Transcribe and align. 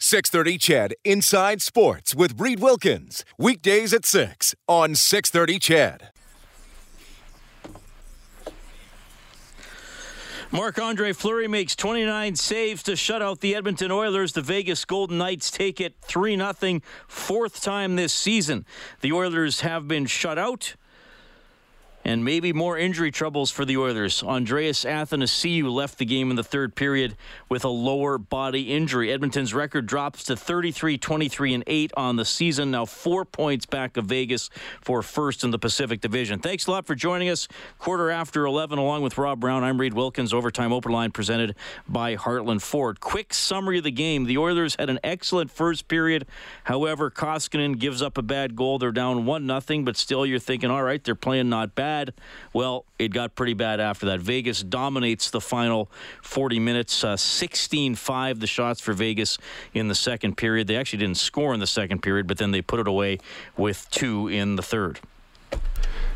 630 0.00 0.58
Ched 0.58 0.92
Inside 1.04 1.60
Sports 1.60 2.14
with 2.14 2.40
Reed 2.40 2.60
Wilkins. 2.60 3.24
Weekdays 3.36 3.92
at 3.92 4.04
6 4.04 4.54
on 4.68 4.94
630 4.94 5.58
Ched. 5.58 6.00
Marc 10.52 10.78
Andre 10.78 11.12
Fleury 11.12 11.48
makes 11.48 11.74
29 11.74 12.36
saves 12.36 12.84
to 12.84 12.94
shut 12.94 13.20
out 13.20 13.40
the 13.40 13.56
Edmonton 13.56 13.90
Oilers. 13.90 14.34
The 14.34 14.40
Vegas 14.40 14.84
Golden 14.84 15.18
Knights 15.18 15.50
take 15.50 15.80
it 15.80 15.96
3 16.02 16.36
0, 16.36 16.80
fourth 17.08 17.60
time 17.60 17.96
this 17.96 18.12
season. 18.12 18.64
The 19.00 19.12
Oilers 19.12 19.60
have 19.60 19.88
been 19.88 20.06
shut 20.06 20.38
out 20.38 20.76
and 22.08 22.24
maybe 22.24 22.54
more 22.54 22.78
injury 22.78 23.10
troubles 23.10 23.50
for 23.50 23.66
the 23.66 23.76
Oilers. 23.76 24.22
Andreas 24.22 24.84
Athanasiou 24.84 25.70
left 25.70 25.98
the 25.98 26.06
game 26.06 26.30
in 26.30 26.36
the 26.36 26.42
third 26.42 26.74
period 26.74 27.14
with 27.50 27.66
a 27.66 27.68
lower 27.68 28.16
body 28.16 28.72
injury. 28.72 29.12
Edmonton's 29.12 29.52
record 29.52 29.84
drops 29.84 30.24
to 30.24 30.34
33 30.34 30.96
23 30.96 31.52
and 31.52 31.64
8 31.66 31.92
on 31.98 32.16
the 32.16 32.24
season, 32.24 32.70
now 32.70 32.86
four 32.86 33.26
points 33.26 33.66
back 33.66 33.98
of 33.98 34.06
Vegas 34.06 34.48
for 34.80 35.02
first 35.02 35.44
in 35.44 35.50
the 35.50 35.58
Pacific 35.58 36.00
Division. 36.00 36.38
Thanks 36.38 36.66
a 36.66 36.70
lot 36.70 36.86
for 36.86 36.94
joining 36.94 37.28
us. 37.28 37.46
Quarter 37.78 38.10
after 38.10 38.46
11, 38.46 38.78
along 38.78 39.02
with 39.02 39.18
Rob 39.18 39.40
Brown, 39.40 39.62
I'm 39.62 39.78
Reed 39.78 39.92
Wilkins. 39.92 40.32
Overtime 40.32 40.72
Open 40.72 40.90
Line 40.90 41.10
presented 41.10 41.56
by 41.86 42.16
Heartland 42.16 42.62
Ford. 42.62 43.00
Quick 43.00 43.34
summary 43.34 43.78
of 43.78 43.84
the 43.84 43.90
game 43.90 44.24
the 44.24 44.38
Oilers 44.38 44.76
had 44.78 44.88
an 44.88 44.98
excellent 45.04 45.50
first 45.50 45.88
period. 45.88 46.24
However, 46.64 47.10
Koskinen 47.10 47.78
gives 47.78 48.00
up 48.00 48.16
a 48.16 48.22
bad 48.22 48.56
goal. 48.56 48.78
They're 48.78 48.92
down 48.92 49.26
1 49.26 49.60
0, 49.60 49.82
but 49.82 49.98
still 49.98 50.24
you're 50.24 50.38
thinking, 50.38 50.70
all 50.70 50.82
right, 50.82 51.04
they're 51.04 51.14
playing 51.14 51.50
not 51.50 51.74
bad 51.74 51.97
bad. 51.98 52.14
Well, 52.52 52.84
it 52.98 53.08
got 53.08 53.34
pretty 53.34 53.54
bad 53.54 53.80
after 53.80 54.06
that. 54.06 54.20
Vegas 54.20 54.62
dominates 54.62 55.30
the 55.30 55.40
final 55.40 55.90
40 56.22 56.58
minutes, 56.60 57.04
uh, 57.04 57.16
16 57.16 57.92
uh, 57.92 57.96
5 57.96 58.40
the 58.40 58.46
shots 58.46 58.80
for 58.80 58.92
Vegas 58.92 59.38
in 59.74 59.88
the 59.88 59.94
second 59.94 60.36
period. 60.36 60.66
They 60.66 60.76
actually 60.76 61.00
didn't 61.00 61.18
score 61.18 61.54
in 61.54 61.60
the 61.60 61.66
second 61.66 62.02
period, 62.02 62.26
but 62.26 62.38
then 62.38 62.50
they 62.50 62.62
put 62.62 62.80
it 62.80 62.88
away 62.88 63.18
with 63.56 63.88
two 63.90 64.28
in 64.28 64.56
the 64.56 64.62
third. 64.62 65.00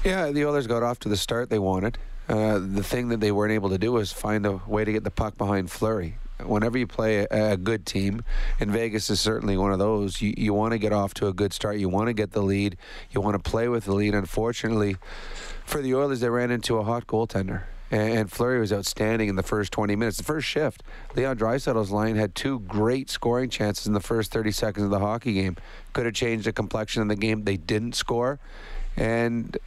Yeah, 0.04 0.30
the 0.30 0.44
Oilers 0.44 0.66
got 0.66 0.82
off 0.82 0.98
to 1.00 1.08
the 1.08 1.16
start 1.16 1.48
they 1.48 1.58
wanted. 1.58 1.98
Uh, 2.28 2.58
the 2.58 2.82
thing 2.82 3.08
that 3.08 3.20
they 3.20 3.32
weren't 3.32 3.52
able 3.52 3.70
to 3.70 3.78
do 3.78 3.92
was 3.92 4.12
find 4.12 4.46
a 4.46 4.60
way 4.66 4.84
to 4.84 4.92
get 4.92 5.04
the 5.04 5.10
puck 5.10 5.36
behind 5.36 5.70
Fleury 5.70 6.16
whenever 6.46 6.78
you 6.78 6.86
play 6.86 7.26
a, 7.30 7.52
a, 7.52 7.56
good 7.56 7.86
team, 7.86 8.24
and 8.60 8.70
Vegas 8.70 9.10
is 9.10 9.20
certainly 9.20 9.56
one 9.56 9.72
of 9.72 9.78
those, 9.78 10.20
you, 10.20 10.34
you 10.36 10.54
want 10.54 10.72
to 10.72 10.78
get 10.78 10.92
off 10.92 11.14
to 11.14 11.26
a 11.26 11.32
good 11.32 11.52
start. 11.52 11.78
You 11.78 11.88
want 11.88 12.08
to 12.08 12.12
get 12.12 12.32
the 12.32 12.42
lead. 12.42 12.76
You 13.10 13.20
want 13.20 13.42
to 13.42 13.50
play 13.50 13.68
with 13.68 13.84
the 13.84 13.94
lead. 13.94 14.14
Unfortunately, 14.14 14.96
for 15.64 15.80
the 15.80 15.94
Oilers, 15.94 16.20
they 16.20 16.28
ran 16.28 16.50
into 16.50 16.78
a 16.78 16.84
hot 16.84 17.06
goaltender. 17.06 17.64
And 17.92 18.32
Fleury 18.32 18.58
was 18.58 18.72
outstanding 18.72 19.28
in 19.28 19.36
the 19.36 19.42
first 19.42 19.70
20 19.70 19.96
minutes. 19.96 20.16
The 20.16 20.24
first 20.24 20.48
shift, 20.48 20.82
Leon 21.14 21.36
Draisaitl's 21.36 21.90
line 21.90 22.16
had 22.16 22.34
two 22.34 22.60
great 22.60 23.10
scoring 23.10 23.50
chances 23.50 23.86
in 23.86 23.92
the 23.92 24.00
first 24.00 24.32
30 24.32 24.50
seconds 24.50 24.84
of 24.84 24.90
the 24.90 24.98
hockey 24.98 25.34
game. 25.34 25.56
Could 25.92 26.06
have 26.06 26.14
changed 26.14 26.46
the 26.46 26.54
complexion 26.54 27.02
of 27.02 27.08
the 27.08 27.16
game. 27.16 27.44
They 27.44 27.58
didn't 27.58 27.94
score, 27.94 28.40
and 28.96 29.58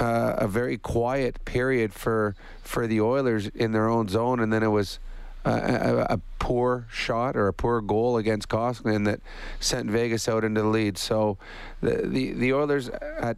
uh, 0.00 0.34
a 0.38 0.48
very 0.48 0.76
quiet 0.76 1.44
period 1.44 1.92
for 1.92 2.34
for 2.62 2.88
the 2.88 3.00
Oilers 3.00 3.46
in 3.48 3.70
their 3.70 3.88
own 3.88 4.08
zone. 4.08 4.40
And 4.40 4.52
then 4.52 4.64
it 4.64 4.68
was 4.68 4.98
a, 5.44 6.06
a, 6.10 6.20
poor 6.38 6.86
shot 6.90 7.36
or 7.36 7.48
a 7.48 7.52
poor 7.52 7.80
goal 7.80 8.16
against 8.16 8.48
Koskinen 8.48 9.04
that 9.04 9.20
sent 9.60 9.90
Vegas 9.90 10.28
out 10.28 10.42
into 10.44 10.62
the 10.62 10.68
lead. 10.68 10.98
So 10.98 11.38
the 11.80 12.02
the, 12.06 12.32
the 12.32 12.52
Oilers 12.52 12.88
at 12.88 13.36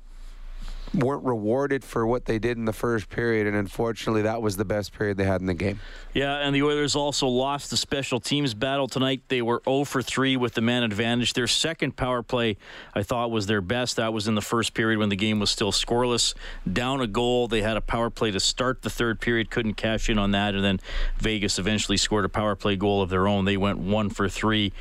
weren't 0.94 1.24
rewarded 1.24 1.84
for 1.84 2.06
what 2.06 2.26
they 2.26 2.38
did 2.38 2.58
in 2.58 2.64
the 2.64 2.72
first 2.72 3.08
period, 3.08 3.46
and 3.46 3.56
unfortunately, 3.56 4.22
that 4.22 4.42
was 4.42 4.56
the 4.56 4.64
best 4.64 4.92
period 4.92 5.16
they 5.16 5.24
had 5.24 5.40
in 5.40 5.46
the 5.46 5.54
game. 5.54 5.80
Yeah, 6.12 6.36
and 6.36 6.54
the 6.54 6.62
Oilers 6.62 6.94
also 6.94 7.26
lost 7.26 7.70
the 7.70 7.76
special 7.76 8.20
teams 8.20 8.54
battle 8.54 8.88
tonight. 8.88 9.22
They 9.28 9.42
were 9.42 9.62
0 9.64 9.84
for 9.84 10.02
3 10.02 10.36
with 10.36 10.54
the 10.54 10.60
man 10.60 10.82
advantage. 10.82 11.32
Their 11.32 11.46
second 11.46 11.96
power 11.96 12.22
play, 12.22 12.56
I 12.94 13.02
thought, 13.02 13.30
was 13.30 13.46
their 13.46 13.60
best. 13.60 13.96
That 13.96 14.12
was 14.12 14.28
in 14.28 14.34
the 14.34 14.42
first 14.42 14.74
period 14.74 14.98
when 14.98 15.08
the 15.08 15.16
game 15.16 15.40
was 15.40 15.50
still 15.50 15.72
scoreless. 15.72 16.34
Down 16.70 17.00
a 17.00 17.06
goal, 17.06 17.48
they 17.48 17.62
had 17.62 17.76
a 17.76 17.80
power 17.80 18.10
play 18.10 18.30
to 18.30 18.40
start 18.40 18.82
the 18.82 18.90
third 18.90 19.20
period, 19.20 19.50
couldn't 19.50 19.74
cash 19.74 20.10
in 20.10 20.18
on 20.18 20.32
that, 20.32 20.54
and 20.54 20.64
then 20.64 20.80
Vegas 21.18 21.58
eventually 21.58 21.96
scored 21.96 22.24
a 22.24 22.28
power 22.28 22.54
play 22.54 22.76
goal 22.76 23.02
of 23.02 23.08
their 23.08 23.26
own. 23.26 23.44
They 23.44 23.56
went 23.56 23.78
1 23.78 24.10
for 24.10 24.28
3 24.28 24.72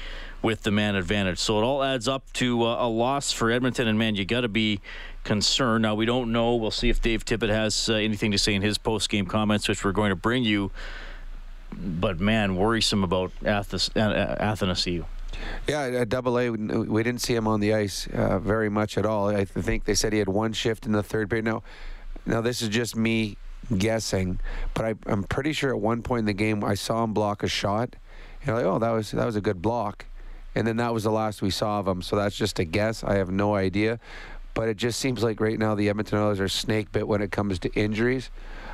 with 0.42 0.64
the 0.64 0.72
man 0.72 0.96
advantage. 0.96 1.38
So 1.38 1.60
it 1.60 1.64
all 1.64 1.84
adds 1.84 2.08
up 2.08 2.32
to 2.34 2.64
uh, 2.64 2.86
a 2.86 2.90
loss 2.90 3.32
for 3.32 3.52
Edmonton, 3.52 3.88
and 3.88 3.98
man, 3.98 4.16
you 4.16 4.26
got 4.26 4.42
to 4.42 4.48
be 4.48 4.82
concern. 5.24 5.84
Now, 5.84 5.96
we 5.96 6.06
don't 6.06 6.32
know. 6.32 6.56
We'll 6.56 6.72
see 6.72 6.90
if 6.90 7.02
Dave 7.02 7.26
Tippett 7.26 7.50
has 7.50 7.90
uh, 7.90 7.94
anything 7.94 8.32
to 8.32 8.38
say 8.38 8.54
in 8.54 8.62
his 8.62 8.78
post 8.78 9.10
game 9.10 9.26
comments, 9.26 9.68
which 9.68 9.84
we're 9.84 9.92
going 9.92 10.10
to 10.10 10.16
bring 10.16 10.44
you. 10.44 10.72
But, 11.74 12.20
man, 12.20 12.56
worrisome 12.56 13.04
about 13.04 13.32
Athens, 13.46 13.90
uh, 13.96 14.36
Athanasiou. 14.40 15.06
Yeah, 15.68 15.84
at 15.84 16.10
Double 16.10 16.38
A, 16.38 16.50
we 16.50 17.04
didn't 17.04 17.22
see 17.22 17.34
him 17.34 17.48
on 17.48 17.60
the 17.60 17.74
ice 17.74 18.08
uh, 18.08 18.40
very 18.40 18.70
much 18.70 18.98
at 18.98 19.06
all. 19.06 19.30
I 19.30 19.46
think 19.46 19.86
they 19.86 19.94
said 19.94 20.14
he 20.14 20.20
had 20.20 20.30
one 20.30 20.54
shift 20.54 20.86
in 20.86 20.92
the 20.92 21.04
third 21.04 21.30
period. 21.30 21.46
Now, 21.46 21.64
now 22.26 22.42
this 22.42 22.62
is 22.62 22.70
just 22.70 22.96
me 22.96 23.38
guessing, 23.78 24.40
but 24.74 24.86
I, 24.86 24.96
am 25.12 25.24
pretty 25.24 25.54
sure 25.54 25.70
at 25.70 25.80
one 25.80 26.02
point 26.02 26.20
in 26.22 26.26
the 26.26 26.34
game 26.34 26.64
I 26.64 26.76
saw 26.76 27.04
him 27.04 27.14
block 27.14 27.44
a 27.44 27.48
shot. 27.48 27.96
And 28.44 28.56
like, 28.56 28.66
oh, 28.66 28.80
that 28.80 28.90
was 28.90 29.12
that 29.12 29.26
was 29.26 29.36
a 29.36 29.42
good 29.42 29.62
block, 29.62 30.06
and 30.56 30.66
then 30.66 30.78
that 30.78 30.94
was 30.94 31.04
the 31.04 31.12
last 31.12 31.42
we 31.42 31.52
saw 31.52 31.80
of 31.80 31.88
him. 31.88 32.02
So 32.02 32.16
that's 32.16 32.36
just 32.36 32.58
a 32.60 32.66
guess. 32.66 33.04
I 33.04 33.16
have 33.16 33.30
no 33.30 33.56
idea. 33.56 34.00
But 34.54 34.68
it 34.68 34.78
just 34.78 35.00
seems 35.00 35.24
like 35.24 35.40
right 35.40 35.58
now 35.58 35.76
the 35.76 35.90
Edmonton 35.90 36.20
Oilers 36.20 36.40
are 36.40 36.50
snake 36.50 36.92
bit 36.92 37.08
when 37.08 37.22
it 37.22 37.32
comes 37.32 37.60
to 37.60 37.74
injuries. 37.74 38.30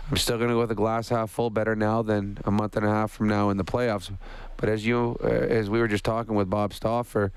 I'm 0.10 0.18
still 0.18 0.38
going 0.38 0.50
to 0.50 0.56
go 0.56 0.60
with 0.62 0.70
the 0.70 0.76
glass 0.76 1.10
half 1.10 1.30
full. 1.30 1.50
Better 1.50 1.76
now 1.76 2.02
than 2.02 2.40
a 2.46 2.52
month 2.52 2.78
and 2.78 2.86
a 2.86 2.90
half 2.90 3.12
from 3.12 3.28
now 3.28 3.50
in 3.50 3.58
the 3.58 3.66
playoffs. 3.66 4.10
But 4.56 4.70
as 4.70 4.86
you, 4.86 5.18
uh, 5.24 5.28
as 5.28 5.70
we 5.70 5.80
were 5.80 5.88
just 5.88 6.04
talking 6.04 6.34
with 6.34 6.50
Bob 6.50 6.74
Stauffer, 6.74 7.26
uh, 7.26 7.30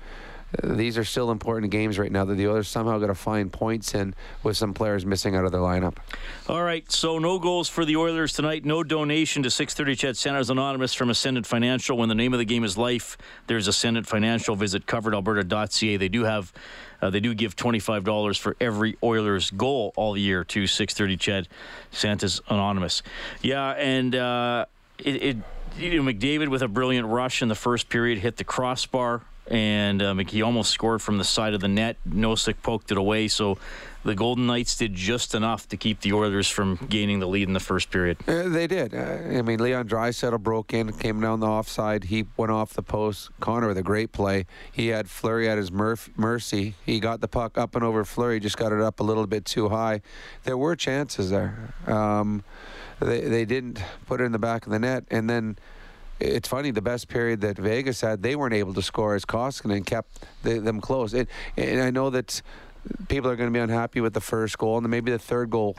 these 0.63 0.97
are 0.97 1.03
still 1.03 1.31
important 1.31 1.71
games 1.71 1.97
right 1.97 2.11
now 2.11 2.25
that 2.25 2.35
the 2.35 2.47
Oilers 2.47 2.67
somehow 2.67 2.97
got 2.97 3.07
to 3.07 3.15
find 3.15 3.51
points 3.51 3.95
in 3.95 4.13
with 4.43 4.57
some 4.57 4.73
players 4.73 5.05
missing 5.05 5.35
out 5.35 5.45
of 5.45 5.51
their 5.51 5.61
lineup. 5.61 5.97
All 6.49 6.63
right, 6.63 6.89
so 6.91 7.19
no 7.19 7.39
goals 7.39 7.69
for 7.69 7.85
the 7.85 7.95
Oilers 7.95 8.33
tonight. 8.33 8.65
No 8.65 8.83
donation 8.83 9.43
to 9.43 9.49
630 9.49 10.07
Ched 10.07 10.17
Santa's 10.17 10.49
Anonymous 10.49 10.93
from 10.93 11.09
Ascendant 11.09 11.47
Financial. 11.47 11.97
When 11.97 12.09
the 12.09 12.15
name 12.15 12.33
of 12.33 12.39
the 12.39 12.45
game 12.45 12.63
is 12.63 12.77
life, 12.77 13.17
there's 13.47 13.67
Ascendant 13.67 14.07
Financial. 14.07 14.55
Visit 14.55 14.85
coveredalberta.ca. 14.85 15.97
They 15.97 16.09
do 16.09 16.23
have 16.23 16.51
uh, 17.01 17.09
they 17.09 17.19
do 17.19 17.33
give 17.33 17.55
$25 17.55 18.37
for 18.37 18.55
every 18.61 18.95
Oilers 19.01 19.49
goal 19.51 19.91
all 19.95 20.15
year 20.15 20.43
to 20.43 20.67
630 20.67 21.17
Ched 21.17 21.47
Santa's 21.91 22.41
Anonymous. 22.47 23.01
Yeah, 23.41 23.71
and 23.71 24.15
uh, 24.15 24.65
it, 24.99 25.15
it 25.23 25.37
you 25.79 26.01
know, 26.01 26.11
McDavid 26.11 26.49
with 26.49 26.61
a 26.61 26.67
brilliant 26.67 27.07
rush 27.07 27.41
in 27.41 27.47
the 27.47 27.55
first 27.55 27.89
period 27.89 28.19
hit 28.19 28.37
the 28.37 28.43
crossbar 28.43 29.21
and 29.47 30.01
um, 30.01 30.19
he 30.19 30.41
almost 30.41 30.71
scored 30.71 31.01
from 31.01 31.17
the 31.17 31.23
side 31.23 31.53
of 31.53 31.61
the 31.61 31.67
net. 31.67 31.97
Nosek 32.07 32.55
poked 32.61 32.91
it 32.91 32.97
away, 32.97 33.27
so 33.27 33.57
the 34.03 34.15
Golden 34.15 34.47
Knights 34.47 34.75
did 34.77 34.95
just 34.95 35.35
enough 35.35 35.67
to 35.69 35.77
keep 35.77 36.01
the 36.01 36.13
Oilers 36.13 36.47
from 36.49 36.75
gaining 36.89 37.19
the 37.19 37.27
lead 37.27 37.47
in 37.47 37.53
the 37.53 37.59
first 37.59 37.91
period. 37.91 38.17
Uh, 38.27 38.49
they 38.49 38.65
did. 38.65 38.95
Uh, 38.95 39.37
I 39.37 39.41
mean, 39.41 39.59
Leon 39.59 39.87
Draisaitl 39.87 40.39
broke 40.39 40.73
in, 40.73 40.91
came 40.93 41.21
down 41.21 41.39
the 41.39 41.47
offside. 41.47 42.05
He 42.05 42.25
went 42.37 42.51
off 42.51 42.73
the 42.73 42.81
post. 42.81 43.29
Connor 43.39 43.67
with 43.67 43.77
a 43.77 43.83
great 43.83 44.11
play. 44.11 44.45
He 44.71 44.87
had 44.87 45.09
Fleury 45.09 45.47
at 45.47 45.57
his 45.57 45.71
mercy. 45.71 46.75
He 46.85 46.99
got 46.99 47.21
the 47.21 47.27
puck 47.27 47.57
up 47.57 47.75
and 47.75 47.83
over 47.83 48.03
Fleury, 48.03 48.39
just 48.39 48.57
got 48.57 48.71
it 48.71 48.81
up 48.81 48.99
a 48.99 49.03
little 49.03 49.27
bit 49.27 49.45
too 49.45 49.69
high. 49.69 50.01
There 50.43 50.57
were 50.57 50.75
chances 50.75 51.29
there. 51.29 51.73
Um, 51.85 52.43
they, 52.99 53.21
they 53.21 53.45
didn't 53.45 53.81
put 54.07 54.21
it 54.21 54.23
in 54.23 54.31
the 54.31 54.39
back 54.39 54.65
of 54.65 54.71
the 54.71 54.79
net. 54.79 55.03
And 55.11 55.29
then 55.29 55.57
it's 56.21 56.47
funny, 56.47 56.71
the 56.71 56.81
best 56.81 57.07
period 57.07 57.41
that 57.41 57.57
Vegas 57.57 58.01
had, 58.01 58.21
they 58.21 58.35
weren't 58.35 58.53
able 58.53 58.73
to 58.75 58.81
score 58.81 59.15
as 59.15 59.25
Koskinen 59.25 59.85
kept 59.85 60.23
the, 60.43 60.59
them 60.59 60.79
close. 60.79 61.13
and 61.13 61.27
I 61.57 61.89
know 61.89 62.09
that 62.11 62.41
people 63.07 63.29
are 63.29 63.35
going 63.35 63.49
to 63.49 63.53
be 63.53 63.59
unhappy 63.59 64.01
with 64.01 64.13
the 64.13 64.21
first 64.21 64.57
goal, 64.57 64.77
and 64.77 64.87
maybe 64.87 65.11
the 65.11 65.19
third 65.19 65.49
goal 65.49 65.75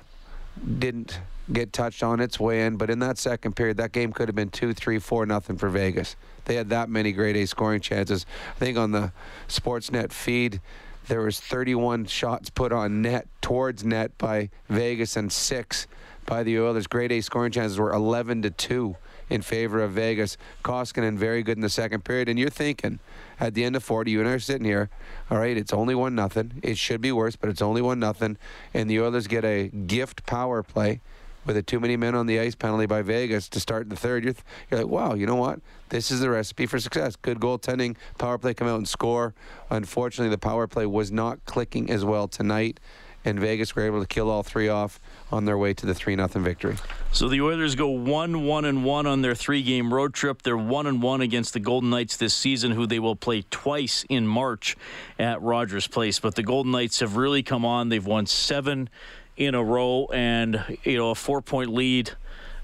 didn't 0.78 1.20
get 1.52 1.72
touched 1.72 2.02
on 2.02 2.20
its 2.20 2.38
way 2.38 2.66
in. 2.66 2.76
But 2.76 2.90
in 2.90 2.98
that 3.00 3.18
second 3.18 3.54
period, 3.54 3.76
that 3.78 3.92
game 3.92 4.12
could 4.12 4.28
have 4.28 4.34
been 4.34 4.50
two, 4.50 4.74
three, 4.74 4.98
four, 4.98 5.26
nothing 5.26 5.56
for 5.56 5.68
Vegas. 5.68 6.16
They 6.44 6.56
had 6.56 6.70
that 6.70 6.88
many 6.88 7.12
grade 7.12 7.36
A 7.36 7.46
scoring 7.46 7.80
chances. 7.80 8.26
I 8.56 8.58
think 8.58 8.76
on 8.76 8.92
the 8.92 9.12
Sportsnet 9.48 10.12
feed, 10.12 10.60
there 11.08 11.20
was 11.20 11.40
31 11.40 12.06
shots 12.06 12.50
put 12.50 12.72
on 12.72 13.02
net 13.02 13.26
towards 13.40 13.84
net 13.84 14.16
by 14.18 14.50
Vegas 14.68 15.16
and 15.16 15.32
six 15.32 15.86
by 16.26 16.42
the 16.42 16.58
Oilers. 16.58 16.86
Grade 16.86 17.12
A 17.12 17.20
scoring 17.20 17.52
chances 17.52 17.78
were 17.78 17.92
11 17.92 18.42
to 18.42 18.50
two 18.50 18.96
in 19.32 19.42
favor 19.42 19.82
of 19.82 19.92
Vegas. 19.92 20.36
Koskinen 20.62 21.16
very 21.16 21.42
good 21.42 21.56
in 21.56 21.62
the 21.62 21.70
second 21.70 22.04
period, 22.04 22.28
and 22.28 22.38
you're 22.38 22.50
thinking 22.50 22.98
at 23.40 23.54
the 23.54 23.64
end 23.64 23.74
of 23.74 23.82
40, 23.82 24.10
you 24.10 24.20
and 24.20 24.28
I 24.28 24.32
are 24.32 24.38
sitting 24.38 24.66
here. 24.66 24.90
All 25.30 25.38
right, 25.38 25.56
it's 25.56 25.72
only 25.72 25.94
one 25.94 26.14
nothing. 26.14 26.60
It 26.62 26.76
should 26.76 27.00
be 27.00 27.12
worse, 27.12 27.34
but 27.34 27.48
it's 27.48 27.62
only 27.62 27.80
one 27.80 27.98
nothing, 27.98 28.36
and 28.74 28.90
the 28.90 29.00
Oilers 29.00 29.26
get 29.26 29.44
a 29.44 29.68
gift 29.68 30.26
power 30.26 30.62
play 30.62 31.00
with 31.44 31.56
a 31.56 31.62
too 31.62 31.80
many 31.80 31.96
men 31.96 32.14
on 32.14 32.26
the 32.26 32.38
ice 32.38 32.54
penalty 32.54 32.86
by 32.86 33.02
Vegas 33.02 33.48
to 33.48 33.58
start 33.58 33.88
the 33.88 33.96
third. 33.96 34.22
You're, 34.22 34.34
th- 34.34 34.44
you're 34.70 34.80
like, 34.80 34.90
wow, 34.90 35.14
you 35.14 35.26
know 35.26 35.34
what? 35.34 35.60
This 35.88 36.10
is 36.10 36.20
the 36.20 36.30
recipe 36.30 36.66
for 36.66 36.78
success. 36.78 37.16
Good 37.16 37.40
goaltending, 37.40 37.96
power 38.18 38.38
play 38.38 38.54
come 38.54 38.68
out 38.68 38.76
and 38.76 38.88
score. 38.88 39.34
Unfortunately, 39.70 40.30
the 40.30 40.38
power 40.38 40.66
play 40.66 40.86
was 40.86 41.10
not 41.10 41.44
clicking 41.44 41.90
as 41.90 42.04
well 42.04 42.28
tonight, 42.28 42.78
and 43.24 43.38
Vegas 43.38 43.74
were 43.76 43.82
able 43.82 44.00
to 44.00 44.06
kill 44.06 44.30
all 44.30 44.42
three 44.42 44.68
off 44.68 45.00
on 45.30 45.44
their 45.44 45.56
way 45.56 45.74
to 45.74 45.86
the 45.86 45.94
3 45.94 46.16
0 46.16 46.28
victory. 46.28 46.76
So 47.12 47.28
the 47.28 47.40
Oilers 47.40 47.74
go 47.74 47.88
1 47.88 48.44
1 48.44 48.64
and 48.64 48.84
1 48.84 49.06
on 49.06 49.22
their 49.22 49.34
three 49.34 49.62
game 49.62 49.92
road 49.92 50.14
trip. 50.14 50.42
They're 50.42 50.56
1 50.56 50.86
and 50.86 51.02
1 51.02 51.20
against 51.20 51.52
the 51.52 51.60
Golden 51.60 51.90
Knights 51.90 52.16
this 52.16 52.34
season, 52.34 52.72
who 52.72 52.86
they 52.86 52.98
will 52.98 53.16
play 53.16 53.44
twice 53.50 54.04
in 54.08 54.26
March 54.26 54.76
at 55.18 55.40
Rogers 55.42 55.86
Place. 55.86 56.18
But 56.20 56.34
the 56.34 56.42
Golden 56.42 56.72
Knights 56.72 57.00
have 57.00 57.16
really 57.16 57.42
come 57.42 57.64
on. 57.64 57.88
They've 57.88 58.04
won 58.04 58.26
seven 58.26 58.88
in 59.36 59.54
a 59.54 59.62
row, 59.62 60.08
and 60.12 60.78
you 60.84 60.98
know 60.98 61.10
a 61.10 61.14
four-point 61.14 61.72
lead 61.72 62.12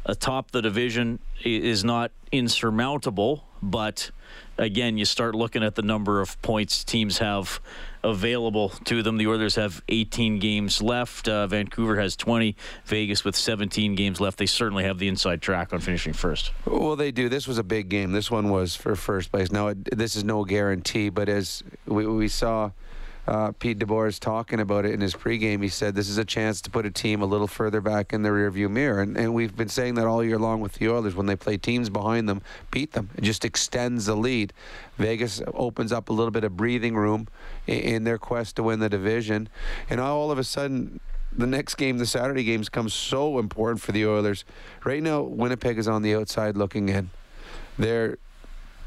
atop 0.07 0.51
the 0.51 0.63
division 0.63 1.19
is 1.45 1.85
not 1.85 2.11
insurmountable. 2.33 3.45
But 3.63 4.11
again, 4.57 4.97
you 4.99 5.05
start 5.05 5.35
looking 5.35 5.63
at 5.63 5.75
the 5.75 5.83
number 5.83 6.21
of 6.21 6.41
points 6.43 6.85
teams 6.85 7.19
have 7.19 7.61
available 8.03 8.71
to 8.85 9.03
them. 9.03 9.17
The 9.17 9.27
Oilers 9.27 9.57
have 9.57 9.83
18 9.89 10.39
games 10.39 10.83
left. 10.83 11.29
Uh, 11.29 11.47
Vancouver 11.47 11.99
has 12.01 12.17
20. 12.17 12.57
Vegas 12.85 13.25
with 13.25 13.37
17 13.37 13.95
games 13.95 14.21
left. 14.21 14.39
They 14.39 14.47
certainly 14.47 14.85
have 14.85 14.99
the 14.99 15.09
inside 15.09 15.43
track 15.43 15.73
on 15.73 15.81
finishing 15.81 16.13
first. 16.13 16.53
Well, 16.65 16.97
they 16.97 17.11
do. 17.11 17.29
This 17.29 17.49
was 17.49 17.59
a 17.59 17.65
big 17.65 17.89
game. 17.89 18.13
This 18.13 18.31
one 18.31 18.51
was 18.51 18.75
for 18.77 18.95
first 18.97 19.31
place. 19.31 19.51
Now, 19.51 19.73
this 19.75 20.17
is 20.17 20.25
no 20.25 20.45
guarantee, 20.45 21.09
but 21.09 21.29
as 21.29 21.63
we, 21.87 22.07
we 22.07 22.29
saw 22.29 22.71
uh, 23.29 23.53
Pete 23.53 23.79
DeBoer 23.79 24.19
talking 24.19 24.59
about 24.59 24.87
it 24.87 24.95
in 24.95 25.03
his 25.03 25.15
pregame. 25.15 25.63
He 25.63 25.69
said 25.69 25.95
this 25.95 26.09
is 26.09 26.17
a 26.17 26.25
chance 26.25 26.63
to 26.63 26.71
put 26.71 26.87
a 26.87 26.91
team 26.91 27.21
a 27.21 27.27
little 27.27 27.47
further 27.47 27.83
back 27.83 28.15
in 28.15 28.23
the 28.23 28.31
rearview 28.31 28.71
mirror, 28.71 29.03
and, 29.03 29.19
and 29.19 29.35
we've 29.35 29.55
been 29.55 29.69
saying 29.69 29.97
that 29.97 30.07
all 30.07 30.25
year 30.25 30.39
long 30.39 30.63
with 30.63 30.73
the 30.75 30.89
Oilers. 30.89 31.15
When 31.15 31.27
they 31.27 31.37
play 31.37 31.59
teams 31.59 31.91
behind 31.91 32.27
them, 32.27 32.41
beat 32.71 32.93
them. 32.93 33.11
It 33.17 33.25
just 33.25 33.45
extends 33.45 34.07
the 34.07 34.17
lead. 34.17 34.55
Vegas 34.97 35.43
opens 35.53 35.93
up 35.93 36.09
a 36.09 36.13
little 36.15 36.31
bit 36.31 36.43
of 36.43 36.57
breathing 36.57 36.97
room 36.97 37.29
in, 37.67 37.81
in 37.81 38.05
their 38.05 38.17
quest 38.17 38.57
to 38.57 38.63
win 38.63 38.81
the 38.81 38.89
division, 38.89 39.51
and 39.91 40.01
all 40.01 40.31
of 40.31 40.39
a 40.39 40.45
sudden 40.45 40.99
the 41.31 41.47
next 41.47 41.75
game, 41.75 41.99
the 41.99 42.07
Saturday 42.07 42.45
games, 42.45 42.71
come 42.71 42.89
so 42.89 43.39
important 43.39 43.83
for 43.83 43.93
the 43.93 44.07
Oilers. 44.07 44.47
Right 44.85 45.03
now, 45.03 45.21
Winnipeg 45.21 45.77
is 45.79 45.87
on 45.87 46.01
the 46.01 46.15
outside 46.15 46.57
looking 46.57 46.89
in. 46.89 47.11
They're 47.79 48.17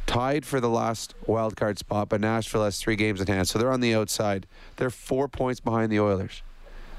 tied 0.05 0.45
for 0.45 0.59
the 0.59 0.69
last 0.69 1.13
wild 1.25 1.55
card 1.55 1.79
spot, 1.79 2.09
but 2.09 2.21
Nashville 2.21 2.63
has 2.63 2.79
three 2.79 2.95
games 2.95 3.21
in 3.21 3.27
hand, 3.27 3.47
so 3.47 3.57
they're 3.59 3.71
on 3.71 3.81
the 3.81 3.95
outside. 3.95 4.45
They're 4.77 4.89
four 4.89 5.27
points 5.27 5.59
behind 5.59 5.91
the 5.91 5.99
Oilers. 5.99 6.43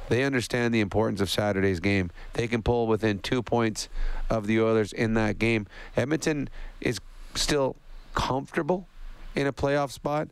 They 0.09 0.25
understand 0.25 0.75
the 0.75 0.81
importance 0.81 1.21
of 1.21 1.31
Saturday's 1.31 1.81
game. 1.81 2.11
They 2.35 2.49
can 2.49 2.63
pull 2.63 2.87
within 2.87 3.19
two 3.21 3.43
points 3.43 3.89
of 4.29 4.47
the 4.47 4.61
Oilers 4.61 4.93
in 4.93 5.15
that 5.15 5.39
game. 5.39 5.67
Edmonton 5.97 6.49
is 6.81 6.99
still 7.35 7.77
comfortable 8.15 8.87
in 9.35 9.47
a 9.47 9.53
playoff 9.53 9.91
spot, 9.91 10.29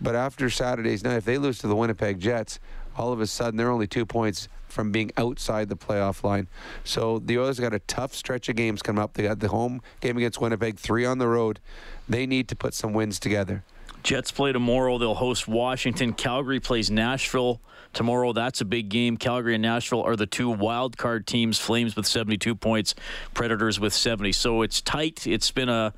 but 0.00 0.14
after 0.14 0.48
Saturday's 0.50 1.02
night, 1.02 1.16
if 1.16 1.24
they 1.24 1.38
lose 1.38 1.58
to 1.58 1.66
the 1.66 1.74
Winnipeg 1.74 2.20
Jets, 2.20 2.60
all 2.98 3.12
of 3.12 3.20
a 3.20 3.26
sudden 3.26 3.56
they're 3.56 3.70
only 3.70 3.86
two 3.86 4.04
points 4.04 4.48
from 4.68 4.92
being 4.92 5.10
outside 5.16 5.68
the 5.68 5.76
playoff 5.76 6.22
line. 6.22 6.48
So 6.84 7.18
the 7.20 7.38
Oilers 7.38 7.58
got 7.58 7.72
a 7.72 7.78
tough 7.80 8.14
stretch 8.14 8.48
of 8.48 8.56
games 8.56 8.82
coming 8.82 9.02
up. 9.02 9.14
They 9.14 9.22
got 9.22 9.40
the 9.40 9.48
home 9.48 9.80
game 10.00 10.16
against 10.16 10.40
Winnipeg, 10.40 10.78
three 10.78 11.04
on 11.04 11.18
the 11.18 11.28
road. 11.28 11.60
They 12.08 12.26
need 12.26 12.48
to 12.48 12.56
put 12.56 12.74
some 12.74 12.92
wins 12.92 13.18
together. 13.18 13.64
Jets 14.02 14.30
play 14.30 14.52
tomorrow. 14.52 14.98
They'll 14.98 15.14
host 15.14 15.48
Washington. 15.48 16.12
Calgary 16.12 16.60
plays 16.60 16.90
Nashville 16.90 17.60
tomorrow. 17.92 18.32
That's 18.32 18.60
a 18.60 18.64
big 18.64 18.88
game. 18.88 19.16
Calgary 19.16 19.54
and 19.54 19.62
Nashville 19.62 20.02
are 20.02 20.16
the 20.16 20.26
two 20.26 20.50
wild 20.50 20.96
card 20.96 21.26
teams. 21.26 21.58
Flames 21.58 21.96
with 21.96 22.06
72 22.06 22.54
points, 22.54 22.94
Predators 23.34 23.80
with 23.80 23.92
70. 23.92 24.32
So 24.32 24.62
it's 24.62 24.80
tight. 24.80 25.26
It's 25.26 25.50
been 25.50 25.68
a 25.68 25.92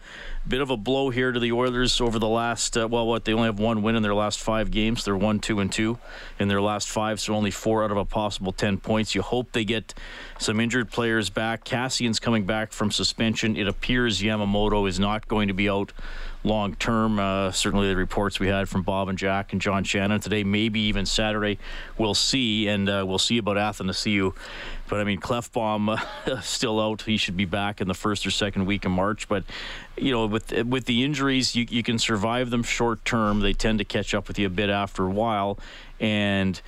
bit 0.47 0.61
of 0.61 0.71
a 0.71 0.77
blow 0.77 1.11
here 1.11 1.33
to 1.33 1.41
the 1.41 1.53
Oilers 1.53 2.01
over 2.01 2.19
the 2.19 2.29
last. 2.29 2.77
Uh, 2.77 2.89
well, 2.89 3.07
what 3.07 3.25
they 3.25 3.33
only 3.33 3.47
have 3.47 3.59
one 3.59 3.83
win 3.83 3.97
in 3.97 4.03
their 4.03 4.15
last 4.15 4.41
five 4.41 4.71
games. 4.71 5.05
They're 5.05 5.17
one, 5.17 5.41
two, 5.41 5.61
and 5.61 5.71
two 5.71 5.99
in 6.39 6.49
their 6.49 6.61
last 6.61 6.89
five. 6.89 7.21
So 7.21 7.35
only 7.35 7.51
four 7.51 7.85
out 7.85 7.91
of 7.91 7.97
a 7.97 8.05
possible 8.05 8.53
10 8.53 8.79
points. 8.79 9.15
You 9.15 9.23
hope 9.23 9.53
they 9.53 9.65
get 9.65 9.95
some 10.39 10.61
injured 10.61 10.91
players 10.91 11.31
back. 11.31 11.65
Kassian's 11.65 12.19
coming 12.19 12.45
back 12.45 12.73
from 12.73 12.91
suspension. 12.91 13.57
It 13.57 13.69
appears 13.69 14.23
Yamamoto 14.23 14.89
is 14.89 14.99
not 14.99 15.29
going 15.29 15.49
to 15.49 15.55
be 15.55 15.69
out 15.69 15.93
long 16.45 16.75
term. 16.75 17.19
Uh, 17.19 17.53
certainly, 17.53 17.89
the 17.89 17.97
reports 17.97 18.41
we 18.41 18.49
had 18.49 18.69
from 18.69 18.83
Bob 18.83 19.09
and 19.09 19.19
Jack 19.19 19.53
and 19.53 19.61
John 19.61 19.85
Shannon 19.85 20.21
today, 20.21 20.45
maybe 20.45 20.81
even 20.81 21.07
Saturday, 21.07 21.59
we'll 21.99 22.15
see, 22.15 22.69
and 22.69 22.89
uh, 22.89 23.05
we'll 23.07 23.19
see 23.19 23.39
about 23.39 23.57
Athanasiou. 23.57 24.35
But 24.89 25.01
I 25.01 25.05
mean, 25.05 25.21
Klefbom 25.21 26.03
uh, 26.27 26.41
still 26.41 26.81
out. 26.81 27.03
He 27.03 27.17
should 27.17 27.37
be 27.37 27.45
back 27.45 27.81
in 27.81 27.89
the 27.89 27.95
first 27.95 28.27
or 28.27 28.31
second 28.31 28.67
week 28.67 28.85
of 28.85 28.91
March. 28.91 29.29
But 29.29 29.45
you 29.97 30.13
know, 30.13 30.27
with 30.27 30.53
with 30.65 30.87
the 30.87 31.05
injuries, 31.05 31.55
you 31.55 31.67
you 31.69 31.83
can 31.83 31.99
survive 31.99 32.51
them 32.51 32.63
short 32.63 33.05
term. 33.05 33.41
They 33.41 33.53
tend 33.53 33.79
to 33.79 33.85
catch 33.85 34.15
up 34.15 34.29
with 34.29 34.39
you 34.39 34.47
a 34.47 34.51
bit 34.51 34.71
after 34.71 35.05
a 35.05 35.11
while, 35.11 35.59
and. 35.99 36.61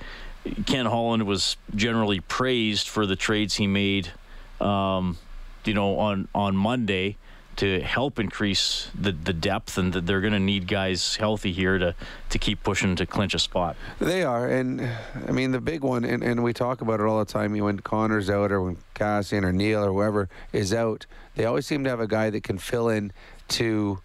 Ken 0.65 0.85
Holland 0.85 1.23
was 1.23 1.55
generally 1.73 2.19
praised 2.19 2.89
for 2.89 3.05
the 3.05 3.15
trades 3.15 3.55
he 3.55 3.65
made, 3.65 4.11
um, 4.59 5.17
you 5.63 5.73
know, 5.73 5.97
on 5.97 6.27
on 6.35 6.53
Monday 6.53 7.15
to 7.57 7.81
help 7.81 8.19
increase 8.19 8.89
the, 8.99 9.11
the 9.11 9.33
depth, 9.33 9.77
and 9.77 9.93
that 9.93 10.05
they're 10.05 10.21
going 10.21 10.33
to 10.33 10.39
need 10.39 10.67
guys 10.67 11.15
healthy 11.17 11.51
here 11.51 11.77
to, 11.77 11.95
to 12.29 12.39
keep 12.39 12.63
pushing 12.63 12.95
to 12.95 13.05
clinch 13.05 13.33
a 13.33 13.39
spot. 13.39 13.75
They 13.99 14.23
are, 14.23 14.47
and 14.47 14.87
I 15.27 15.31
mean 15.31 15.51
the 15.51 15.61
big 15.61 15.83
one, 15.83 16.03
and, 16.03 16.23
and 16.23 16.43
we 16.43 16.53
talk 16.53 16.81
about 16.81 16.99
it 16.99 17.05
all 17.05 17.19
the 17.19 17.25
time. 17.25 17.57
When 17.57 17.79
Connor's 17.79 18.29
out, 18.29 18.51
or 18.51 18.61
when 18.61 18.77
Kassian 18.95 19.43
or 19.43 19.53
Neil 19.53 19.83
or 19.83 19.91
whoever 19.91 20.29
is 20.51 20.73
out, 20.73 21.05
they 21.35 21.45
always 21.45 21.65
seem 21.65 21.83
to 21.83 21.89
have 21.89 21.99
a 21.99 22.07
guy 22.07 22.29
that 22.29 22.43
can 22.43 22.57
fill 22.57 22.89
in 22.89 23.11
to 23.49 23.99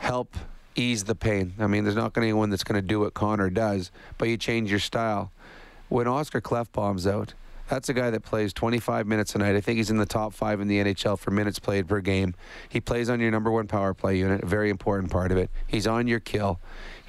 help 0.00 0.34
ease 0.74 1.04
the 1.04 1.14
pain. 1.14 1.54
I 1.58 1.66
mean, 1.66 1.84
there's 1.84 1.96
not 1.96 2.12
going 2.12 2.22
to 2.22 2.26
be 2.26 2.28
anyone 2.28 2.50
that's 2.50 2.64
going 2.64 2.80
to 2.80 2.86
do 2.86 3.00
what 3.00 3.14
Connor 3.14 3.50
does, 3.50 3.90
but 4.18 4.28
you 4.28 4.36
change 4.36 4.70
your 4.70 4.80
style. 4.80 5.30
When 5.88 6.08
Oscar 6.08 6.40
Klefbom's 6.40 7.06
out, 7.06 7.34
that's 7.72 7.88
a 7.88 7.94
guy 7.94 8.10
that 8.10 8.22
plays 8.22 8.52
25 8.52 9.06
minutes 9.06 9.34
a 9.34 9.38
night. 9.38 9.56
I 9.56 9.62
think 9.62 9.78
he's 9.78 9.88
in 9.88 9.96
the 9.96 10.04
top 10.04 10.34
five 10.34 10.60
in 10.60 10.68
the 10.68 10.76
NHL 10.76 11.18
for 11.18 11.30
minutes 11.30 11.58
played 11.58 11.88
per 11.88 12.00
game. 12.00 12.34
He 12.68 12.82
plays 12.82 13.08
on 13.08 13.18
your 13.18 13.30
number 13.30 13.50
one 13.50 13.66
power 13.66 13.94
play 13.94 14.18
unit, 14.18 14.42
a 14.42 14.46
very 14.46 14.68
important 14.68 15.10
part 15.10 15.32
of 15.32 15.38
it. 15.38 15.50
He's 15.66 15.86
on 15.86 16.06
your 16.06 16.20
kill. 16.20 16.60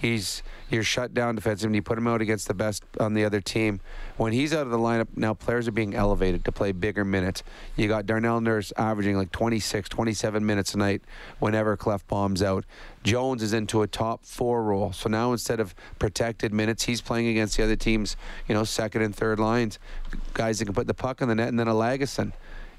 He's 0.04 0.44
your 0.70 0.84
shutdown 0.84 1.36
defensive, 1.36 1.68
and 1.68 1.76
you 1.76 1.82
put 1.82 1.98
him 1.98 2.08
out 2.08 2.22
against 2.22 2.50
the 2.50 2.54
best 2.54 2.84
on 3.00 3.14
the 3.14 3.24
other 3.24 3.40
team. 3.40 3.80
When 4.18 4.34
he's 4.34 4.54
out 4.54 4.66
of 4.66 4.70
the 4.70 4.78
lineup, 4.78 5.08
now 5.16 5.34
players 5.34 5.66
are 5.66 5.72
being 5.72 5.96
elevated 5.96 6.44
to 6.44 6.52
play 6.52 6.74
bigger 6.74 7.06
minutes. 7.06 7.42
You 7.78 7.88
got 7.88 8.06
Darnell 8.06 8.42
Nurse 8.42 8.74
averaging 8.76 9.16
like 9.16 9.32
26, 9.32 9.88
27 9.88 10.46
minutes 10.46 10.74
a 10.74 10.78
night 10.78 11.04
whenever 11.40 11.78
Klefbom's 11.78 12.44
out. 12.44 12.66
Jones 13.04 13.42
is 13.42 13.54
into 13.54 13.82
a 13.82 13.88
top 13.88 14.26
four 14.26 14.62
role. 14.64 14.92
So 14.92 15.08
now 15.08 15.32
instead 15.32 15.62
of 15.62 15.74
protected 16.00 16.52
minutes, 16.52 16.84
he's 16.84 17.00
playing 17.00 17.28
against 17.30 17.56
the 17.56 17.64
other 17.64 17.78
team's, 17.78 18.18
you 18.50 18.56
know, 18.56 18.66
second 18.66 19.04
and 19.04 19.16
third 19.16 19.40
lines, 19.40 19.80
guys 20.34 20.60
that 20.60 20.66
can 20.66 20.74
put 20.74 20.88
the 20.88 20.94
puck 20.94 21.22
in 21.22 21.30
the 21.30 21.36
net, 21.36 21.48
and 21.48 21.58
then 21.58 21.70
a 21.70 21.74
Lagesson 21.74 22.34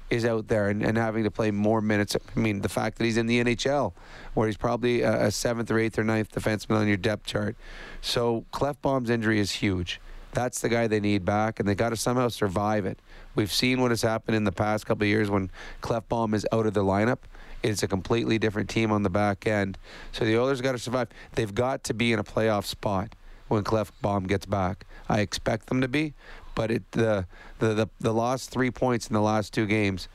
is 0.09 0.25
out 0.25 0.47
there 0.47 0.69
and, 0.69 0.83
and 0.83 0.97
having 0.97 1.23
to 1.23 1.31
play 1.31 1.51
more 1.51 1.81
minutes. 1.81 2.15
I 2.15 2.39
mean, 2.39 2.61
the 2.61 2.69
fact 2.69 2.97
that 2.97 3.05
he's 3.05 3.17
in 3.17 3.27
the 3.27 3.43
NHL, 3.43 3.93
where 4.33 4.47
he's 4.47 4.57
probably 4.57 5.01
a, 5.01 5.25
a 5.25 5.31
seventh 5.31 5.71
or 5.71 5.79
eighth 5.79 5.97
or 5.97 6.03
ninth 6.03 6.33
defenseman 6.33 6.77
on 6.77 6.87
your 6.87 6.97
depth 6.97 7.25
chart. 7.25 7.55
So 8.01 8.45
Klefbom's 8.53 9.09
injury 9.09 9.39
is 9.39 9.51
huge. 9.51 9.99
That's 10.33 10.59
the 10.59 10.69
guy 10.69 10.87
they 10.87 10.99
need 10.99 11.23
back, 11.23 11.59
and 11.59 11.67
they 11.67 11.75
got 11.75 11.89
to 11.89 11.95
somehow 11.95 12.27
survive 12.27 12.85
it. 12.85 12.99
We've 13.35 13.51
seen 13.51 13.81
what 13.81 13.91
has 13.91 14.01
happened 14.01 14.35
in 14.35 14.43
the 14.43 14.51
past 14.51 14.85
couple 14.85 15.03
of 15.03 15.07
years 15.07 15.29
when 15.29 15.49
Klefbom 15.81 16.33
is 16.33 16.45
out 16.51 16.65
of 16.65 16.73
the 16.73 16.83
lineup. 16.83 17.19
It's 17.63 17.83
a 17.83 17.87
completely 17.87 18.37
different 18.37 18.69
team 18.69 18.91
on 18.91 19.03
the 19.03 19.09
back 19.09 19.47
end. 19.47 19.77
So 20.11 20.25
the 20.25 20.37
Oilers 20.37 20.61
got 20.61 20.73
to 20.73 20.77
survive. 20.77 21.07
They've 21.33 21.55
got 21.55 21.85
to 21.85 21.93
be 21.93 22.11
in 22.11 22.19
a 22.19 22.23
playoff 22.23 22.65
spot 22.65 23.15
when 23.47 23.63
Klefbom 23.63 24.27
gets 24.27 24.45
back. 24.45 24.85
I 25.07 25.21
expect 25.21 25.67
them 25.67 25.81
to 25.81 25.87
be, 25.87 26.13
but 26.55 26.71
it 26.71 26.91
the 26.91 27.27
the 27.59 27.73
the, 27.73 27.87
the 27.99 28.13
lost 28.13 28.49
three 28.49 28.71
points 28.71 29.07
in 29.07 29.13
the 29.13 29.21
last 29.21 29.53
two 29.53 29.65
games 29.65 30.07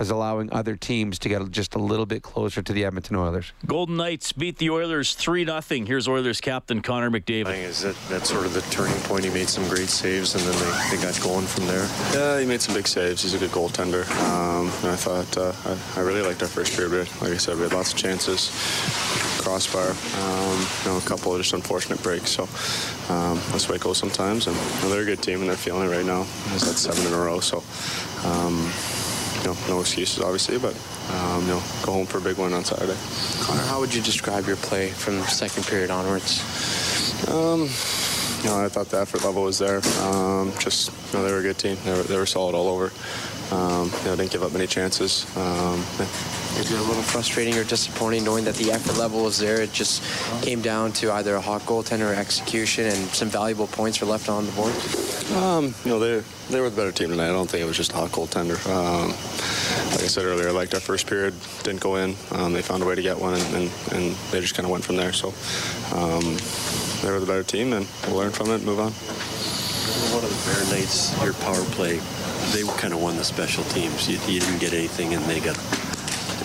is 0.00 0.10
allowing 0.10 0.50
other 0.50 0.76
teams 0.76 1.18
to 1.18 1.28
get 1.28 1.50
just 1.50 1.74
a 1.74 1.78
little 1.78 2.06
bit 2.06 2.22
closer 2.22 2.62
to 2.62 2.72
the 2.72 2.84
Edmonton 2.84 3.16
Oilers. 3.16 3.52
Golden 3.66 3.96
Knights 3.96 4.32
beat 4.32 4.56
the 4.56 4.70
Oilers 4.70 5.14
3 5.14 5.44
0. 5.44 5.60
Here's 5.86 6.08
Oilers 6.08 6.40
captain 6.40 6.80
Connor 6.80 7.10
McDavid. 7.10 7.46
I 7.46 7.52
think 7.52 7.66
is 7.66 7.82
that 7.82 7.96
that's 8.08 8.30
sort 8.30 8.46
of 8.46 8.54
the 8.54 8.62
turning 8.62 8.98
point. 9.02 9.24
He 9.24 9.30
made 9.30 9.48
some 9.48 9.68
great 9.68 9.88
saves, 9.88 10.34
and 10.34 10.42
then 10.42 10.58
they, 10.58 10.96
they 10.96 11.02
got 11.02 11.20
going 11.22 11.46
from 11.46 11.66
there. 11.66 11.86
Yeah, 12.14 12.40
he 12.40 12.46
made 12.46 12.62
some 12.62 12.74
big 12.74 12.88
saves. 12.88 13.22
He's 13.22 13.34
a 13.34 13.38
good 13.38 13.50
goaltender. 13.50 14.08
Um, 14.30 14.68
I 14.90 14.96
thought 14.96 15.36
uh, 15.36 15.52
I, 15.66 16.00
I, 16.00 16.02
really 16.02 16.22
liked 16.22 16.42
our 16.42 16.48
first 16.48 16.76
period. 16.76 17.08
Like 17.20 17.32
I 17.32 17.36
said, 17.36 17.56
we 17.56 17.62
had 17.62 17.74
lots 17.74 17.92
of 17.92 17.98
chances, 17.98 18.50
crossbar, 19.42 19.90
um, 19.90 20.66
you 20.82 20.90
know, 20.90 20.96
a 20.96 21.06
couple 21.06 21.34
of 21.34 21.40
just 21.40 21.52
unfortunate 21.52 22.02
breaks. 22.02 22.30
So 22.30 22.48
um, 23.10 23.36
that's 23.50 23.66
the 23.66 23.72
way 23.72 23.76
it 23.76 23.82
goes 23.82 23.98
sometimes. 23.98 24.46
And, 24.46 24.56
and, 24.56 24.92
they're 24.92 25.02
a 25.02 25.04
good 25.04 25.22
team, 25.22 25.40
and 25.40 25.48
they're 25.50 25.56
feeling 25.56 25.90
it 25.90 25.94
right 25.94 26.06
now. 26.06 26.22
It's 26.54 26.66
that 26.66 26.78
seven 26.78 27.06
in 27.06 27.12
a 27.12 27.18
row. 27.18 27.40
So. 27.40 27.62
Um, 28.24 28.70
you 29.40 29.46
know, 29.46 29.56
no 29.68 29.80
excuses, 29.80 30.22
obviously, 30.22 30.58
but 30.58 30.74
um, 31.12 31.42
you 31.42 31.48
know, 31.48 31.62
go 31.82 31.92
home 31.92 32.06
for 32.06 32.18
a 32.18 32.20
big 32.20 32.36
win 32.36 32.52
on 32.52 32.64
Saturday. 32.64 32.96
Connor, 33.42 33.62
how 33.62 33.80
would 33.80 33.94
you 33.94 34.02
describe 34.02 34.46
your 34.46 34.56
play 34.56 34.90
from 34.90 35.16
the 35.16 35.26
second 35.26 35.66
period 35.66 35.90
onwards? 35.90 36.40
Um, 37.28 37.60
you 38.42 38.50
know, 38.50 38.64
I 38.64 38.68
thought 38.68 38.88
the 38.88 39.00
effort 39.00 39.24
level 39.24 39.42
was 39.42 39.58
there. 39.58 39.80
Um, 40.02 40.52
just, 40.58 40.90
you 41.12 41.18
know, 41.18 41.24
they 41.24 41.32
were 41.32 41.38
a 41.38 41.42
good 41.42 41.58
team. 41.58 41.76
They 41.84 41.92
were, 41.92 42.02
they 42.02 42.16
were 42.16 42.26
solid 42.26 42.54
all 42.54 42.68
over. 42.68 42.92
Um, 43.50 43.90
you 44.00 44.04
know, 44.04 44.16
didn't 44.16 44.30
give 44.30 44.42
up 44.42 44.52
many 44.52 44.66
chances. 44.66 45.24
Um. 45.36 45.84
Is 46.58 46.70
it 46.70 46.78
a 46.78 46.82
little 46.82 47.02
frustrating 47.02 47.56
or 47.56 47.64
disappointing 47.64 48.24
knowing 48.24 48.44
that 48.44 48.54
the 48.56 48.72
effort 48.72 48.98
level 48.98 49.24
was 49.24 49.38
there? 49.38 49.62
It 49.62 49.72
just 49.72 50.02
came 50.42 50.60
down 50.60 50.92
to 50.94 51.12
either 51.12 51.34
a 51.36 51.40
hot 51.40 51.62
goaltender 51.62 52.10
or 52.10 52.14
execution, 52.14 52.86
and 52.86 53.08
some 53.10 53.28
valuable 53.28 53.66
points 53.66 54.00
were 54.00 54.06
left 54.06 54.28
on 54.28 54.46
the 54.46 54.52
board. 54.52 54.74
Um, 55.42 55.74
you 55.84 55.90
know, 55.90 55.98
they 55.98 56.22
they 56.50 56.60
were 56.60 56.68
the 56.68 56.76
better 56.76 56.92
team 56.92 57.10
tonight. 57.10 57.28
I 57.28 57.32
don't 57.32 57.48
think 57.48 57.62
it 57.62 57.66
was 57.66 57.76
just 57.76 57.92
a 57.92 57.96
hot 57.96 58.10
goaltender. 58.10 58.58
Um, 58.66 59.10
like 59.92 60.02
I 60.02 60.08
said 60.08 60.24
earlier, 60.24 60.48
I 60.48 60.52
liked 60.52 60.74
our 60.74 60.80
first 60.80 61.06
period. 61.06 61.34
Didn't 61.62 61.80
go 61.80 61.96
in. 61.96 62.16
Um, 62.32 62.52
they 62.52 62.62
found 62.62 62.82
a 62.82 62.86
way 62.86 62.94
to 62.94 63.02
get 63.02 63.18
one, 63.18 63.34
and, 63.34 63.54
and, 63.54 63.70
and 63.92 64.14
they 64.30 64.40
just 64.40 64.54
kind 64.54 64.66
of 64.66 64.70
went 64.70 64.84
from 64.84 64.96
there. 64.96 65.12
So 65.12 65.28
um, 65.94 66.36
they 67.02 67.10
were 67.10 67.20
the 67.20 67.26
better 67.26 67.44
team, 67.44 67.72
and 67.72 67.86
we'll 68.06 68.16
learn 68.16 68.32
from 68.32 68.50
it 68.50 68.56
and 68.56 68.64
move 68.64 68.80
on. 68.80 68.92
One 70.12 70.24
of 70.24 70.30
the 70.30 70.50
Bear 70.50 70.78
Knights, 70.78 71.12
your 71.22 71.32
power 71.34 71.62
play, 71.72 72.00
they 72.52 72.62
kind 72.78 72.92
of 72.92 73.00
won 73.00 73.16
the 73.16 73.24
special 73.24 73.64
teams. 73.64 74.08
You, 74.08 74.18
you 74.26 74.40
didn't 74.40 74.58
get 74.58 74.72
anything, 74.72 75.14
and 75.14 75.24
they 75.24 75.40
got. 75.40 75.56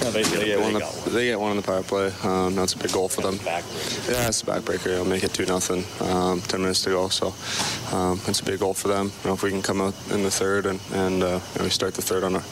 Yeah, 0.01 0.09
they, 0.09 0.23
they, 0.23 0.45
get 0.45 0.59
one 0.59 0.73
the, 0.73 1.09
they 1.09 1.25
get 1.25 1.39
one 1.39 1.51
on 1.51 1.57
the 1.57 1.63
power 1.63 1.83
play. 1.83 2.11
Um, 2.23 2.55
that's 2.55 2.73
a 2.73 2.77
big 2.77 2.91
goal 2.91 3.07
for 3.07 3.21
them. 3.21 3.39
Yeah, 3.45 4.27
it's 4.27 4.41
a 4.41 4.45
backbreaker. 4.45 4.87
It'll 4.87 5.05
make 5.05 5.23
it 5.23 5.33
two 5.33 5.45
nothing. 5.45 5.83
Um, 6.07 6.41
Ten 6.41 6.61
minutes 6.61 6.81
to 6.83 6.89
go, 6.89 7.07
so 7.09 7.33
um, 7.95 8.19
it's 8.27 8.41
a 8.41 8.43
big 8.43 8.59
goal 8.59 8.73
for 8.73 8.87
them. 8.87 9.11
You 9.23 9.29
know, 9.29 9.33
if 9.33 9.43
we 9.43 9.49
can 9.51 9.61
come 9.61 9.81
out 9.81 9.93
in 10.11 10.23
the 10.23 10.31
third 10.31 10.65
and 10.65 10.79
and 10.93 11.23
uh, 11.23 11.39
you 11.53 11.59
know, 11.59 11.63
we 11.63 11.69
start 11.69 11.93
the 11.93 12.01
third 12.01 12.23
on 12.23 12.35
a 12.35 12.43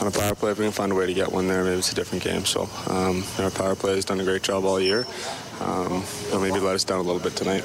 on 0.00 0.06
a 0.06 0.10
power 0.10 0.34
play, 0.34 0.52
if 0.52 0.58
we 0.58 0.64
can 0.64 0.72
find 0.72 0.92
a 0.92 0.94
way 0.94 1.06
to 1.06 1.14
get 1.14 1.30
one 1.30 1.48
there, 1.48 1.64
maybe 1.64 1.78
it's 1.78 1.92
a 1.92 1.94
different 1.94 2.22
game. 2.22 2.44
So 2.44 2.68
um, 2.88 3.24
our 3.38 3.50
power 3.50 3.74
play 3.74 3.94
has 3.96 4.04
done 4.04 4.20
a 4.20 4.24
great 4.24 4.42
job 4.42 4.64
all 4.64 4.80
year. 4.80 5.06
Um, 5.60 6.04
they'll 6.30 6.40
maybe 6.40 6.60
let 6.60 6.74
us 6.74 6.84
down 6.84 7.00
a 7.00 7.02
little 7.02 7.20
bit 7.20 7.36
tonight. 7.36 7.64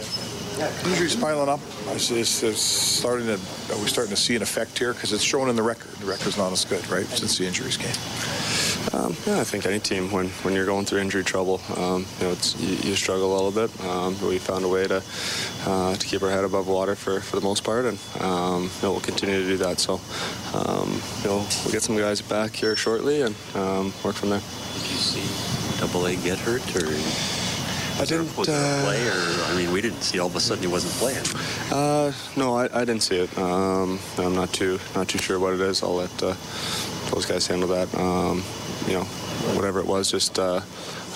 Yeah. 0.58 0.70
Injuries 0.90 1.16
piling 1.16 1.48
up. 1.48 1.62
It's, 1.88 2.12
it's, 2.12 2.44
it's 2.44 2.62
starting 2.62 3.28
to. 3.28 3.40
Are 3.74 3.80
we 3.80 3.88
starting 3.88 4.14
to 4.14 4.20
see 4.22 4.36
an 4.36 4.42
effect 4.42 4.78
here? 4.78 4.94
Because 4.94 5.14
it's 5.14 5.24
shown 5.24 5.50
in 5.50 5.56
the 5.56 5.64
record. 5.64 5.92
The 6.00 6.06
record's 6.06 6.38
not 6.38 6.52
as 6.52 6.66
good, 6.66 6.86
right? 6.90 7.06
Since 7.06 7.38
the 7.38 7.48
injuries 7.48 7.78
came. 7.78 7.96
Um, 8.94 9.16
yeah, 9.28 9.40
I 9.40 9.44
think 9.44 9.66
any 9.66 9.80
team 9.80 10.12
when, 10.12 10.30
when 10.44 10.54
you're 10.54 10.66
going 10.66 10.86
through 10.86 11.00
injury 11.00 11.24
trouble, 11.24 11.62
um, 11.78 12.06
you 12.20 12.28
know, 12.28 12.36
you, 12.58 12.76
you, 12.90 12.96
struggle 12.96 13.34
a 13.34 13.36
little 13.36 13.52
bit. 13.52 13.86
Um, 13.86 14.16
but 14.16 14.30
we 14.30 14.40
found 14.40 14.66
a 14.66 14.68
way 14.68 14.88
to 14.88 15.04
uh, 15.66 15.96
to 15.96 16.08
keep 16.08 16.24
our 16.24 16.30
head 16.30 16.44
above 16.44 16.68
water 16.68 16.96
for, 16.96 17.20
for 17.20 17.36
the 17.36 17.44
most 17.44 17.64
part, 17.64 17.86
and 17.86 18.00
um, 18.20 18.64
you 18.64 18.84
know, 18.84 18.92
we'll 18.92 19.02
continue 19.02 19.42
to 19.42 19.48
do 19.48 19.58
that. 19.58 19.80
So, 19.80 20.02
um, 20.54 21.02
you 21.22 21.30
know, 21.30 21.46
we'll 21.64 21.72
get 21.72 21.84
some 21.84 21.98
guys 21.98 22.22
back 22.22 22.56
here 22.56 22.76
shortly 22.76 23.22
and 23.22 23.36
um, 23.56 23.94
work 24.04 24.16
from 24.16 24.30
there. 24.30 24.42
Did 24.74 24.90
you 24.90 24.98
see 24.98 25.80
Double 25.80 26.06
A 26.08 26.16
get 26.16 26.40
hurt 26.40 26.64
or? 26.76 26.90
I 28.00 28.06
didn't 28.06 28.30
uh, 28.30 28.44
play, 28.84 29.06
or 29.10 29.12
I 29.12 29.56
mean, 29.58 29.74
we 29.74 29.82
didn't 29.82 30.04
see 30.04 30.20
all 30.20 30.28
of 30.28 30.36
a 30.38 30.40
sudden 30.40 30.64
he 30.64 30.70
wasn't 30.70 30.94
playing. 30.94 31.26
Uh, 31.70 32.14
no, 32.38 32.56
I, 32.56 32.70
I, 32.74 32.86
didn't 32.86 33.04
see 33.04 33.18
it. 33.18 33.38
Um, 33.38 34.00
I'm 34.18 34.34
not 34.36 34.54
too 34.54 34.80
not 34.96 35.10
too 35.10 35.18
sure 35.18 35.38
what 35.38 35.54
it 35.54 35.60
is. 35.60 35.84
I'll 35.84 35.96
let 35.96 36.24
uh, 36.24 36.34
those 37.12 37.26
guys 37.26 37.46
handle 37.46 37.68
that. 37.68 37.94
Um, 37.96 38.42
you 38.90 38.96
know, 38.96 39.04
whatever 39.56 39.80
it 39.80 39.86
was, 39.86 40.10
just 40.10 40.40
uh, 40.40 40.62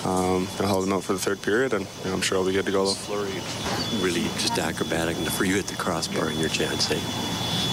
um, 0.04 0.46
I 0.60 0.66
held 0.66 0.84
him 0.84 0.92
out 0.92 1.02
for 1.02 1.14
the 1.14 1.18
third 1.18 1.42
period, 1.42 1.72
and 1.72 1.86
you 2.02 2.10
know, 2.10 2.14
I'm 2.14 2.20
sure 2.20 2.38
I'll 2.38 2.46
be 2.46 2.52
good 2.52 2.66
to 2.66 2.72
go. 2.72 2.86
Though. 2.86 2.92
Fleury 2.92 3.40
really 4.02 4.22
just 4.38 4.58
acrobatic, 4.58 5.16
and 5.16 5.30
for 5.32 5.44
you 5.44 5.56
hit 5.56 5.66
the 5.66 5.76
crossbar 5.76 6.30
in 6.30 6.38
your 6.38 6.50
chance, 6.50 6.86
hey? 6.86 7.00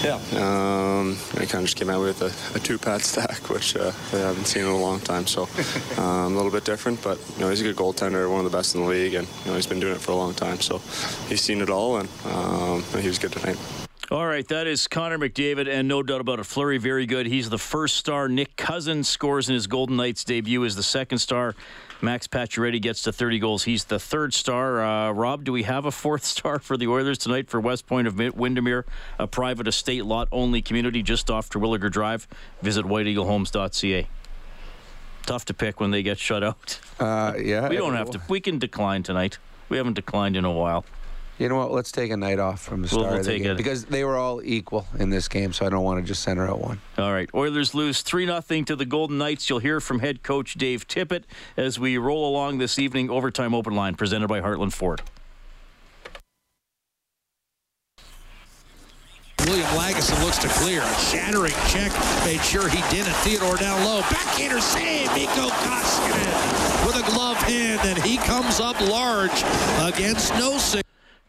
Yeah. 0.02 0.16
Um, 0.34 1.16
I 1.34 1.46
kind 1.46 1.62
of 1.62 1.66
just 1.66 1.76
came 1.76 1.88
out 1.88 2.00
with 2.00 2.22
a, 2.22 2.56
a 2.56 2.60
two-pad 2.60 3.02
stack, 3.02 3.48
which 3.48 3.76
uh, 3.76 3.92
I 4.12 4.16
haven't 4.16 4.46
seen 4.46 4.64
in 4.64 4.68
a 4.68 4.76
long 4.76 4.98
time. 4.98 5.26
So 5.28 5.42
um, 5.98 6.32
a 6.32 6.36
little 6.36 6.50
bit 6.50 6.64
different, 6.64 7.02
but 7.02 7.18
you 7.36 7.42
know 7.42 7.50
he's 7.50 7.60
a 7.60 7.64
good 7.64 7.76
goaltender, 7.76 8.28
one 8.28 8.44
of 8.44 8.50
the 8.50 8.56
best 8.56 8.74
in 8.74 8.82
the 8.82 8.88
league, 8.88 9.14
and 9.14 9.28
you 9.44 9.50
know 9.50 9.56
he's 9.56 9.66
been 9.66 9.80
doing 9.80 9.94
it 9.94 10.00
for 10.00 10.12
a 10.12 10.16
long 10.16 10.34
time. 10.34 10.60
So 10.60 10.78
he's 11.28 11.42
seen 11.42 11.60
it 11.60 11.70
all, 11.70 11.98
and 11.98 12.08
um, 12.26 12.82
he 13.00 13.06
was 13.06 13.18
good 13.18 13.32
tonight. 13.32 13.58
All 14.12 14.26
right, 14.26 14.46
that 14.48 14.66
is 14.66 14.88
Connor 14.88 15.16
McDavid, 15.16 15.66
and 15.66 15.88
no 15.88 16.02
doubt 16.02 16.20
about 16.20 16.38
it, 16.38 16.44
Fleury 16.44 16.76
very 16.76 17.06
good. 17.06 17.24
He's 17.24 17.48
the 17.48 17.56
first 17.56 17.96
star. 17.96 18.28
Nick 18.28 18.56
Cousins 18.56 19.08
scores 19.08 19.48
in 19.48 19.54
his 19.54 19.66
Golden 19.66 19.96
Knights 19.96 20.22
debut 20.22 20.62
as 20.66 20.76
the 20.76 20.82
second 20.82 21.16
star. 21.16 21.54
Max 22.02 22.26
Pacioretty 22.26 22.78
gets 22.78 23.04
to 23.04 23.12
30 23.12 23.38
goals. 23.38 23.62
He's 23.62 23.84
the 23.84 23.98
third 23.98 24.34
star. 24.34 24.82
Uh, 24.82 25.12
Rob, 25.12 25.44
do 25.44 25.52
we 25.52 25.62
have 25.62 25.86
a 25.86 25.90
fourth 25.90 26.24
star 26.26 26.58
for 26.58 26.76
the 26.76 26.88
Oilers 26.88 27.16
tonight 27.16 27.48
for 27.48 27.58
West 27.58 27.86
Point 27.86 28.06
of 28.06 28.18
Windermere, 28.36 28.84
a 29.18 29.26
private 29.26 29.66
estate 29.66 30.04
lot 30.04 30.28
only 30.30 30.60
community 30.60 31.02
just 31.02 31.30
off 31.30 31.48
Terwilliger 31.48 31.90
Drive? 31.90 32.28
Visit 32.60 32.84
whiteeaglehomes.ca. 32.84 34.08
Tough 35.24 35.46
to 35.46 35.54
pick 35.54 35.80
when 35.80 35.90
they 35.90 36.02
get 36.02 36.18
shut 36.18 36.44
out. 36.44 36.78
Uh, 37.00 37.32
yeah. 37.38 37.66
we 37.66 37.78
don't 37.78 37.94
have 37.94 38.10
to. 38.10 38.20
We 38.28 38.40
can 38.40 38.58
decline 38.58 39.04
tonight. 39.04 39.38
We 39.70 39.78
haven't 39.78 39.94
declined 39.94 40.36
in 40.36 40.44
a 40.44 40.52
while. 40.52 40.84
You 41.38 41.48
know 41.48 41.56
what? 41.56 41.72
Let's 41.72 41.90
take 41.90 42.10
a 42.10 42.16
night 42.16 42.38
off 42.38 42.60
from 42.60 42.82
the 42.82 42.88
start 42.88 43.02
we'll, 43.02 43.10
we'll 43.10 43.20
of 43.20 43.26
the 43.26 43.38
game 43.38 43.50
it. 43.52 43.56
because 43.56 43.86
they 43.86 44.04
were 44.04 44.16
all 44.16 44.42
equal 44.44 44.86
in 44.98 45.10
this 45.10 45.28
game, 45.28 45.52
so 45.52 45.66
I 45.66 45.70
don't 45.70 45.82
want 45.82 46.00
to 46.00 46.06
just 46.06 46.22
center 46.22 46.46
out 46.46 46.60
one. 46.60 46.80
All 46.98 47.12
right, 47.12 47.28
Oilers 47.34 47.74
lose 47.74 48.02
three 48.02 48.26
0 48.26 48.40
to 48.40 48.76
the 48.76 48.84
Golden 48.84 49.18
Knights. 49.18 49.48
You'll 49.48 49.58
hear 49.58 49.80
from 49.80 50.00
head 50.00 50.22
coach 50.22 50.54
Dave 50.54 50.86
Tippett 50.86 51.24
as 51.56 51.78
we 51.78 51.98
roll 51.98 52.28
along 52.28 52.58
this 52.58 52.78
evening. 52.78 53.10
Overtime 53.10 53.54
open 53.54 53.74
line 53.74 53.94
presented 53.94 54.28
by 54.28 54.40
Heartland 54.40 54.72
Ford. 54.72 55.02
William 59.46 59.66
Lagesson 59.70 60.22
looks 60.24 60.38
to 60.38 60.48
clear. 60.48 60.82
A 60.82 60.94
shattering 60.94 61.52
check. 61.68 61.90
Made 62.24 62.40
sure 62.42 62.68
he 62.68 62.80
did 62.94 63.06
it. 63.06 63.14
Theodore 63.24 63.56
down 63.56 63.84
low. 63.84 64.00
Backhander 64.02 64.60
save. 64.60 65.12
Mikko 65.14 65.48
Koskinen 65.48 66.86
with 66.86 66.96
a 66.96 67.10
glove 67.10 67.36
hand, 67.38 67.80
and 67.84 67.98
he 68.02 68.18
comes 68.18 68.60
up 68.60 68.80
large 68.80 69.42
against 69.80 70.32
Nosek. 70.34 70.81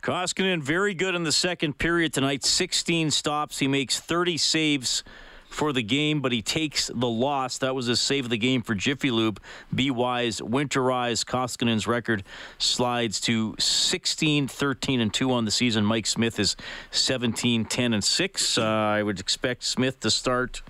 Koskinen 0.03 0.61
very 0.61 0.93
good 0.93 1.15
in 1.15 1.23
the 1.23 1.31
second 1.31 1.77
period 1.77 2.11
tonight. 2.11 2.43
16 2.43 3.09
stops. 3.09 3.59
He 3.59 3.69
makes 3.69 4.01
30 4.01 4.37
saves 4.37 5.01
for 5.47 5.71
the 5.71 5.81
game, 5.81 6.19
but 6.19 6.33
he 6.33 6.41
takes 6.41 6.87
the 6.93 7.07
loss. 7.07 7.59
That 7.59 7.73
was 7.73 7.85
his 7.85 8.01
save 8.01 8.25
of 8.25 8.29
the 8.29 8.37
game 8.37 8.63
for 8.63 8.75
Jiffy 8.75 9.11
Lube. 9.11 9.39
Be 9.73 9.89
wise, 9.91 10.41
winterize. 10.41 11.23
Koskinen's 11.23 11.87
record 11.87 12.23
slides 12.57 13.21
to 13.21 13.55
16, 13.57 14.49
13, 14.49 14.99
and 14.99 15.13
2 15.13 15.31
on 15.31 15.45
the 15.45 15.51
season. 15.51 15.85
Mike 15.85 16.05
Smith 16.05 16.37
is 16.37 16.57
17, 16.91 17.63
10, 17.63 17.93
and 17.93 18.03
6. 18.03 18.57
Uh, 18.57 18.61
I 18.61 19.03
would 19.03 19.21
expect 19.21 19.63
Smith 19.63 20.01
to 20.01 20.11
start 20.11 20.63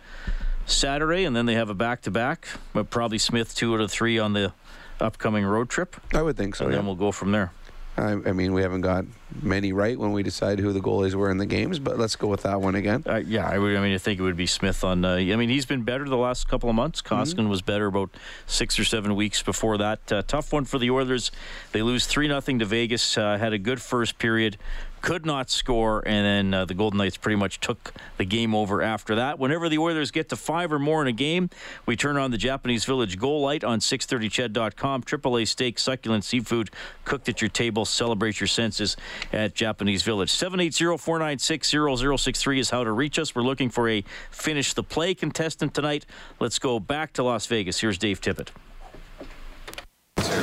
Saturday, 0.68 1.24
and 1.24 1.36
then 1.36 1.48
they 1.48 1.56
have 1.56 1.72
a 1.72 1.74
back 1.74 2.02
to 2.04 2.12
back, 2.12 2.48
but 2.72 2.92
probably 2.92 3.18
Smith 3.18 3.56
two 3.56 3.74
out 3.74 3.82
of 3.82 3.90
three 3.90 4.20
on 4.20 4.34
the 4.34 4.54
upcoming 5.00 5.44
road 5.44 5.70
trip. 5.70 5.96
I 6.14 6.22
would 6.22 6.38
think 6.38 6.56
so. 6.56 6.66
And 6.66 6.74
yeah. 6.74 6.78
then 6.78 6.86
we'll 6.86 6.96
go 6.96 7.12
from 7.12 7.32
there. 7.32 7.52
I, 7.96 8.12
I, 8.12 8.32
mean, 8.32 8.54
we 8.54 8.64
haven't 8.64 8.82
got 8.82 9.06
many 9.42 9.72
right 9.72 9.98
when 9.98 10.14
we 10.14 10.24
decide 10.24 10.60
who 10.60 10.74
the 10.74 10.80
goalies 10.80 11.14
were 11.14 11.30
in 11.30 11.38
the 11.38 11.46
games, 11.46 11.78
but 11.78 12.00
let's 12.00 12.16
go 12.16 12.28
with 12.28 12.42
that 12.42 12.60
one 12.60 12.74
again. 12.74 13.04
Uh, 13.08 13.18
yeah, 13.18 13.48
I, 13.48 13.60
would, 13.60 13.76
I 13.76 13.82
mean, 13.82 13.94
I 13.94 14.00
think 14.00 14.20
it 14.20 14.24
would 14.24 14.36
be 14.36 14.48
Smith 14.48 14.84
on. 14.84 15.06
Uh, 15.06 15.16
I 15.16 15.36
mean, 15.36 15.50
he's 15.50 15.68
been 15.68 15.84
better 15.84 16.06
the 16.06 16.18
last 16.18 16.48
couple 16.48 16.70
of 16.70 16.76
months. 16.76 17.02
Koskinen 17.04 17.36
mm-hmm. 17.36 17.50
was 17.50 17.62
better 17.62 17.86
about 17.86 18.10
six 18.48 18.80
or 18.80 18.84
seven 18.84 19.16
weeks 19.16 19.44
before 19.44 19.78
that. 19.78 20.12
Uh, 20.12 20.24
tough 20.24 20.52
one 20.52 20.66
for 20.66 20.80
the 20.80 20.90
Oilers. 20.90 21.32
They 21.72 21.84
lose 21.84 22.08
three 22.08 22.28
nothing 22.28 22.60
to 22.60 22.66
Vegas. 22.66 23.18
Uh, 23.18 23.38
had 23.38 23.54
a 23.54 23.60
good 23.60 23.82
first 23.82 24.18
period 24.18 24.58
could 25.04 25.24
not 25.26 25.50
score, 25.50 26.02
and 26.08 26.26
then 26.26 26.54
uh, 26.54 26.64
the 26.66 26.74
Golden 26.74 26.98
Knights 26.98 27.18
pretty 27.18 27.36
much 27.36 27.60
took 27.60 27.94
the 28.18 28.24
game 28.24 28.56
over 28.56 28.82
after 28.82 29.16
that. 29.16 29.38
Whenever 29.38 29.68
the 29.68 29.78
Oilers 29.78 30.12
get 30.12 30.30
to 30.30 30.38
five 30.38 30.72
or 30.72 30.80
more 30.80 31.02
in 31.02 31.10
a 31.10 31.12
game, 31.12 31.50
we 31.86 31.98
turn 31.98 32.16
on 32.18 32.32
the 32.32 32.38
Japanese 32.38 32.86
Village 32.86 33.20
Goal 33.20 33.42
Light 33.42 33.66
on 33.66 33.80
630ched.com. 33.80 35.04
AAA 35.04 35.46
steak, 35.46 35.78
succulent 35.78 36.24
seafood 36.24 36.70
cooked 37.04 37.28
at 37.28 37.42
your 37.42 37.50
table. 37.50 37.84
Celebrate 37.84 38.40
your 38.40 38.48
senses 38.48 38.96
at 39.34 39.54
Japanese 39.54 40.04
Village. 40.04 40.32
780-496-0063 40.32 42.60
is 42.60 42.70
how 42.70 42.86
to 42.86 42.94
reach 42.94 43.20
us. 43.20 43.36
We're 43.36 43.42
looking 43.42 43.70
for 43.70 43.90
a 43.90 44.06
finish 44.32 44.74
the 44.74 44.84
play 44.84 45.14
contestant 45.14 45.74
tonight. 45.74 46.06
Let's 46.40 46.60
go 46.60 46.80
back 46.80 47.12
to 47.14 47.24
Las 47.24 47.46
Vegas. 47.46 47.82
Here's 47.82 47.98
Dave 47.98 48.22
Tippett. 48.22 48.52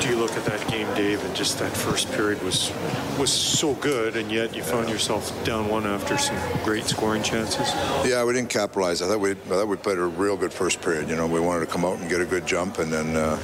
Do 0.00 0.09
you 0.09 0.16
look 0.16 0.33
at 0.33 0.47
that 0.47 0.66
game, 0.69 0.87
Dave, 0.95 1.23
and 1.23 1.37
just 1.37 1.59
that 1.59 1.76
first 1.76 2.11
period 2.12 2.42
was 2.42 2.73
was 3.19 3.30
so 3.30 3.75
good, 3.75 4.16
and 4.16 4.33
yet 4.33 4.57
you 4.57 4.62
found 4.62 4.88
yourself 4.88 5.45
down 5.45 5.69
one 5.69 5.85
after 5.85 6.16
some 6.16 6.38
great 6.64 6.85
scoring 6.85 7.23
chances? 7.23 7.71
Yeah, 8.02 8.25
we 8.25 8.33
didn't 8.33 8.49
capitalize. 8.49 9.02
I 9.02 9.09
thought 9.09 9.21
we 9.21 9.33
I 9.33 9.35
thought 9.35 9.69
we 9.69 9.76
played 9.76 9.99
a 9.99 10.07
real 10.07 10.38
good 10.38 10.54
first 10.54 10.80
period. 10.80 11.11
You 11.11 11.16
know, 11.16 11.26
we 11.26 11.38
wanted 11.38 11.66
to 11.66 11.71
come 11.71 11.85
out 11.85 11.99
and 11.99 12.09
get 12.09 12.23
a 12.23 12.26
good 12.26 12.47
jump, 12.47 12.78
and 12.78 12.92
then. 12.92 13.16
Uh, 13.16 13.38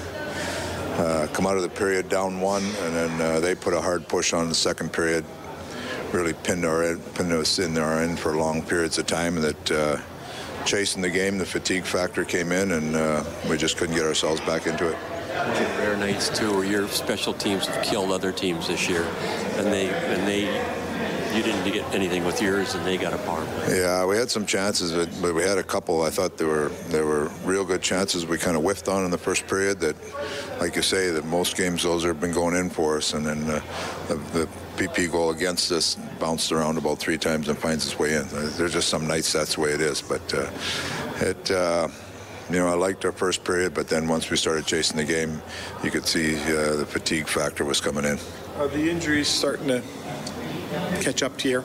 uh, 0.97 1.27
come 1.35 1.47
out 1.47 1.57
of 1.57 1.63
the 1.63 1.69
period 1.69 2.09
down 2.09 2.41
one, 2.41 2.63
and 2.65 2.97
then 2.97 3.21
uh, 3.21 3.39
they 3.39 3.55
put 3.55 3.75
a 3.75 3.81
hard 3.83 4.09
push 4.09 4.33
on 4.33 4.49
the 4.49 4.55
second 4.55 4.91
period. 4.95 5.27
Really 6.11 6.33
pinned 6.33 6.65
our 6.65 6.97
pinned 6.97 7.35
us 7.35 7.59
in 7.59 7.77
our 7.77 8.01
end 8.01 8.19
for 8.19 8.35
long 8.35 8.63
periods 8.63 8.97
of 8.97 9.05
time. 9.05 9.35
That 9.43 9.71
uh, 9.71 9.99
chasing 10.65 11.03
the 11.03 11.11
game, 11.11 11.37
the 11.37 11.45
fatigue 11.45 11.85
factor 11.85 12.25
came 12.25 12.51
in, 12.51 12.73
and 12.73 12.97
uh, 12.97 13.25
we 13.47 13.59
just 13.59 13.77
couldn't 13.77 13.95
get 13.95 14.07
ourselves 14.07 14.41
back 14.41 14.67
into 14.67 14.89
it 14.89 14.97
rare 15.79 15.97
nights 15.97 16.29
too, 16.29 16.53
where 16.55 16.65
your 16.65 16.89
special 16.89 17.33
teams 17.33 17.67
have 17.67 17.85
killed 17.85 18.13
other 18.13 18.33
teams 18.33 18.69
this 18.69 18.89
year, 18.89 19.05
and 19.57 19.67
they 19.67 19.89
and 19.89 20.27
they 20.27 20.47
you 21.37 21.43
didn't 21.43 21.71
get 21.71 21.85
anything 21.95 22.25
with 22.25 22.41
yours, 22.41 22.75
and 22.75 22.87
they 22.87 22.97
got 22.97 23.13
a 23.13 23.19
power. 23.19 23.45
Yeah, 23.69 24.07
we 24.07 24.17
had 24.17 24.31
some 24.31 24.47
chances, 24.47 24.93
but, 24.93 25.11
but 25.21 25.35
we 25.35 25.43
had 25.43 25.59
a 25.59 25.63
couple. 25.63 26.03
I 26.03 26.11
thought 26.11 26.39
there 26.39 26.49
were 26.49 26.71
there 26.89 27.05
were 27.05 27.29
real 27.45 27.65
good 27.65 27.83
chances 27.83 28.25
we 28.25 28.39
kind 28.39 28.57
of 28.57 28.63
whiffed 28.63 28.89
on 28.89 29.05
in 29.05 29.11
the 29.11 29.19
first 29.19 29.47
period. 29.47 29.81
That, 29.81 29.97
like 30.61 30.77
you 30.77 30.83
say, 30.83 31.11
that 31.11 31.25
most 31.27 31.57
games 31.57 31.83
those 31.83 32.05
have 32.05 32.21
been 32.21 32.33
going 32.33 32.57
in 32.57 32.71
for 32.71 32.97
us, 32.97 33.13
and 33.13 33.27
then 33.27 33.43
uh, 33.51 33.61
the, 34.09 34.15
the 34.33 34.49
PP 34.77 35.11
goal 35.11 35.31
against 35.31 35.71
us 35.73 35.97
bounced 36.19 36.53
around 36.53 36.79
about 36.79 36.99
three 36.99 37.19
times 37.19 37.49
and 37.49 37.59
finds 37.59 37.85
its 37.85 37.99
way 37.99 38.15
in. 38.15 38.27
There's 38.31 38.73
just 38.73 38.89
some 38.89 39.07
nights 39.07 39.33
that's 39.33 39.57
the 39.57 39.61
way 39.61 39.73
it 39.73 39.81
is, 39.81 40.01
but 40.01 40.35
uh, 40.35 40.51
it. 41.21 41.51
Uh, 41.51 41.89
you 42.51 42.59
know, 42.59 42.69
I 42.69 42.75
liked 42.75 43.05
our 43.05 43.13
first 43.13 43.45
period, 43.45 43.75
but 43.75 43.89
then 43.89 44.07
once 44.07 44.31
we 44.31 44.37
started 44.37 44.67
chasing 44.67 44.97
the 44.97 45.05
game, 45.05 45.43
you 45.83 45.91
could 45.91 46.07
see 46.07 46.37
uh, 46.37 46.77
the 46.77 46.87
fatigue 46.87 47.27
factor 47.27 47.65
was 47.65 47.81
coming 47.81 48.05
in. 48.05 48.19
Are 48.59 48.69
the 48.69 48.89
injuries 48.89 49.29
starting 49.29 49.69
to 49.69 49.83
catch 51.01 51.23
up 51.23 51.37
to 51.39 51.49
you? 51.49 51.65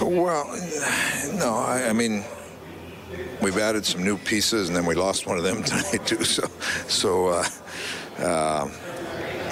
Well, 0.00 0.46
no, 1.34 1.54
I, 1.54 1.88
I 1.88 1.92
mean, 1.92 2.24
we've 3.42 3.58
added 3.58 3.84
some 3.84 4.02
new 4.02 4.16
pieces, 4.16 4.68
and 4.68 4.76
then 4.76 4.86
we 4.86 4.94
lost 4.94 5.26
one 5.26 5.36
of 5.36 5.44
them 5.44 5.62
tonight 5.62 6.06
too. 6.06 6.24
So, 6.24 6.48
so, 6.88 7.26
uh, 7.28 7.44
uh, 8.18 8.70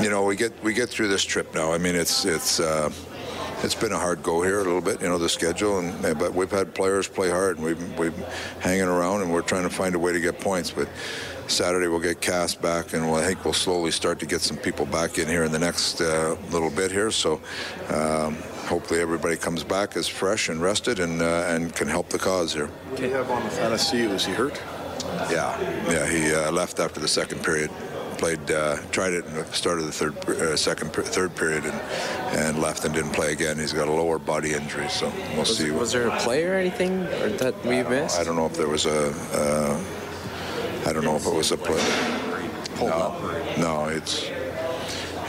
you 0.03 0.09
know, 0.09 0.25
we 0.25 0.37
get 0.37 0.63
we 0.63 0.73
get 0.73 0.89
through 0.89 1.09
this 1.09 1.25
trip 1.25 1.55
now. 1.55 1.73
I 1.73 1.79
mean, 1.79 1.95
it's 1.95 2.25
it's. 2.25 2.61
Uh, 2.61 2.91
it's 3.63 3.75
been 3.75 3.93
a 3.93 3.99
hard 3.99 4.23
go 4.23 4.43
here 4.43 4.61
a 4.61 4.65
little 4.65 4.81
bit, 4.81 5.01
you 5.01 5.09
know, 5.09 5.19
the 5.19 5.29
schedule, 5.29 5.79
and 5.79 6.19
but 6.19 6.35
we've 6.35 6.51
had 6.51 6.75
players 6.75 7.09
play 7.09 7.31
hard, 7.31 7.59
and 7.59 7.67
we've 7.67 7.99
we've 7.99 8.17
hanging 8.61 8.85
around, 8.85 9.23
and 9.23 9.33
we're 9.33 9.43
trying 9.43 9.69
to 9.69 9.75
find 9.75 9.95
a 9.95 9.99
way 9.99 10.13
to 10.13 10.21
get 10.21 10.41
points. 10.41 10.71
But 10.71 10.89
Saturday 11.49 11.89
we'll 11.89 12.01
get 12.01 12.21
Cass 12.21 12.55
back, 12.55 12.93
and 12.93 13.07
we'll, 13.07 13.17
I 13.17 13.25
think 13.25 13.45
we'll 13.45 13.55
slowly 13.55 13.91
start 13.91 14.19
to 14.21 14.27
get 14.27 14.41
some 14.41 14.57
people 14.57 14.87
back 14.87 15.19
in 15.19 15.27
here 15.27 15.45
in 15.45 15.53
the 15.53 15.59
next 15.59 16.01
uh, 16.01 16.37
little 16.51 16.71
bit 16.71 16.93
here. 16.93 17.11
So 17.11 17.41
um, 17.89 18.37
hopefully 18.67 19.01
everybody 19.01 19.37
comes 19.37 19.65
back 19.65 19.97
as 19.97 20.07
fresh 20.07 20.49
and 20.49 20.61
rested 20.61 21.01
and 21.01 21.21
uh, 21.21 21.47
and 21.49 21.75
can 21.75 21.89
help 21.89 22.09
the 22.11 22.19
cause 22.19 22.53
here. 22.53 22.67
What 22.67 22.97
do 22.99 23.07
you 23.07 23.15
have 23.15 23.31
on 23.31 23.43
Athanasiou? 23.43 24.11
Was 24.11 24.25
he 24.25 24.33
hurt? 24.33 24.63
Yeah, 25.31 25.59
yeah, 25.91 26.07
he 26.07 26.33
uh, 26.33 26.53
left 26.53 26.81
after 26.81 27.01
the 27.01 27.09
second 27.09 27.43
period 27.43 27.71
played, 28.19 28.51
uh, 28.51 28.77
tried 28.91 29.13
it 29.15 29.25
in 29.25 29.35
the 29.35 29.45
start 29.47 29.79
of 29.79 29.87
the 29.87 29.93
third, 29.93 30.29
uh, 30.29 30.57
second, 30.57 30.93
third 30.93 31.35
period, 31.35 31.65
and, 31.65 31.81
and 32.37 32.61
left 32.61 32.85
and 32.85 32.93
didn't 32.93 33.13
play 33.13 33.33
again. 33.33 33.59
He's 33.59 33.73
got 33.73 33.89
a 33.89 33.93
lower 33.93 34.19
body 34.19 34.53
injury, 34.53 34.89
so 34.89 35.11
we'll 35.31 35.41
was, 35.41 35.57
see. 35.57 35.71
Was 35.71 35.93
there 35.93 36.09
a 36.09 36.17
player 36.19 36.53
or 36.53 36.57
anything 36.57 37.07
or 37.07 37.31
that 37.31 37.55
we 37.65 37.83
missed? 37.85 38.19
I 38.19 38.25
don't 38.25 38.37
know 38.37 38.47
if 38.47 38.55
there 38.55 38.69
was 38.69 38.87
a. 38.87 39.11
Uh, 39.33 39.81
I 40.87 40.93
don't 40.93 41.05
know 41.05 41.17
if 41.17 41.27
it 41.27 41.35
was 41.35 41.53
a 41.53 41.57
play. 41.57 41.83
No, 42.81 43.17
no, 43.59 43.89
it's. 43.89 44.29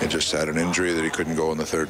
He 0.01 0.07
just 0.07 0.31
had 0.31 0.49
an 0.49 0.57
injury 0.57 0.93
that 0.93 1.03
he 1.03 1.09
couldn't 1.09 1.35
go 1.35 1.51
in 1.51 1.57
the 1.57 1.65
third. 1.65 1.89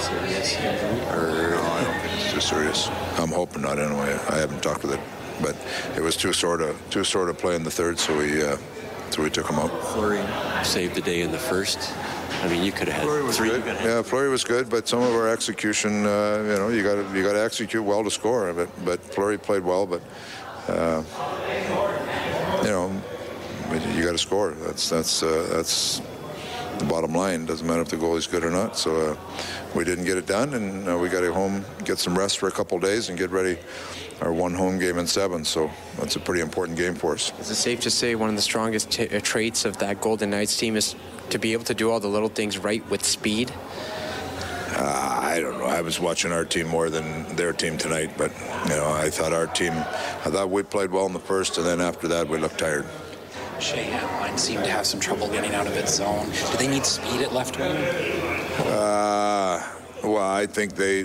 Serious 0.00 0.54
injury? 0.54 1.00
Or, 1.08 1.50
no, 1.50 1.62
I 1.62 1.84
don't 1.84 2.00
think 2.00 2.14
it's 2.14 2.32
too 2.32 2.40
serious. 2.40 2.88
I'm 3.18 3.30
hoping 3.30 3.62
not 3.62 3.78
anyway. 3.78 4.18
I 4.28 4.36
haven't 4.36 4.62
talked 4.62 4.82
with 4.82 4.92
it, 4.92 5.00
but 5.42 5.56
it 5.96 6.02
was 6.02 6.16
too 6.16 6.32
sort 6.32 6.60
of 6.60 6.78
too 6.90 7.04
sort 7.04 7.28
of 7.28 7.38
play 7.38 7.56
in 7.56 7.64
the 7.64 7.70
third, 7.70 7.98
so 7.98 8.16
we 8.16 8.42
uh, 8.42 8.56
so 9.10 9.22
we 9.22 9.30
took 9.30 9.48
him 9.48 9.58
out. 9.58 9.70
Fleury 9.92 10.24
saved 10.64 10.94
the 10.94 11.00
day 11.00 11.22
in 11.22 11.32
the 11.32 11.38
first. 11.38 11.92
I 12.42 12.48
mean, 12.48 12.62
you 12.62 12.70
could 12.70 12.88
have 12.88 13.02
had 13.08 13.34
three. 13.34 13.48
Good. 13.48 13.64
Yeah, 13.64 14.02
Fleury 14.02 14.28
was 14.28 14.44
good, 14.44 14.68
but 14.68 14.86
some 14.86 15.02
of 15.02 15.12
our 15.12 15.28
execution, 15.28 16.06
uh, 16.06 16.44
you 16.46 16.56
know, 16.56 16.68
you 16.68 16.82
got 16.82 16.94
to 16.94 17.16
you 17.16 17.24
got 17.24 17.32
to 17.32 17.42
execute 17.42 17.82
well 17.82 18.04
to 18.04 18.10
score. 18.10 18.52
But 18.52 18.68
but 18.84 19.00
Fleury 19.00 19.38
played 19.38 19.64
well, 19.64 19.86
but 19.86 20.02
uh, 20.68 21.02
you 22.62 22.70
know, 22.70 23.02
you 23.94 24.04
got 24.04 24.12
to 24.12 24.18
score. 24.18 24.52
That's 24.52 24.88
that's 24.88 25.22
uh, 25.22 25.48
that's 25.50 26.00
the 26.78 26.84
bottom 26.84 27.12
line. 27.12 27.44
Doesn't 27.44 27.66
matter 27.66 27.82
if 27.82 27.88
the 27.88 27.96
goalie's 27.96 28.26
good 28.26 28.44
or 28.44 28.50
not. 28.50 28.76
So 28.76 29.12
uh, 29.12 29.16
we 29.78 29.84
didn't 29.84 30.06
get 30.06 30.18
it 30.18 30.26
done, 30.26 30.54
and 30.54 30.88
uh, 30.88 30.98
we 30.98 31.08
got 31.08 31.20
to 31.20 31.32
home, 31.32 31.64
get 31.84 32.00
some 32.00 32.18
rest 32.18 32.38
for 32.38 32.48
a 32.48 32.50
couple 32.50 32.76
days, 32.80 33.10
and 33.10 33.16
get 33.16 33.30
ready. 33.30 33.56
Our 34.20 34.32
one 34.32 34.52
home 34.52 34.80
game 34.80 34.98
in 34.98 35.06
seven, 35.06 35.44
so 35.44 35.70
that's 35.96 36.16
a 36.16 36.18
pretty 36.18 36.40
important 36.40 36.76
game 36.76 36.96
for 36.96 37.12
us. 37.12 37.32
Is 37.38 37.48
it 37.48 37.54
safe 37.54 37.80
to 37.82 37.90
say 37.90 38.16
one 38.16 38.28
of 38.28 38.34
the 38.34 38.42
strongest 38.42 38.90
t- 38.90 39.08
uh, 39.08 39.20
traits 39.20 39.64
of 39.64 39.76
that 39.78 40.00
Golden 40.00 40.30
Knights 40.30 40.56
team 40.56 40.74
is 40.74 40.96
to 41.30 41.38
be 41.38 41.52
able 41.52 41.62
to 41.62 41.74
do 41.74 41.92
all 41.92 42.00
the 42.00 42.08
little 42.08 42.28
things 42.28 42.58
right 42.58 42.84
with 42.90 43.04
speed? 43.04 43.52
Uh, 44.74 45.20
I 45.22 45.38
don't 45.40 45.56
know. 45.58 45.66
I 45.66 45.80
was 45.80 46.00
watching 46.00 46.32
our 46.32 46.44
team 46.44 46.66
more 46.66 46.90
than 46.90 47.36
their 47.36 47.52
team 47.52 47.78
tonight, 47.78 48.10
but 48.18 48.32
you 48.64 48.70
know, 48.70 48.90
I 48.90 49.10
thought 49.10 49.32
our 49.32 49.46
team. 49.46 49.72
I 49.74 50.30
thought 50.32 50.50
we 50.50 50.64
played 50.64 50.90
well 50.90 51.06
in 51.06 51.12
the 51.12 51.20
first, 51.20 51.56
and 51.56 51.64
then 51.64 51.80
after 51.80 52.08
that, 52.08 52.28
we 52.28 52.38
looked 52.38 52.58
tired. 52.58 52.84
Skjei 53.58 53.90
line 54.20 54.38
seemed 54.38 54.64
to 54.64 54.70
have 54.70 54.86
some 54.86 55.00
trouble 55.00 55.28
getting 55.28 55.54
out 55.54 55.66
of 55.66 55.76
its 55.76 55.96
zone. 55.96 56.26
Do 56.26 56.56
they 56.58 56.68
need 56.68 56.84
speed 56.84 57.22
at 57.22 57.32
left 57.32 57.58
wing? 57.58 57.76
Uh, 58.66 59.62
well, 60.04 60.18
I 60.18 60.46
think 60.46 60.74
they. 60.74 61.04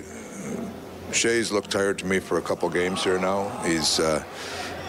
Skjei's 1.10 1.52
looked 1.52 1.72
tired 1.72 2.00
to 2.00 2.06
me 2.06 2.20
for 2.20 2.38
a 2.38 2.42
couple 2.42 2.70
games 2.70 3.04
here 3.04 3.20
now. 3.20 3.50
He's 3.66 4.00
uh, 4.00 4.24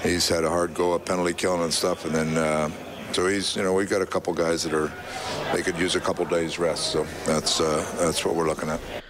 he's 0.02 0.28
had 0.28 0.44
a 0.44 0.50
hard 0.50 0.74
go 0.74 0.94
at 0.94 1.06
penalty 1.06 1.32
killing 1.32 1.62
and 1.62 1.72
stuff, 1.72 2.04
and 2.04 2.14
then 2.14 2.36
uh, 2.36 2.70
so 3.12 3.26
he's 3.26 3.56
you 3.56 3.62
know 3.62 3.72
we've 3.72 3.90
got 3.90 4.02
a 4.02 4.06
couple 4.06 4.32
guys 4.34 4.62
that 4.64 4.74
are 4.74 4.92
they 5.54 5.62
could 5.62 5.78
use 5.78 5.96
a 5.96 6.00
couple 6.00 6.24
days 6.26 6.58
rest. 6.58 6.92
So 6.92 7.04
that's 7.24 7.60
uh, 7.60 7.86
that's 7.98 8.24
what 8.24 8.34
we're 8.34 8.46
looking 8.46 8.68
at. 8.68 9.03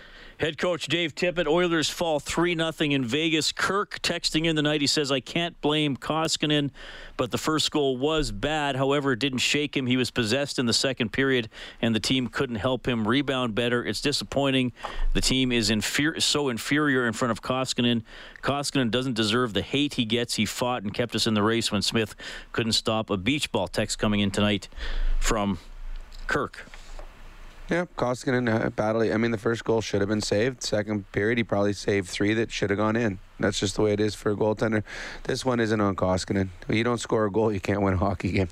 Head 0.45 0.59
coach 0.59 0.89
Dave 0.89 1.15
Tippett, 1.15 1.47
Oilers 1.47 1.89
fall 1.89 2.21
3 2.21 2.55
0 2.55 2.73
in 2.81 3.03
Vegas. 3.03 3.51
Kirk 3.51 3.99
texting 4.03 4.45
in 4.45 4.57
the 4.57 4.61
night, 4.61 4.83
he 4.83 4.87
says, 4.87 5.11
I 5.11 5.21
can't 5.21 5.59
blame 5.63 5.97
Koskinen, 5.97 6.71
but 7.17 7.31
the 7.31 7.39
first 7.39 7.71
goal 7.71 7.97
was 7.97 8.31
bad. 8.31 8.77
However, 8.77 9.13
it 9.13 9.21
didn't 9.21 9.39
shake 9.39 9.75
him. 9.75 9.87
He 9.87 9.97
was 9.97 10.11
possessed 10.11 10.59
in 10.59 10.67
the 10.67 10.75
second 10.75 11.15
period, 11.15 11.49
and 11.81 11.95
the 11.95 11.99
team 11.99 12.29
couldn't 12.29 12.57
help 12.57 12.87
him 12.87 13.09
rebound 13.09 13.55
better. 13.55 13.83
It's 13.87 14.03
disappointing. 14.03 14.73
The 15.15 15.23
team 15.23 15.51
is 15.51 15.71
inferi- 15.71 16.21
so 16.21 16.51
inferior 16.51 17.07
in 17.07 17.15
front 17.15 17.33
of 17.33 17.41
Koskinen. 17.41 18.03
Koskinen 18.43 18.91
doesn't 18.91 19.15
deserve 19.15 19.55
the 19.55 19.63
hate 19.63 19.95
he 19.95 20.05
gets. 20.05 20.35
He 20.35 20.45
fought 20.45 20.83
and 20.83 20.93
kept 20.93 21.15
us 21.15 21.27
in 21.27 21.33
the 21.33 21.43
race 21.43 21.73
when 21.73 21.81
Smith 21.81 22.15
couldn't 22.53 22.73
stop. 22.73 23.09
A 23.09 23.17
beach 23.17 23.51
ball 23.51 23.67
text 23.67 23.99
coming 23.99 24.21
in 24.21 24.31
tonight 24.31 24.69
from 25.21 25.57
Kirk. 26.27 26.67
Yeah, 27.71 27.87
Koskinen 27.97 28.49
uh, 28.49 28.71
badly. 28.71 29.13
I 29.13 29.17
mean, 29.17 29.31
the 29.31 29.39
first 29.39 29.65
goal 29.65 29.81
should 29.81 30.01
have 30.01 30.09
been 30.09 30.21
saved. 30.21 30.63
Second 30.63 31.11
period, 31.13 31.39
he 31.39 31.45
probably 31.45 31.73
saved 31.73 32.09
three 32.09 32.35
that 32.35 32.51
should 32.51 32.69
have 32.71 32.79
gone 32.79 32.95
in. 32.95 33.19
That's 33.41 33.59
just 33.59 33.77
the 33.77 33.83
way 33.83 33.93
it 33.93 34.01
is 34.01 34.15
for 34.15 34.33
a 34.33 34.37
goaltender. 34.37 34.83
This 35.23 35.45
one 35.45 35.61
isn't 35.61 35.81
on 35.81 35.97
Koskinen. 35.97 36.51
You 36.69 36.85
don't 36.85 36.99
score 36.99 37.25
a 37.25 37.31
goal, 37.31 37.53
you 37.53 37.61
can't 37.61 37.81
win 37.81 37.95
a 37.95 37.97
hockey 37.97 38.33
game. 38.33 38.49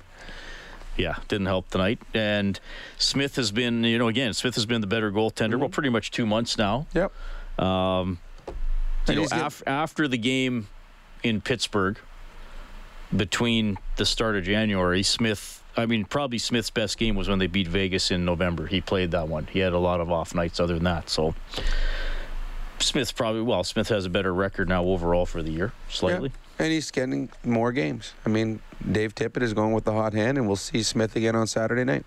Yeah, 0.97 1.17
didn't 1.27 1.47
help 1.47 1.69
tonight. 1.69 1.99
And 2.13 2.59
Smith 2.97 3.35
has 3.35 3.51
been, 3.51 3.83
you 3.83 3.97
know, 3.97 4.07
again, 4.07 4.33
Smith 4.33 4.55
has 4.55 4.65
been 4.65 4.81
the 4.81 4.87
better 4.87 5.11
goaltender. 5.11 5.51
Mm-hmm. 5.51 5.59
Well, 5.59 5.69
pretty 5.69 5.89
much 5.89 6.11
two 6.11 6.25
months 6.25 6.57
now. 6.57 6.87
Yep. 6.93 7.11
Um, 7.59 8.19
you 9.07 9.15
know, 9.15 9.27
af- 9.31 9.63
after 9.65 10.07
the 10.07 10.17
game 10.17 10.67
in 11.23 11.41
Pittsburgh, 11.41 11.97
between 13.15 13.77
the 13.95 14.05
start 14.05 14.35
of 14.35 14.43
January, 14.43 15.03
Smith 15.03 15.62
I 15.75 15.85
mean, 15.85 16.05
probably 16.05 16.37
Smith's 16.37 16.69
best 16.69 16.97
game 16.97 17.15
was 17.15 17.27
when 17.27 17.39
they 17.39 17.47
beat 17.47 17.67
Vegas 17.67 18.11
in 18.11 18.25
November. 18.25 18.67
He 18.67 18.81
played 18.81 19.11
that 19.11 19.27
one. 19.27 19.47
He 19.47 19.59
had 19.59 19.73
a 19.73 19.79
lot 19.79 20.01
of 20.01 20.11
off 20.11 20.35
nights 20.35 20.59
other 20.59 20.75
than 20.75 20.83
that. 20.83 21.09
So 21.09 21.33
Smith's 22.79 23.11
probably 23.11 23.41
well. 23.41 23.63
Smith 23.63 23.89
has 23.89 24.05
a 24.05 24.09
better 24.09 24.33
record 24.33 24.69
now 24.69 24.83
overall 24.83 25.25
for 25.25 25.41
the 25.41 25.51
year, 25.51 25.73
slightly. 25.89 26.29
Yeah. 26.29 26.65
And 26.65 26.71
he's 26.71 26.91
getting 26.91 27.29
more 27.43 27.71
games. 27.71 28.13
I 28.25 28.29
mean, 28.29 28.61
Dave 28.91 29.15
Tippett 29.15 29.41
is 29.41 29.53
going 29.53 29.73
with 29.73 29.85
the 29.85 29.93
hot 29.93 30.13
hand, 30.13 30.37
and 30.37 30.45
we'll 30.45 30.55
see 30.55 30.83
Smith 30.83 31.15
again 31.15 31.35
on 31.35 31.47
Saturday 31.47 31.83
night. 31.83 32.05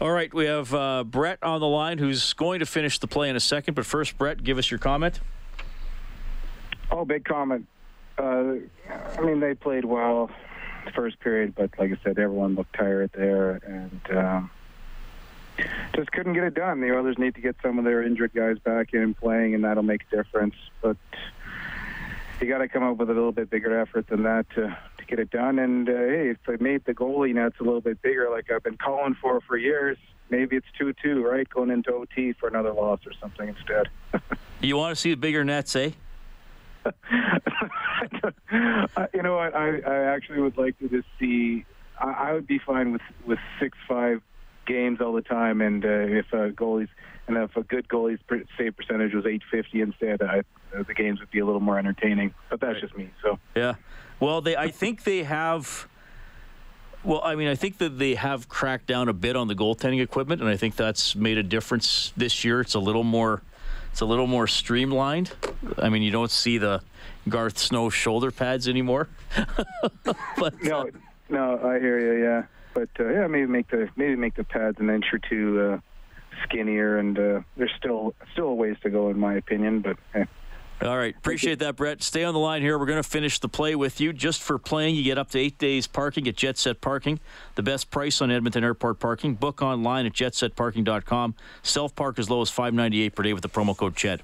All 0.00 0.10
right, 0.10 0.32
we 0.32 0.46
have 0.46 0.72
uh, 0.74 1.04
Brett 1.04 1.38
on 1.42 1.60
the 1.60 1.66
line 1.66 1.98
who's 1.98 2.32
going 2.32 2.60
to 2.60 2.66
finish 2.66 2.98
the 2.98 3.06
play 3.06 3.28
in 3.28 3.36
a 3.36 3.40
second. 3.40 3.74
But 3.74 3.86
first, 3.86 4.16
Brett, 4.16 4.42
give 4.42 4.58
us 4.58 4.70
your 4.70 4.78
comment. 4.78 5.20
Oh, 6.90 7.04
big 7.04 7.24
comment. 7.24 7.66
Uh, 8.18 8.54
I 9.18 9.20
mean, 9.20 9.40
they 9.40 9.54
played 9.54 9.84
well 9.84 10.30
first 10.92 11.20
period, 11.20 11.54
but 11.54 11.70
like 11.78 11.92
I 11.92 11.98
said, 12.02 12.18
everyone 12.18 12.54
looked 12.54 12.74
tired 12.74 13.10
there 13.14 13.52
and 13.52 14.16
um, 14.16 14.50
just 15.94 16.12
couldn't 16.12 16.34
get 16.34 16.44
it 16.44 16.54
done. 16.54 16.80
The 16.80 16.92
Oilers 16.92 17.18
need 17.18 17.34
to 17.34 17.40
get 17.40 17.56
some 17.62 17.78
of 17.78 17.84
their 17.84 18.02
injured 18.02 18.32
guys 18.34 18.58
back 18.58 18.92
in 18.92 19.14
playing, 19.14 19.54
and 19.54 19.64
that'll 19.64 19.82
make 19.82 20.02
a 20.12 20.16
difference. 20.16 20.54
But 20.82 20.96
you 22.40 22.48
got 22.48 22.58
to 22.58 22.68
come 22.68 22.82
up 22.82 22.96
with 22.98 23.10
a 23.10 23.14
little 23.14 23.32
bit 23.32 23.50
bigger 23.50 23.78
effort 23.78 24.08
than 24.08 24.22
that 24.24 24.48
to, 24.50 24.76
to 24.98 25.04
get 25.06 25.18
it 25.18 25.30
done. 25.30 25.58
And 25.58 25.88
uh, 25.88 25.92
hey, 25.92 26.30
if 26.30 26.38
they 26.46 26.62
made 26.62 26.84
the 26.84 26.94
goalie 26.94 27.34
nets 27.34 27.56
a 27.60 27.62
little 27.62 27.80
bit 27.80 28.02
bigger, 28.02 28.28
like 28.30 28.50
I've 28.50 28.62
been 28.62 28.76
calling 28.76 29.16
for 29.20 29.40
for 29.40 29.56
years, 29.56 29.96
maybe 30.30 30.56
it's 30.56 30.66
two-two, 30.78 31.24
right? 31.26 31.48
Going 31.48 31.70
into 31.70 31.92
OT 31.92 32.32
for 32.32 32.48
another 32.48 32.72
loss 32.72 33.00
or 33.06 33.12
something 33.20 33.48
instead. 33.48 33.88
you 34.60 34.76
want 34.76 34.94
to 34.94 35.00
see 35.00 35.10
the 35.10 35.16
bigger 35.16 35.44
nets, 35.44 35.74
eh? 35.76 35.90
you 39.14 39.22
know 39.22 39.36
what? 39.36 39.54
I, 39.54 39.80
I 39.80 40.14
actually 40.14 40.40
would 40.40 40.56
like 40.56 40.78
to 40.80 40.88
just 40.88 41.06
see. 41.18 41.64
I, 41.98 42.10
I 42.10 42.32
would 42.32 42.46
be 42.46 42.58
fine 42.58 42.92
with 42.92 43.02
with 43.26 43.38
six 43.60 43.76
five 43.88 44.22
games 44.66 45.00
all 45.00 45.12
the 45.12 45.22
time, 45.22 45.60
and 45.60 45.84
uh, 45.84 45.88
if 45.88 46.32
a 46.32 46.50
goalie's 46.50 46.88
and 47.28 47.36
if 47.36 47.56
a 47.56 47.62
good 47.62 47.88
goalie's 47.88 48.20
save 48.56 48.76
percentage 48.76 49.12
was 49.12 49.26
850 49.26 49.80
instead, 49.80 50.22
I, 50.22 50.40
uh, 50.76 50.84
the 50.86 50.94
games 50.94 51.20
would 51.20 51.30
be 51.30 51.40
a 51.40 51.46
little 51.46 51.60
more 51.60 51.78
entertaining. 51.78 52.34
But 52.50 52.60
that's 52.60 52.74
right. 52.74 52.82
just 52.82 52.96
me. 52.96 53.10
So 53.22 53.38
yeah. 53.54 53.74
Well, 54.20 54.40
they 54.40 54.56
I 54.56 54.68
think 54.68 55.04
they 55.04 55.24
have. 55.24 55.88
Well, 57.04 57.20
I 57.22 57.36
mean, 57.36 57.46
I 57.46 57.54
think 57.54 57.78
that 57.78 57.98
they 57.98 58.16
have 58.16 58.48
cracked 58.48 58.86
down 58.86 59.08
a 59.08 59.12
bit 59.12 59.36
on 59.36 59.46
the 59.46 59.54
goaltending 59.54 60.02
equipment, 60.02 60.40
and 60.40 60.50
I 60.50 60.56
think 60.56 60.74
that's 60.74 61.14
made 61.14 61.38
a 61.38 61.42
difference 61.42 62.12
this 62.16 62.44
year. 62.44 62.60
It's 62.60 62.74
a 62.74 62.80
little 62.80 63.04
more 63.04 63.42
It's 63.96 64.02
a 64.02 64.04
little 64.04 64.26
more 64.26 64.46
streamlined. 64.46 65.32
I 65.78 65.88
mean, 65.88 66.02
you 66.02 66.10
don't 66.10 66.30
see 66.30 66.58
the 66.58 66.82
Garth 67.30 67.56
Snow 67.56 67.88
shoulder 67.88 68.30
pads 68.30 68.68
anymore. 68.68 69.08
but 70.36 70.62
no, 70.62 70.90
no, 71.30 71.58
I 71.66 71.78
hear 71.78 71.98
you. 71.98 72.22
Yeah, 72.22 72.42
but 72.74 72.90
uh, 73.00 73.08
yeah, 73.08 73.26
maybe 73.26 73.46
make 73.46 73.70
the 73.70 73.88
maybe 73.96 74.14
make 74.14 74.34
the 74.34 74.44
pads 74.44 74.78
an 74.80 74.90
inch 74.90 75.06
or 75.14 75.18
two 75.18 75.60
uh, 75.60 75.78
skinnier, 76.42 76.98
and 76.98 77.18
uh, 77.18 77.40
there's 77.56 77.72
still 77.78 78.14
still 78.32 78.48
a 78.48 78.54
ways 78.54 78.76
to 78.82 78.90
go 78.90 79.08
in 79.08 79.18
my 79.18 79.32
opinion. 79.32 79.80
But 79.80 79.96
eh. 80.12 80.26
All 80.82 80.96
right. 80.96 81.16
Appreciate 81.16 81.60
that, 81.60 81.76
Brett. 81.76 82.02
Stay 82.02 82.22
on 82.22 82.34
the 82.34 82.40
line 82.40 82.60
here. 82.60 82.78
We're 82.78 82.86
going 82.86 83.02
to 83.02 83.08
finish 83.08 83.38
the 83.38 83.48
play 83.48 83.74
with 83.74 83.98
you. 83.98 84.12
Just 84.12 84.42
for 84.42 84.58
playing, 84.58 84.94
you 84.94 85.02
get 85.02 85.16
up 85.16 85.30
to 85.30 85.38
eight 85.38 85.56
days 85.56 85.86
parking 85.86 86.28
at 86.28 86.36
Jet 86.36 86.58
Set 86.58 86.82
Parking. 86.82 87.18
The 87.54 87.62
best 87.62 87.90
price 87.90 88.20
on 88.20 88.30
Edmonton 88.30 88.62
Airport 88.62 89.00
parking. 89.00 89.34
Book 89.34 89.62
online 89.62 90.04
at 90.04 90.12
jetsetparking.com. 90.12 91.34
Self 91.62 91.94
park 91.94 92.18
as 92.18 92.28
low 92.28 92.42
as 92.42 92.50
five 92.50 92.74
ninety 92.74 93.02
eight 93.02 93.14
per 93.14 93.22
day 93.22 93.32
with 93.32 93.42
the 93.42 93.48
promo 93.48 93.74
code 93.74 93.96
CHED. 93.96 94.20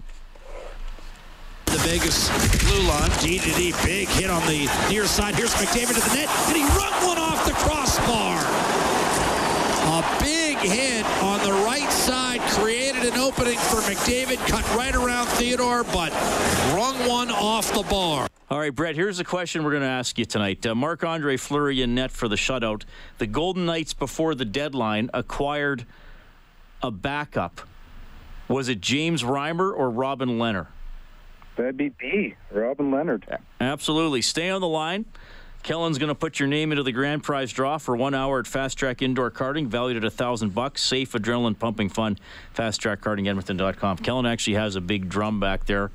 The 1.66 1.78
Vegas 1.78 2.28
blue 2.64 2.86
line, 2.86 3.10
D 3.22 3.38
to 3.38 3.50
D, 3.52 3.72
big 3.82 4.08
hit 4.08 4.28
on 4.28 4.42
the 4.42 4.68
near 4.90 5.06
side. 5.06 5.34
Here's 5.34 5.54
McDavid 5.54 5.94
to 5.94 6.06
the 6.06 6.14
net, 6.14 6.28
and 6.48 6.56
he 6.56 6.62
run 6.76 6.92
one 7.02 7.16
off 7.16 7.46
the 7.46 7.52
crossbar. 7.52 8.42
A 9.88 10.22
big 10.22 10.58
hit 10.58 11.06
on 11.22 11.40
the 11.40 11.52
right 11.64 11.90
side 11.90 12.40
created 12.52 12.91
an 13.12 13.20
opening 13.20 13.58
for 13.58 13.76
McDavid, 13.82 14.36
cut 14.48 14.64
right 14.74 14.94
around 14.94 15.26
Theodore, 15.28 15.84
but 15.84 16.12
wrong 16.74 16.96
one 17.08 17.30
off 17.30 17.72
the 17.72 17.82
bar. 17.82 18.28
All 18.50 18.58
right, 18.58 18.74
Brett, 18.74 18.96
here's 18.96 19.18
the 19.18 19.24
question 19.24 19.64
we're 19.64 19.70
going 19.70 19.82
to 19.82 19.88
ask 19.88 20.18
you 20.18 20.24
tonight. 20.24 20.64
Uh, 20.64 20.74
Marc 20.74 21.04
Andre 21.04 21.36
Fleury 21.36 21.82
in 21.82 21.94
net 21.94 22.10
for 22.10 22.28
the 22.28 22.36
shutout. 22.36 22.84
The 23.18 23.26
Golden 23.26 23.66
Knights, 23.66 23.94
before 23.94 24.34
the 24.34 24.44
deadline, 24.44 25.10
acquired 25.14 25.86
a 26.82 26.90
backup. 26.90 27.62
Was 28.48 28.68
it 28.68 28.80
James 28.80 29.22
Reimer 29.22 29.72
or 29.76 29.90
Robin 29.90 30.30
Lehner? 30.30 30.66
That'd 31.56 31.76
be 31.76 31.90
B, 31.90 32.34
Robin 32.50 32.90
Leonard. 32.90 33.26
Absolutely. 33.60 34.22
Stay 34.22 34.48
on 34.50 34.60
the 34.60 34.68
line. 34.68 35.04
Kellen's 35.62 35.98
going 35.98 36.08
to 36.08 36.14
put 36.14 36.40
your 36.40 36.48
name 36.48 36.72
into 36.72 36.82
the 36.82 36.90
grand 36.92 37.22
prize 37.22 37.52
draw 37.52 37.78
for 37.78 37.96
one 37.96 38.14
hour 38.14 38.40
at 38.40 38.46
Fast 38.46 38.76
Track 38.78 39.00
Indoor 39.00 39.30
Karting, 39.30 39.66
valued 39.68 39.96
at 39.96 40.04
a 40.04 40.10
thousand 40.10 40.54
bucks. 40.54 40.82
Safe, 40.82 41.12
adrenaline 41.12 41.56
pumping 41.58 41.88
fun. 41.88 42.18
Fast 42.52 42.80
Track 42.80 43.00
Karting 43.00 43.28
Edmonton.com. 43.28 43.98
Kellen 43.98 44.26
actually 44.26 44.54
has 44.54 44.74
a 44.76 44.80
big 44.80 45.08
drum 45.08 45.38
back 45.38 45.66
there. 45.66 45.90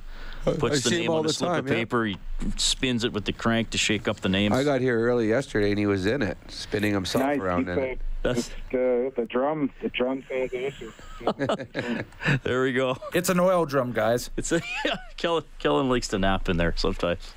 Puts 0.46 0.86
I 0.88 0.90
the 0.92 0.98
name 1.00 1.12
on 1.12 1.24
the 1.24 1.30
a 1.30 1.34
slip 1.34 1.50
time, 1.50 1.60
of 1.60 1.68
yeah. 1.68 1.74
paper. 1.76 2.06
He 2.06 2.18
spins 2.56 3.04
it 3.04 3.12
with 3.12 3.26
the 3.26 3.34
crank 3.34 3.72
to 3.72 3.78
shake 3.78 4.08
up 4.08 4.22
the 4.22 4.30
names. 4.30 4.56
I 4.56 4.64
got 4.64 4.80
here 4.80 4.98
early 5.02 5.28
yesterday 5.28 5.72
and 5.72 5.80
he 5.80 5.86
was 5.86 6.06
in 6.06 6.22
it, 6.22 6.38
spinning 6.48 6.94
himself 6.94 7.26
Nice. 7.26 7.40
around 7.40 7.66
He 7.66 7.72
in 7.74 7.78
it. 7.78 7.82
played- 7.82 8.00
it's 8.24 8.50
the 8.72 9.08
uh, 9.08 9.10
the 9.22 9.26
drum 9.26 9.72
the 9.82 9.88
drum 9.90 10.22
sounds 10.28 10.84
awesome. 11.28 12.06
there 12.44 12.62
we 12.64 12.74
go. 12.74 12.98
It's 13.14 13.30
an 13.30 13.40
oil 13.40 13.66
drum, 13.66 13.94
guys. 13.94 14.32
It's 14.36 14.52
a, 14.52 14.60
yeah, 14.86 14.96
Kellen, 15.18 15.44
Kellen 15.60 15.88
likes 15.88 16.10
to 16.10 16.20
nap 16.20 16.50
in 16.50 16.58
there 16.58 16.74
sometimes. 16.76 17.34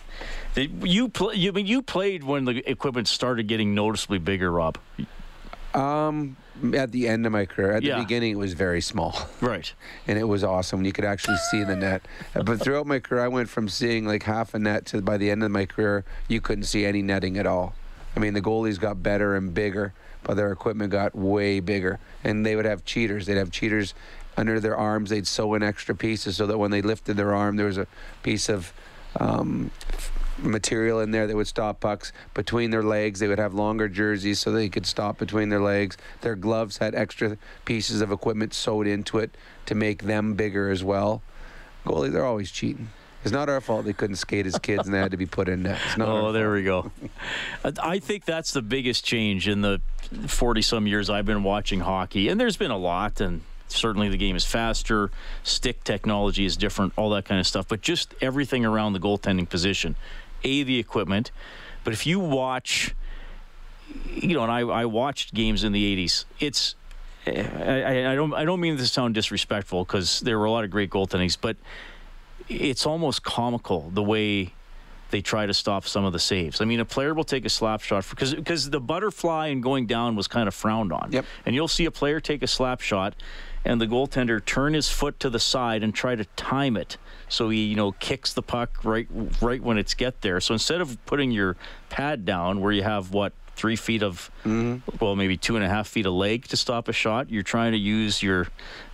You 0.56 1.08
play? 1.08 1.36
You 1.36 1.50
I 1.50 1.52
mean 1.54 1.66
you 1.66 1.82
played 1.82 2.24
when 2.24 2.44
the 2.44 2.68
equipment 2.68 3.08
started 3.08 3.46
getting 3.46 3.74
noticeably 3.74 4.18
bigger, 4.18 4.50
Rob? 4.50 4.78
Um, 5.74 6.36
at 6.74 6.90
the 6.90 7.06
end 7.06 7.24
of 7.26 7.32
my 7.32 7.46
career, 7.46 7.72
at 7.72 7.82
Yeah. 7.84 7.96
the 7.96 8.02
beginning, 8.02 8.32
it 8.32 8.38
was 8.38 8.54
very 8.54 8.80
small. 8.80 9.16
Right. 9.40 9.72
And 10.08 10.18
it 10.18 10.24
was 10.24 10.42
awesome. 10.42 10.84
You 10.84 10.92
could 10.92 11.04
actually 11.04 11.36
see 11.50 11.62
the 11.62 11.76
net. 11.76 12.02
But 12.34 12.60
throughout 12.60 12.86
my 12.86 12.98
career, 12.98 13.22
I 13.24 13.28
went 13.28 13.48
from 13.48 13.68
seeing 13.68 14.04
like 14.06 14.24
half 14.24 14.52
a 14.54 14.58
net 14.58 14.86
to 14.86 15.00
by 15.00 15.16
the 15.16 15.30
end 15.30 15.44
of 15.44 15.52
my 15.52 15.66
career, 15.66 16.04
you 16.26 16.40
couldn't 16.40 16.64
see 16.64 16.84
any 16.84 17.00
netting 17.02 17.38
at 17.38 17.46
all. 17.46 17.74
I 18.16 18.20
mean, 18.20 18.34
the 18.34 18.42
goalies 18.42 18.80
got 18.80 19.02
better 19.04 19.36
and 19.36 19.54
bigger, 19.54 19.92
but 20.24 20.34
their 20.34 20.50
equipment 20.50 20.90
got 20.90 21.14
way 21.14 21.60
bigger. 21.60 22.00
And 22.24 22.44
they 22.44 22.56
would 22.56 22.64
have 22.64 22.84
cheaters. 22.84 23.26
They'd 23.26 23.36
have 23.36 23.52
cheaters 23.52 23.94
under 24.36 24.58
their 24.58 24.76
arms. 24.76 25.10
They'd 25.10 25.28
sew 25.28 25.54
in 25.54 25.62
extra 25.62 25.94
pieces 25.94 26.36
so 26.36 26.46
that 26.48 26.58
when 26.58 26.72
they 26.72 26.82
lifted 26.82 27.16
their 27.16 27.32
arm, 27.34 27.54
there 27.56 27.66
was 27.66 27.78
a 27.78 27.86
piece 28.24 28.48
of 28.48 28.72
um, 29.20 29.70
material 30.42 31.00
in 31.00 31.10
there 31.10 31.26
that 31.26 31.36
would 31.36 31.46
stop 31.46 31.80
pucks 31.80 32.12
between 32.34 32.70
their 32.70 32.82
legs. 32.82 33.20
They 33.20 33.28
would 33.28 33.38
have 33.38 33.54
longer 33.54 33.88
jerseys 33.88 34.38
so 34.40 34.50
they 34.52 34.68
could 34.68 34.86
stop 34.86 35.18
between 35.18 35.48
their 35.48 35.60
legs. 35.60 35.96
Their 36.20 36.36
gloves 36.36 36.78
had 36.78 36.94
extra 36.94 37.36
pieces 37.64 38.00
of 38.00 38.12
equipment 38.12 38.54
sewed 38.54 38.86
into 38.86 39.18
it 39.18 39.30
to 39.66 39.74
make 39.74 40.02
them 40.04 40.34
bigger 40.34 40.70
as 40.70 40.82
well. 40.84 41.22
Goalie, 41.86 42.12
they're 42.12 42.26
always 42.26 42.50
cheating. 42.50 42.88
It's 43.22 43.32
not 43.32 43.50
our 43.50 43.60
fault 43.60 43.84
they 43.84 43.92
couldn't 43.92 44.16
skate 44.16 44.46
as 44.46 44.58
kids 44.58 44.86
and 44.86 44.94
they 44.94 44.98
had 44.98 45.10
to 45.10 45.18
be 45.18 45.26
put 45.26 45.46
in 45.48 45.62
net. 45.64 45.78
It's 45.88 45.98
Oh, 46.00 46.32
there 46.32 46.50
we 46.52 46.62
go. 46.62 46.90
I- 47.64 47.72
I 47.82 47.98
think 47.98 48.24
that's 48.24 48.52
the 48.52 48.62
biggest 48.62 49.04
change 49.04 49.46
in 49.46 49.60
the 49.60 49.80
40 50.26 50.62
some 50.62 50.86
years 50.86 51.10
I've 51.10 51.26
been 51.26 51.42
watching 51.42 51.80
hockey. 51.80 52.28
And 52.28 52.40
there's 52.40 52.56
been 52.56 52.70
a 52.70 52.78
lot, 52.78 53.20
and 53.20 53.42
certainly 53.68 54.08
the 54.08 54.16
game 54.16 54.36
is 54.36 54.46
faster, 54.46 55.10
stick 55.42 55.84
technology 55.84 56.46
is 56.46 56.56
different, 56.56 56.94
all 56.96 57.10
that 57.10 57.26
kind 57.26 57.38
of 57.38 57.46
stuff. 57.46 57.68
But 57.68 57.82
just 57.82 58.14
everything 58.22 58.64
around 58.64 58.94
the 58.94 59.00
goaltending 59.00 59.48
position. 59.48 59.96
A, 60.44 60.62
the 60.62 60.78
equipment. 60.78 61.30
But 61.84 61.92
if 61.92 62.06
you 62.06 62.20
watch, 62.20 62.94
you 64.10 64.34
know, 64.34 64.42
and 64.42 64.52
I, 64.52 64.60
I 64.60 64.84
watched 64.84 65.34
games 65.34 65.64
in 65.64 65.72
the 65.72 65.96
80s, 65.96 66.24
it's. 66.38 66.74
I, 67.26 67.32
I, 67.32 68.12
I 68.12 68.14
don't. 68.14 68.32
I 68.32 68.44
don't 68.44 68.60
mean 68.60 68.76
to 68.76 68.86
sound 68.86 69.14
disrespectful 69.14 69.84
because 69.84 70.20
there 70.20 70.38
were 70.38 70.46
a 70.46 70.50
lot 70.50 70.64
of 70.64 70.70
great 70.70 70.90
goaltendings, 70.90 71.36
but 71.38 71.56
it's 72.48 72.86
almost 72.86 73.22
comical 73.22 73.90
the 73.90 74.02
way 74.02 74.54
they 75.10 75.20
try 75.20 75.46
to 75.46 75.54
stop 75.54 75.86
some 75.86 76.04
of 76.04 76.12
the 76.12 76.18
saves. 76.18 76.60
I 76.60 76.64
mean, 76.64 76.80
a 76.80 76.84
player 76.84 77.14
will 77.14 77.24
take 77.24 77.44
a 77.44 77.48
slap 77.48 77.82
shot 77.82 78.08
because 78.08 78.34
because 78.34 78.70
the 78.70 78.80
butterfly 78.80 79.48
and 79.48 79.62
going 79.62 79.86
down 79.86 80.16
was 80.16 80.28
kind 80.28 80.48
of 80.48 80.54
frowned 80.54 80.92
on. 80.92 81.10
Yep. 81.12 81.24
And 81.46 81.54
you'll 81.54 81.68
see 81.68 81.84
a 81.84 81.90
player 81.90 82.20
take 82.20 82.42
a 82.42 82.46
slap 82.46 82.80
shot, 82.80 83.14
and 83.64 83.80
the 83.80 83.86
goaltender 83.86 84.44
turn 84.44 84.74
his 84.74 84.88
foot 84.88 85.20
to 85.20 85.30
the 85.30 85.40
side 85.40 85.82
and 85.82 85.94
try 85.94 86.14
to 86.14 86.24
time 86.36 86.76
it 86.76 86.96
so 87.28 87.48
he 87.48 87.64
you 87.64 87.76
know 87.76 87.92
kicks 87.92 88.32
the 88.32 88.42
puck 88.42 88.84
right 88.84 89.08
right 89.40 89.62
when 89.62 89.78
it's 89.78 89.94
get 89.94 90.20
there. 90.22 90.40
So 90.40 90.54
instead 90.54 90.80
of 90.80 91.04
putting 91.06 91.30
your 91.30 91.56
pad 91.88 92.24
down 92.24 92.60
where 92.60 92.72
you 92.72 92.82
have 92.82 93.12
what 93.12 93.32
three 93.60 93.76
feet 93.76 94.02
of 94.02 94.30
well 95.00 95.14
maybe 95.16 95.36
two 95.36 95.54
and 95.56 95.64
a 95.64 95.68
half 95.68 95.86
feet 95.86 96.06
of 96.06 96.14
leg 96.14 96.46
to 96.48 96.56
stop 96.56 96.88
a 96.88 96.92
shot, 96.94 97.28
you're 97.30 97.42
trying 97.42 97.72
to 97.72 97.78
use 97.78 98.22
your 98.22 98.46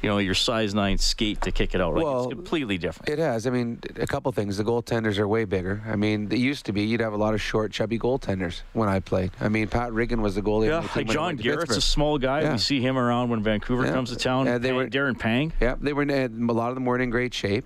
you 0.02 0.09
know 0.11 0.18
your 0.18 0.35
size 0.35 0.74
nine 0.74 0.98
skate 0.98 1.40
to 1.42 1.52
kick 1.52 1.72
it 1.74 1.81
out. 1.81 1.94
Like 1.94 2.05
Well, 2.05 2.24
it's 2.24 2.35
completely 2.35 2.76
different. 2.79 3.09
It 3.09 3.18
has. 3.20 3.46
I 3.46 3.50
mean, 3.50 3.79
a 3.96 4.07
couple 4.07 4.33
things. 4.33 4.57
The 4.57 4.64
goaltenders 4.64 5.18
are 5.18 5.29
way 5.29 5.44
bigger. 5.44 5.83
I 5.87 5.94
mean, 5.94 6.31
it 6.33 6.38
used 6.38 6.66
to 6.66 6.72
be 6.72 6.83
you'd 6.83 7.00
have 7.00 7.12
a 7.12 7.16
lot 7.16 7.33
of 7.35 7.40
short, 7.40 7.70
chubby 7.70 7.98
goaltenders 7.98 8.62
when 8.72 8.88
I 8.88 8.98
played. 8.98 9.31
I 9.40 9.48
mean, 9.48 9.68
Pat 9.68 9.92
Riggin 9.92 10.20
was 10.20 10.35
the 10.35 10.42
goalie. 10.42 10.66
Yeah, 10.68 10.81
the 10.81 10.98
like 10.98 11.09
John 11.09 11.37
Garrett's 11.37 11.76
a 11.76 11.81
small 11.81 12.18
guy. 12.18 12.40
Yeah. 12.42 12.52
We 12.52 12.59
see 12.59 12.81
him 12.81 12.98
around 12.98 13.31
when 13.31 13.42
Vancouver 13.44 13.87
Yeah. 13.87 13.92
comes 13.92 14.11
to 14.11 14.16
town. 14.16 14.46
Yeah, 14.46 14.59
they 14.59 14.72
were 14.72 14.88
Darren 14.88 15.16
Pang. 15.18 15.52
Yeah, 15.61 15.76
they 15.81 15.92
were. 15.92 16.02
A 16.02 16.29
lot 16.29 16.70
of 16.70 16.74
them 16.74 16.85
weren't 16.85 17.02
in 17.02 17.11
great 17.11 17.33
shape, 17.35 17.64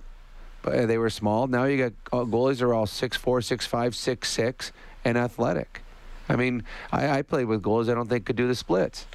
but 0.61 0.73
uh, 0.75 0.85
they 0.85 0.99
were 0.99 1.09
small. 1.09 1.47
Now 1.47 1.63
you 1.65 1.77
got 1.77 1.93
uh, 2.13 2.25
goalies 2.25 2.61
are 2.61 2.73
all 2.73 2.85
six 2.85 3.17
four, 3.17 3.41
six 3.41 3.65
five, 3.65 3.95
six 3.95 4.29
six, 4.29 4.71
and 5.03 5.17
athletic. 5.17 5.81
I 6.31 6.37
mean, 6.37 6.63
I, 6.93 7.19
I 7.19 7.21
played 7.23 7.45
with 7.45 7.61
goalies 7.61 7.91
I 7.91 7.93
don't 7.93 8.07
think 8.07 8.25
could 8.25 8.37
do 8.37 8.47
the 8.47 8.55
splits, 8.55 9.05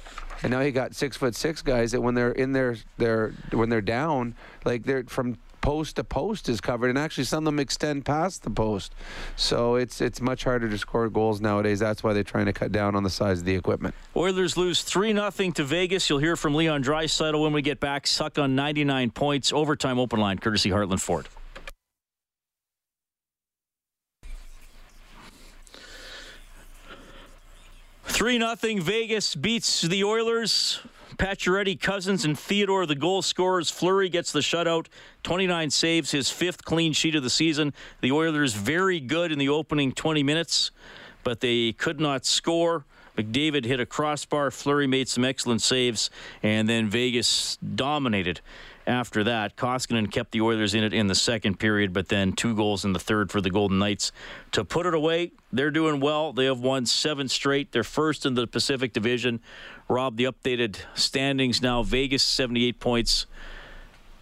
and 0.43 0.51
now 0.51 0.61
you 0.61 0.71
got 0.71 0.93
six 0.93 1.17
foot 1.17 1.33
six 1.33 1.63
guys 1.63 1.91
that 1.93 2.01
when 2.01 2.13
they're 2.13 2.31
in 2.31 2.51
their 2.51 2.77
their 2.97 3.33
when 3.51 3.69
they're 3.69 3.81
down, 3.81 4.35
like 4.65 4.83
they're 4.83 5.03
from 5.05 5.37
post 5.61 5.95
to 5.95 6.03
post 6.03 6.47
is 6.47 6.61
covered, 6.61 6.89
and 6.89 6.97
actually 6.97 7.23
some 7.23 7.39
of 7.39 7.45
them 7.45 7.59
extend 7.59 8.05
past 8.05 8.43
the 8.43 8.51
post. 8.51 8.93
So 9.35 9.75
it's 9.75 9.99
it's 9.99 10.21
much 10.21 10.43
harder 10.43 10.69
to 10.69 10.77
score 10.77 11.09
goals 11.09 11.41
nowadays. 11.41 11.79
That's 11.79 12.03
why 12.03 12.13
they're 12.13 12.23
trying 12.23 12.45
to 12.45 12.53
cut 12.53 12.71
down 12.71 12.95
on 12.95 13.01
the 13.01 13.09
size 13.09 13.39
of 13.39 13.45
the 13.45 13.55
equipment. 13.55 13.95
Oilers 14.15 14.55
lose 14.55 14.83
3 14.83 15.13
0 15.13 15.31
to 15.31 15.63
Vegas. 15.63 16.07
You'll 16.09 16.19
hear 16.19 16.35
from 16.35 16.53
Leon 16.53 16.83
Draisaitl 16.83 17.41
when 17.41 17.51
we 17.51 17.63
get 17.63 17.79
back. 17.79 18.05
Suck 18.05 18.37
on 18.37 18.55
99 18.55 19.09
points. 19.09 19.51
Overtime 19.51 19.97
open 19.97 20.19
line, 20.19 20.37
courtesy 20.37 20.69
Heartland 20.69 21.01
Ford. 21.01 21.27
Three 28.17 28.39
nothing. 28.39 28.81
Vegas 28.81 29.35
beats 29.35 29.83
the 29.83 30.03
Oilers. 30.03 30.79
Pacioretty, 31.17 31.79
Cousins, 31.79 32.25
and 32.25 32.37
Theodore, 32.37 32.87
the 32.87 32.95
goal 32.95 33.21
scorers. 33.21 33.69
Fleury 33.69 34.09
gets 34.09 34.31
the 34.31 34.39
shutout. 34.39 34.87
29 35.21 35.69
saves, 35.69 36.09
his 36.09 36.31
fifth 36.31 36.65
clean 36.65 36.93
sheet 36.93 37.13
of 37.13 37.21
the 37.21 37.29
season. 37.29 37.75
The 38.01 38.11
Oilers 38.11 38.55
very 38.55 38.99
good 38.99 39.31
in 39.31 39.37
the 39.37 39.49
opening 39.49 39.91
20 39.91 40.23
minutes, 40.23 40.71
but 41.23 41.41
they 41.41 41.73
could 41.73 41.99
not 41.99 42.25
score. 42.25 42.85
McDavid 43.15 43.65
hit 43.65 43.79
a 43.79 43.85
crossbar. 43.85 44.49
Fleury 44.49 44.87
made 44.87 45.07
some 45.07 45.23
excellent 45.23 45.61
saves, 45.61 46.09
and 46.41 46.67
then 46.67 46.89
Vegas 46.89 47.57
dominated 47.57 48.41
after 48.87 49.23
that. 49.25 49.55
Koskinen 49.55 50.11
kept 50.11 50.31
the 50.31 50.41
Oilers 50.41 50.73
in 50.73 50.83
it 50.83 50.93
in 50.93 51.07
the 51.07 51.15
second 51.15 51.59
period, 51.59 51.93
but 51.93 52.07
then 52.07 52.31
two 52.31 52.55
goals 52.55 52.85
in 52.85 52.93
the 52.93 52.99
third 52.99 53.31
for 53.31 53.41
the 53.41 53.49
Golden 53.49 53.77
Knights 53.77 54.11
to 54.53 54.63
put 54.63 54.85
it 54.85 54.93
away. 54.93 55.31
They're 55.51 55.71
doing 55.71 55.99
well. 55.99 56.33
They 56.33 56.45
have 56.45 56.59
won 56.59 56.85
seven 56.85 57.27
straight. 57.27 57.71
They're 57.71 57.83
first 57.83 58.25
in 58.25 58.33
the 58.33 58.47
Pacific 58.47 58.93
Division. 58.93 59.41
Rob, 59.89 60.17
the 60.17 60.25
updated 60.25 60.77
standings 60.95 61.61
now 61.61 61.83
Vegas 61.83 62.23
78 62.23 62.79
points. 62.79 63.25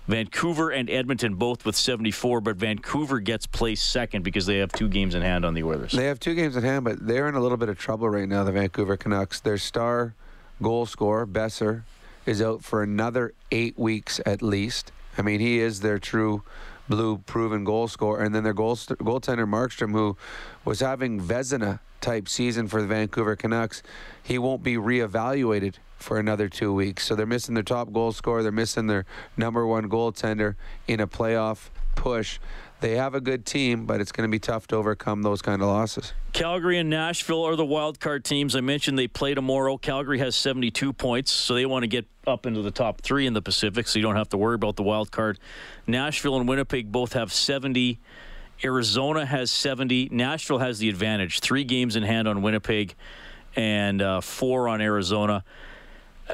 Vancouver 0.08 0.70
and 0.70 0.88
Edmonton 0.88 1.34
both 1.34 1.66
with 1.66 1.76
74, 1.76 2.40
but 2.42 2.58
Vancouver 2.58 3.20
gets 3.20 3.48
placed 3.48 3.90
second 3.90 4.24
because 4.24 4.46
they 4.46 4.58
have 4.58 4.72
two 4.72 4.88
games 4.88 5.16
in 5.16 5.24
hand 5.24 5.44
on 5.44 5.56
the 5.56 5.64
Oilers. 5.64 5.94
They 5.94 6.06
have 6.06 6.20
two 6.20 6.36
games 6.36 6.56
in 6.56 6.64
hand, 6.64 6.86
but 6.86 7.06
they're 7.06 7.28
in 7.28 7.34
a 7.34 7.40
little 7.40 7.58
bit 7.58 7.70
of 7.70 7.80
trouble 7.80 8.08
right 8.08 8.30
now, 8.30 8.44
the 8.44 8.52
Vancouver 8.52 8.98
Canucks. 8.98 9.40
Their 9.40 9.58
star 9.58 10.14
goal 10.62 10.86
scorer, 10.86 11.26
Boeser, 11.26 11.84
is 12.26 12.42
out 12.42 12.64
for 12.64 12.84
another 12.84 13.34
eight 13.52 13.78
weeks 13.78 14.20
at 14.26 14.42
least. 14.42 14.92
I 15.18 15.22
mean, 15.22 15.40
he 15.40 15.60
is 15.60 15.80
their 15.80 16.00
true 16.00 16.44
blue 16.88 17.18
proven 17.20 17.64
goal 17.64 17.88
scorer. 17.88 18.22
And 18.22 18.34
then 18.34 18.44
their 18.44 18.54
goal, 18.54 18.76
goaltender, 18.76 19.48
Markstrom, 19.48 19.92
who 19.92 20.18
was 20.64 20.80
having 20.80 21.20
Vezina 21.20 21.80
type 22.02 22.28
season 22.28 22.68
for 22.68 22.82
the 22.82 22.88
Vancouver 22.88 23.36
Canucks, 23.36 23.82
he 24.22 24.38
won't 24.38 24.64
be 24.64 24.76
reevaluated 24.76 25.76
for 25.98 26.20
another 26.20 26.50
two 26.50 26.74
weeks. 26.74 27.06
So 27.06 27.16
they're 27.16 27.26
missing 27.26 27.56
their 27.56 27.64
top 27.64 27.92
goal 27.92 28.12
scorer. 28.12 28.44
They're 28.44 28.52
missing 28.52 28.88
their 28.88 29.06
number 29.38 29.66
one 29.66 29.90
goaltender 29.90 30.56
in 30.88 31.00
a 31.00 31.08
playoff 31.08 31.70
push. 31.96 32.40
They 32.82 32.96
have 32.98 33.16
a 33.16 33.22
good 33.22 33.46
team, 33.46 33.86
but 33.86 34.02
it's 34.02 34.12
going 34.12 34.28
to 34.28 34.32
be 34.32 34.40
tough 34.40 34.68
to 34.68 34.76
overcome 34.76 35.22
those 35.24 35.42
kind 35.42 35.62
of 35.62 35.68
losses. 35.70 36.14
Calgary 36.34 36.78
and 36.78 36.90
Nashville 36.90 37.44
are 37.44 37.56
the 37.56 37.66
wild 37.66 38.00
card 38.00 38.26
teams. 38.26 38.56
I 38.56 38.62
mentioned 38.62 39.00
they 39.00 39.08
play 39.08 39.34
tomorrow. 39.34 39.78
Calgary 39.78 40.20
has 40.20 40.36
72 40.36 40.92
points, 40.94 41.32
so 41.32 41.56
they 41.56 41.66
want 41.66 41.84
to 41.84 41.88
get 41.88 42.06
up 42.28 42.46
into 42.46 42.62
the 42.62 42.72
top 42.72 43.02
three 43.02 43.26
in 43.26 43.34
the 43.34 43.42
Pacific, 43.42 43.88
so 43.88 43.98
you 43.98 44.04
don't 44.04 44.18
have 44.18 44.30
to 44.30 44.38
worry 44.38 44.56
about 44.56 44.76
the 44.76 44.84
wild 44.84 45.12
card. 45.12 45.40
Nashville 45.88 46.36
and 46.36 46.48
Winnipeg 46.48 46.92
both 46.92 47.14
have 47.14 47.32
70. 47.32 48.00
Arizona 48.64 49.26
has 49.26 49.52
70. 49.52 50.10
Nashville 50.12 50.60
has 50.60 50.80
the 50.80 50.90
advantage. 50.90 51.40
Three 51.40 51.64
games 51.64 51.96
in 51.96 52.04
hand 52.04 52.28
on 52.28 52.42
Winnipeg 52.42 52.96
and 53.56 54.02
uh, 54.02 54.22
four 54.22 54.68
on 54.68 54.82
Arizona. 54.82 55.44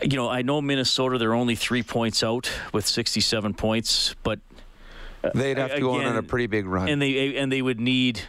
You 0.02 0.16
know, 0.16 0.30
I 0.30 0.42
know 0.42 0.62
Minnesota, 0.62 1.18
they're 1.18 1.34
only 1.34 1.56
three 1.56 1.84
points 1.84 2.24
out 2.24 2.52
with 2.74 2.88
67 2.88 3.54
points, 3.56 4.16
but 4.24 4.40
They'd 5.34 5.58
have 5.58 5.70
to 5.70 5.76
again, 5.76 5.82
go 5.82 6.02
on 6.02 6.18
a 6.18 6.24
pretty 6.24 6.48
big 6.48 6.66
run. 6.66 6.90
and 6.90 7.02
they 7.02 7.38
and 7.38 7.52
they 7.52 7.62
would 7.62 7.80
need. 7.80 8.22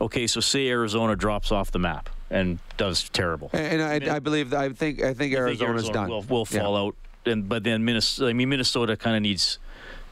Okay, 0.00 0.26
so 0.26 0.40
say 0.40 0.68
Arizona 0.68 1.14
drops 1.14 1.52
off 1.52 1.70
the 1.70 1.78
map 1.78 2.10
and 2.30 2.58
does 2.76 3.08
terrible. 3.10 3.50
And 3.52 3.80
I, 3.80 4.16
I 4.16 4.18
believe 4.18 4.52
I 4.52 4.70
think 4.70 5.02
I 5.02 5.14
think 5.14 5.34
Arizona's 5.34 5.58
think 5.58 5.70
Arizona 5.70 5.94
done. 5.94 6.08
Will, 6.10 6.22
will 6.22 6.48
Yeah. 6.50 6.60
fall 6.60 6.76
out, 6.76 6.96
and 7.26 7.48
but 7.48 7.62
then 7.62 7.84
Minnesota. 7.84 8.30
I 8.30 8.32
mean, 8.32 8.48
Minnesota 8.48 8.96
kind 8.96 9.16
of 9.16 9.22
needs 9.22 9.58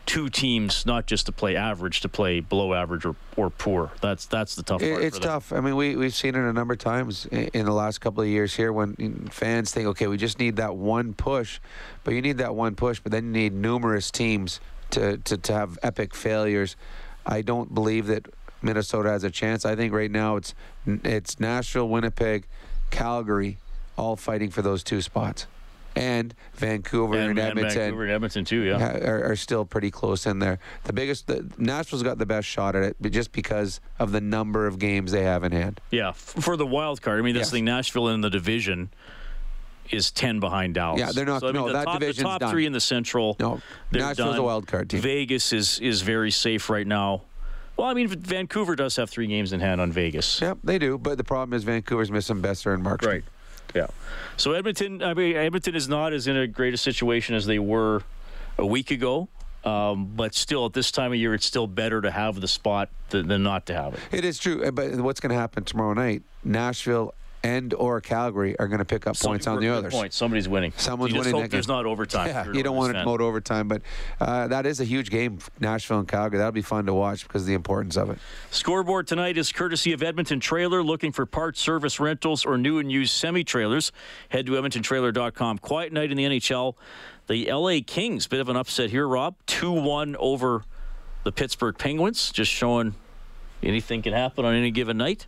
two 0.06 0.28
teams, 0.28 0.85
not 0.85 1.06
just 1.06 1.26
to 1.26 1.32
play 1.32 1.54
average, 1.56 2.00
to 2.00 2.08
play 2.08 2.40
below 2.40 2.74
average 2.74 3.04
or, 3.04 3.14
or 3.37 3.50
poor. 3.50 3.90
That's 4.00 4.26
that's 4.26 4.54
the 4.54 4.62
tough 4.62 4.80
part. 4.80 5.02
It's 5.02 5.18
tough. 5.18 5.52
I 5.52 5.61
mean, 5.61 5.76
we 5.76 5.96
we've 5.96 6.14
seen 6.14 6.35
it 6.35 6.40
a 6.48 6.52
number 6.52 6.74
of 6.74 6.78
times 6.80 7.26
in 7.26 7.64
the 7.66 7.72
last 7.72 8.00
couple 8.00 8.22
of 8.22 8.28
years 8.28 8.54
here 8.54 8.72
when 8.72 8.94
fans 9.30 9.72
think, 9.72 9.87
okay, 9.88 10.06
we 10.06 10.16
just 10.16 10.38
need 10.38 10.56
that 10.56 10.76
one 10.76 11.14
push, 11.14 11.58
but 12.04 12.14
you 12.14 12.22
need 12.22 12.38
that 12.38 12.54
one 12.54 12.74
push, 12.76 13.00
but 13.00 13.11
then 13.12 13.26
you 13.26 13.32
need 13.32 13.52
numerous 13.52 14.11
teams 14.11 14.61
to 14.92 15.18
to, 15.18 15.37
to 15.37 15.52
have 15.52 15.78
epic 15.83 16.14
failures. 16.14 16.76
I 17.26 17.42
don't 17.42 17.74
believe 17.74 18.07
that 18.07 18.26
Minnesota 18.62 19.11
has 19.11 19.24
a 19.24 19.31
chance. 19.31 19.64
I 19.64 19.74
think 19.76 19.92
right 19.92 20.11
now 20.11 20.37
it's 20.37 20.55
it's 20.87 21.38
Nashville, 21.40 21.88
Winnipeg, 21.88 22.46
Calgary, 22.90 23.59
all 23.96 24.16
fighting 24.16 24.50
for 24.50 24.62
those 24.62 24.83
two 24.85 25.00
spots, 25.00 25.46
and 25.96 26.35
Vancouver 26.55 27.14
and, 27.14 27.31
And, 27.31 27.38
and 27.38 27.48
Edmonton 27.50 27.78
Vancouver 27.78 28.02
and 28.05 28.12
Edmonton 28.12 28.44
too. 28.44 28.61
Yeah. 28.62 28.98
are, 28.98 29.33
are 29.33 29.37
still 29.37 29.64
pretty 29.64 29.90
close 29.90 30.26
in 30.26 30.38
there. 30.38 30.59
The 30.85 30.92
biggest, 30.92 31.26
the, 31.26 31.50
Nashville's 31.59 32.02
got 32.02 32.18
the 32.18 32.26
best 32.26 32.46
shot 32.48 32.74
at 32.76 32.83
it, 32.83 32.96
but 33.00 33.12
just 33.12 33.33
because 33.33 33.81
of 33.98 34.12
the 34.12 34.20
number 34.20 34.66
of 34.66 34.78
games 34.78 35.12
they 35.12 35.24
have 35.24 35.44
in 35.44 35.52
hand. 35.52 35.81
Yeah, 35.90 36.12
for 36.12 36.57
the 36.57 36.66
wild 36.66 37.02
card. 37.02 37.18
I 37.18 37.22
mean, 37.22 37.35
this 37.35 37.42
Yes. 37.46 37.50
thing 37.50 37.64
Nashville 37.64 38.09
in 38.09 38.20
the 38.20 38.31
division 38.31 38.90
is 39.90 40.11
ten 40.11 40.40
behind 40.40 40.75
Dallas. 40.75 40.99
Yeah, 41.01 41.12
they're 41.12 41.25
not- 41.27 41.40
So, 41.40 41.49
I 41.49 41.53
mean, 41.53 41.62
no, 41.62 41.66
the 41.68 41.73
that 41.75 41.85
top, 41.85 42.01
division's 42.01 42.18
the 42.18 42.23
top 42.25 42.40
done. 42.40 42.51
three 42.51 42.66
in 42.66 42.73
the 42.73 42.81
Central. 42.81 43.37
No, 43.40 43.61
Nashville's 43.90 44.37
a 44.38 44.42
wild 44.42 44.66
card 44.66 44.90
team. 44.90 45.01
Vegas 45.01 45.53
is 45.53 45.79
is 45.81 46.03
very 46.03 46.31
safe 46.31 46.71
right 46.71 46.87
now. 46.87 47.23
Well, 47.77 47.88
I 47.88 47.95
mean, 47.95 48.09
Vancouver 48.09 48.77
does 48.77 48.97
have 48.97 49.09
three 49.11 49.27
games 49.27 49.53
in 49.53 49.61
hand 49.61 49.81
on 49.81 49.92
Vegas. 49.92 50.40
Yep, 50.40 50.59
they 50.62 50.79
do. 50.79 50.99
But 50.99 51.16
the 51.18 51.25
problem 51.25 51.55
is 51.55 51.64
Vancouver's 51.64 52.11
missing 52.11 52.42
Boeser 52.42 52.75
and 52.75 52.85
Markstrom. 52.85 53.07
Right. 53.07 53.25
Yeah. 53.75 53.87
So 54.37 54.53
Edmonton, 54.53 55.03
I 55.03 55.14
mean, 55.14 55.35
Edmonton 55.37 55.75
is 55.75 55.88
not 55.88 56.12
as 56.12 56.27
in 56.27 56.37
a 56.37 56.47
great 56.47 56.75
a 56.75 56.77
situation 56.77 57.35
as 57.35 57.47
they 57.47 57.59
were 57.59 58.03
a 58.59 58.66
week 58.66 58.90
ago. 58.90 59.29
Um, 59.64 60.07
but 60.16 60.35
still, 60.35 60.66
at 60.66 60.73
this 60.75 60.90
time 60.90 61.12
of 61.12 61.18
year, 61.18 61.35
it's 61.35 61.47
still 61.47 61.66
better 61.68 62.01
to 62.03 62.11
have 62.11 62.40
the 62.40 62.49
spot 62.49 62.88
than, 63.11 63.29
than 63.29 63.42
not 63.45 63.64
to 63.66 63.75
have 63.75 63.95
it. 63.95 64.01
It 64.11 64.25
is 64.25 64.38
true. 64.38 64.71
But 64.73 64.97
what's 64.97 65.21
going 65.21 65.31
to 65.31 65.37
happen 65.38 65.64
tomorrow 65.64 65.95
night? 65.95 66.23
Nashville 66.45 67.14
and 67.44 67.74
or 67.74 68.00
Calgary 68.00 68.59
are 68.59 68.68
going 68.68 68.78
to 68.78 68.85
pick 68.85 69.07
up 69.07 69.18
points 69.18 69.46
on 69.46 69.61
the 69.61 69.68
others. 69.68 69.92
Point. 69.92 70.12
Somebody's 70.12 70.48
winning. 70.48 70.72
Someone's 70.76 71.12
you 71.12 71.18
just 71.18 71.26
winning 71.26 71.42
hope 71.42 71.50
there's 71.50 71.68
not 71.68 71.87
overtime. 71.87 72.28
Yeah, 72.28 72.52
you 72.52 72.62
don't 72.62 72.76
want 72.76 72.94
to 72.94 73.02
to 73.02 73.24
overtime, 73.24 73.68
but 73.68 73.83
uh, 74.20 74.48
that 74.48 74.66
is 74.66 74.81
a 74.81 74.85
huge 74.85 75.11
game, 75.11 75.38
Nashville 75.61 75.98
and 75.98 76.09
Calgary. 76.09 76.38
That'll 76.38 76.52
be 76.52 76.62
fun 76.62 76.87
to 76.87 76.94
watch 76.94 77.26
because 77.26 77.42
of 77.42 77.48
the 77.48 77.55
importance 77.55 77.96
of 77.96 78.11
it. 78.11 78.18
Scoreboard 78.50 79.07
tonight 79.07 79.37
is 79.37 79.52
courtesy 79.52 79.92
of 79.92 80.02
Edmonton 80.02 80.40
Trailer. 80.40 80.83
Looking 80.83 81.12
for 81.12 81.26
parts, 81.26 81.61
service, 81.61 81.98
rentals, 81.98 82.44
or 82.44 82.57
new 82.57 82.78
and 82.78 82.90
used 82.90 83.14
semi 83.14 83.44
trailers? 83.44 83.92
Head 84.28 84.46
to 84.46 84.52
EdmontonTrailer.com. 84.52 85.59
Quiet 85.59 85.92
night 85.92 86.11
in 86.11 86.16
the 86.16 86.24
NHL. 86.24 86.74
The 87.28 87.52
LA 87.52 87.78
Kings, 87.87 88.26
bit 88.26 88.40
of 88.40 88.48
an 88.48 88.57
upset 88.57 88.90
here, 88.90 89.07
Rob. 89.07 89.37
2 89.46 89.72
1 89.72 90.16
over 90.16 90.64
the 91.24 91.33
Pittsburgh 91.33 91.76
Penguins. 91.78 92.33
Just 92.33 92.50
showing 92.50 92.94
anything 93.62 94.02
can 94.02 94.12
happen 94.12 94.44
on 94.44 94.55
any 94.55 94.70
given 94.70 94.96
night. 94.96 95.26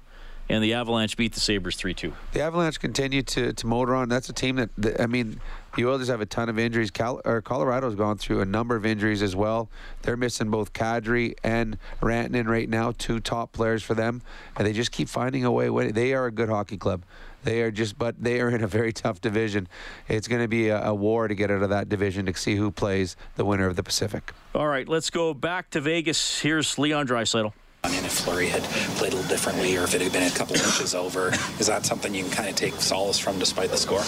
And 0.49 0.63
the 0.63 0.75
Avalanche 0.75 1.17
beat 1.17 1.33
the 1.33 1.41
Sabres 1.41 1.77
3 1.77 1.95
2. 1.95 2.13
The 2.33 2.41
Avalanche 2.43 2.79
continue 2.79 3.23
to, 3.23 3.53
to 3.53 3.67
motor 3.67 3.95
on. 3.95 4.09
That's 4.09 4.29
a 4.29 4.33
team 4.33 4.57
that, 4.57 4.71
that 4.77 5.01
I 5.01 5.07
mean, 5.07 5.41
the 5.77 5.87
Oilers 5.87 6.09
have 6.09 6.21
a 6.21 6.27
ton 6.27 6.49
of 6.49 6.59
injuries. 6.59 6.91
Cal, 6.91 7.21
or 7.25 7.41
Colorado's 7.43 7.95
gone 7.95 8.19
through 8.19 8.41
a 8.41 8.45
number 8.45 8.77
of 8.77 8.85
injuries 8.85 9.23
as 9.23 9.35
well. 9.35 9.69
They're 10.03 10.17
missing 10.17 10.51
both 10.51 10.73
Kadri 10.73 11.35
and 11.43 11.79
Rantanen 12.01 12.47
right 12.47 12.69
now, 12.69 12.93
two 12.97 13.21
top 13.21 13.53
players 13.53 13.83
for 13.83 13.95
them, 13.95 14.23
and 14.57 14.67
they 14.67 14.73
just 14.73 14.93
keep 14.93 15.09
finding 15.09 15.45
a 15.45 15.51
way. 15.51 15.91
They 15.91 16.15
are 16.15 16.27
a 16.27 16.31
good 16.31 16.49
hockey 16.49 16.77
club. 16.77 17.03
They 17.45 17.61
are 17.63 17.71
just, 17.71 17.99
but 17.99 18.23
they 18.23 18.41
are 18.41 18.51
in 18.51 18.63
a 18.63 18.67
very 18.67 18.93
tough 18.93 19.21
division. 19.21 19.69
It's 20.09 20.29
going 20.29 20.43
to 20.43 20.49
be 20.49 20.69
a, 20.69 20.83
a 20.83 20.95
war 20.95 21.29
to 21.29 21.35
get 21.35 21.51
out 21.51 21.63
of 21.63 21.71
that 21.71 21.89
division 21.89 22.27
to 22.27 22.35
see 22.35 22.57
who 22.57 22.71
plays 22.71 23.17
the 23.37 23.45
winner 23.45 23.67
of 23.67 23.77
the 23.77 23.83
Pacific. 23.83 24.33
All 24.55 24.69
right, 24.69 24.89
let's 24.89 25.11
go 25.11 25.35
back 25.35 25.71
to 25.71 25.81
Vegas. 25.81 26.41
Here's 26.41 26.79
Leon 26.79 27.07
Draisaitl. 27.07 27.53
And 27.93 28.07
if 28.07 28.13
Fleury 28.13 28.49
had 28.49 28.63
played 28.97 29.13
a 29.13 29.17
little 29.17 29.29
differently 29.29 29.77
or 29.77 29.83
if 29.83 29.95
it 29.95 30.01
had 30.01 30.13
been 30.13 30.23
a 30.23 30.31
couple 30.31 30.57
inches 30.57 30.95
over, 30.95 31.29
is 31.59 31.67
that 31.67 31.85
something 31.85 32.15
you 32.15 32.25
can 32.25 32.33
kind 32.33 32.49
of 32.49 32.57
take 32.57 32.75
solace 32.75 33.19
from 33.19 33.39
despite 33.39 33.71
the 33.71 33.77
score? 33.77 34.03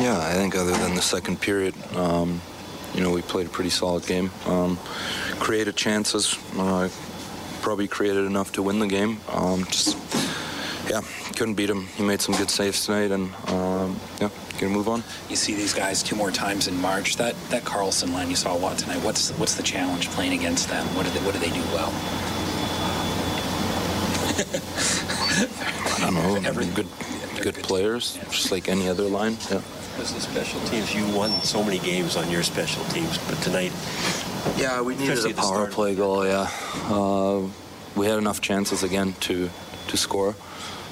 Yeah, 0.00 0.18
I 0.18 0.34
think 0.34 0.56
other 0.56 0.72
than 0.72 0.94
the 0.94 1.02
second 1.02 1.40
period, 1.40 1.74
um, 1.94 2.40
you 2.94 3.02
know, 3.02 3.10
we 3.10 3.22
played 3.22 3.46
a 3.46 3.50
pretty 3.50 3.70
solid 3.70 4.06
game. 4.06 4.30
Um, 4.46 4.78
created 5.38 5.76
chances, 5.76 6.38
uh, 6.56 6.88
probably 7.60 7.88
created 7.88 8.24
enough 8.24 8.52
to 8.52 8.62
win 8.62 8.78
the 8.78 8.86
game. 8.86 9.18
Um, 9.28 9.64
just, 9.64 9.96
yeah, 10.88 11.02
couldn't 11.36 11.54
beat 11.54 11.70
him. 11.70 11.86
He 11.88 12.02
made 12.02 12.20
some 12.20 12.34
good 12.36 12.50
saves 12.50 12.86
tonight, 12.86 13.10
and 13.10 13.34
um, 13.48 13.98
yeah, 14.20 14.30
gonna 14.58 14.72
move 14.72 14.88
on. 14.88 15.02
You 15.28 15.36
see 15.36 15.54
these 15.54 15.74
guys 15.74 16.02
two 16.02 16.16
more 16.16 16.30
times 16.30 16.68
in 16.68 16.80
March. 16.80 17.16
That 17.16 17.34
that 17.50 17.64
Karlsson 17.64 18.12
line 18.12 18.30
you 18.30 18.36
saw 18.36 18.54
a 18.54 18.58
lot 18.58 18.78
tonight. 18.78 19.02
What's 19.02 19.30
what's 19.32 19.54
the 19.54 19.62
challenge 19.62 20.08
playing 20.10 20.38
against 20.38 20.68
them? 20.68 20.86
What 20.96 21.04
do 21.04 21.10
they 21.10 21.20
what 21.24 21.34
do 21.34 21.40
they 21.40 21.50
do 21.50 21.62
well? 21.72 21.92
I 24.38 25.98
don't 26.00 26.14
know, 26.14 26.48
Every 26.48 26.66
good, 26.66 26.88
good 27.42 27.54
players, 27.56 28.18
just 28.30 28.50
like 28.52 28.68
any 28.68 28.88
other 28.88 29.04
line. 29.04 29.36
Yeah. 29.50 29.60
Because 29.92 30.14
the 30.14 30.20
special 30.20 30.60
teams, 30.62 30.94
you 30.94 31.06
won 31.14 31.30
so 31.42 31.62
many 31.62 31.78
games 31.78 32.16
on 32.16 32.30
your 32.30 32.42
special 32.42 32.82
teams, 32.84 33.18
but 33.18 33.36
tonight. 33.42 33.72
Yeah, 34.56 34.80
we 34.80 34.96
needed 34.96 35.18
especially 35.18 35.32
a 35.32 35.34
power 35.34 35.66
play 35.66 35.94
goal. 35.94 36.26
Yeah, 36.26 36.48
uh, 36.88 37.42
we 37.94 38.06
had 38.06 38.18
enough 38.18 38.40
chances 38.40 38.82
again 38.82 39.12
to 39.20 39.50
to 39.88 39.96
score, 39.96 40.34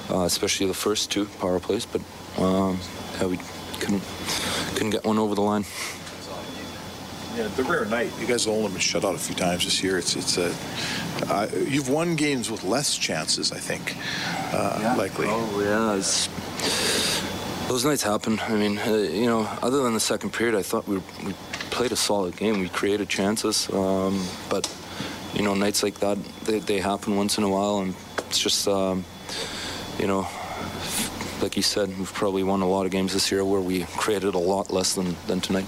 uh, 0.09 0.21
especially 0.21 0.67
the 0.67 0.73
first 0.73 1.11
two 1.11 1.25
power 1.39 1.59
plays. 1.59 1.85
But 1.85 2.01
um, 2.37 2.79
yeah, 3.19 3.25
we 3.25 3.39
couldn't 3.79 4.03
couldn't 4.75 4.91
get 4.91 5.03
one 5.03 5.17
over 5.17 5.33
the 5.35 5.41
line. 5.41 5.65
Yeah, 7.35 7.47
the 7.55 7.63
rare 7.63 7.85
night. 7.85 8.11
You 8.19 8.27
guys 8.27 8.45
have 8.45 8.53
only 8.53 8.69
been 8.69 8.79
shut 8.79 9.05
out 9.05 9.15
a 9.15 9.17
few 9.17 9.35
times 9.35 9.63
this 9.63 9.81
year. 9.81 9.97
It's 9.97 10.15
it's 10.15 10.37
a 10.37 10.53
uh, 11.29 11.47
you've 11.67 11.87
won 11.87 12.15
games 12.15 12.51
with 12.51 12.63
less 12.63 12.97
chances, 12.97 13.51
I 13.53 13.57
think, 13.57 13.95
uh, 14.53 14.95
likely. 14.97 15.27
Oh 15.29 15.61
yeah, 15.61 15.95
it's, 15.95 16.27
those 17.69 17.85
nights 17.85 18.03
happen. 18.03 18.39
I 18.41 18.55
mean, 18.55 18.77
uh, 18.79 18.95
you 18.95 19.27
know, 19.27 19.47
other 19.61 19.81
than 19.83 19.93
the 19.93 19.99
second 19.99 20.33
period, 20.33 20.55
I 20.55 20.61
thought 20.61 20.87
we 20.87 20.97
we 21.23 21.33
played 21.69 21.93
a 21.93 21.95
solid 21.95 22.35
game. 22.35 22.59
We 22.59 22.67
created 22.67 23.07
chances, 23.07 23.69
um, 23.71 24.21
but 24.49 24.69
you 25.33 25.41
know, 25.41 25.53
nights 25.53 25.83
like 25.83 25.99
that 25.99 26.17
they, 26.43 26.59
they 26.59 26.79
happen 26.79 27.15
once 27.15 27.37
in 27.37 27.45
a 27.45 27.49
while, 27.49 27.79
and 27.79 27.95
it's 28.27 28.39
just 28.39 28.67
um, 28.67 29.05
you 29.97 30.07
know, 30.07 30.27
like 31.41 31.55
you 31.55 31.63
said, 31.63 31.97
we've 31.97 32.13
probably 32.13 32.43
won 32.43 32.61
a 32.61 32.67
lot 32.67 32.85
of 32.85 32.91
games 32.91 33.13
this 33.13 33.31
year 33.31 33.45
where 33.45 33.61
we 33.61 33.83
created 33.95 34.33
a 34.35 34.39
lot 34.39 34.71
less 34.73 34.95
than 34.95 35.15
than 35.27 35.39
tonight. 35.39 35.67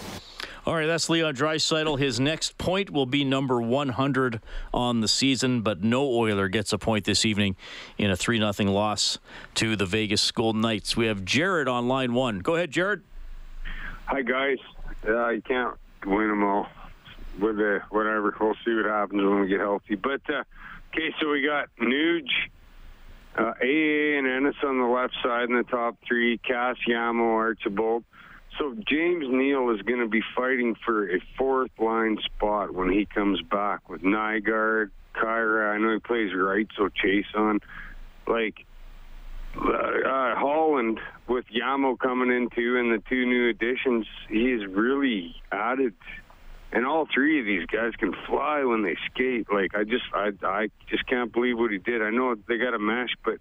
All 0.65 0.75
right, 0.75 0.85
that's 0.85 1.09
Leon 1.09 1.35
Draisaitl. 1.35 1.99
His 1.99 2.21
next 2.21 2.57
point 2.57 2.89
will 2.89 3.05
be 3.05 3.25
number 3.25 3.61
100 3.61 4.39
on 4.73 5.01
the 5.01 5.09
season, 5.09 5.59
but 5.59 5.83
no 5.83 6.09
Oiler 6.09 6.47
gets 6.47 6.71
a 6.71 6.77
point 6.77 7.03
this 7.03 7.25
evening 7.25 7.57
in 7.97 8.09
a 8.09 8.15
3 8.15 8.37
0 8.39 8.71
loss 8.71 9.19
to 9.55 9.75
the 9.75 9.85
Vegas 9.85 10.31
Golden 10.31 10.61
Knights. 10.61 10.95
We 10.95 11.07
have 11.07 11.25
Jared 11.25 11.67
on 11.67 11.89
line 11.89 12.13
one. 12.13 12.39
Go 12.39 12.55
ahead, 12.55 12.71
Jared. 12.71 13.01
Hi 14.05 14.21
guys. 14.21 14.57
Uh, 15.05 15.29
you 15.29 15.41
can't 15.41 15.75
win 16.05 16.29
them 16.29 16.45
all. 16.45 16.67
With 17.41 17.57
the 17.57 17.81
whatever, 17.89 18.33
we'll 18.39 18.55
see 18.63 18.73
what 18.73 18.85
happens 18.85 19.21
when 19.21 19.41
we 19.41 19.47
get 19.49 19.59
healthy. 19.59 19.95
But 19.95 20.21
uh, 20.29 20.43
okay, 20.93 21.13
so 21.19 21.29
we 21.29 21.45
got 21.45 21.67
Nuge, 21.81 22.29
uh, 23.37 23.51
AA, 23.61 24.17
and 24.17 24.27
Ennis 24.27 24.55
on 24.63 24.79
the 24.79 24.85
left 24.85 25.13
side 25.21 25.49
in 25.49 25.57
the 25.57 25.63
top 25.63 25.97
three. 26.07 26.37
Cass, 26.37 26.77
Yamo, 26.87 27.33
Archibald. 27.35 28.05
So 28.59 28.75
James 28.87 29.25
Neal 29.29 29.71
is 29.71 29.81
going 29.81 29.99
to 29.99 30.07
be 30.07 30.21
fighting 30.35 30.75
for 30.85 31.09
a 31.09 31.19
fourth 31.37 31.71
line 31.79 32.19
spot 32.23 32.73
when 32.73 32.91
he 32.91 33.05
comes 33.05 33.41
back 33.41 33.89
with 33.89 34.01
Nygard, 34.01 34.91
Kyra. 35.15 35.73
I 35.73 35.77
know 35.79 35.93
he 35.93 35.99
plays 35.99 36.31
right, 36.35 36.67
so 36.77 36.89
Chase 36.89 37.25
on. 37.35 37.59
Like 38.27 38.65
uh, 39.55 39.69
uh, 39.69 40.35
Holland 40.35 40.99
with 41.27 41.45
Yamo 41.53 41.97
coming 41.97 42.29
in 42.29 42.49
too, 42.55 42.77
and 42.77 42.91
the 42.91 43.03
two 43.09 43.25
new 43.25 43.49
additions, 43.49 44.05
he's 44.29 44.65
really 44.67 45.35
added. 45.51 45.93
And 46.71 46.85
all 46.85 47.07
three 47.13 47.39
of 47.39 47.45
these 47.45 47.65
guys 47.67 47.93
can 47.97 48.13
fly 48.27 48.63
when 48.63 48.83
they 48.83 48.97
skate. 49.11 49.47
Like 49.51 49.75
I 49.75 49.83
just, 49.83 50.05
I, 50.13 50.31
I 50.43 50.69
just 50.89 51.05
can't 51.07 51.31
believe 51.31 51.57
what 51.57 51.71
he 51.71 51.77
did. 51.79 52.01
I 52.01 52.11
know 52.11 52.35
they 52.47 52.57
got 52.57 52.73
a 52.73 52.79
mesh, 52.79 53.15
but, 53.25 53.37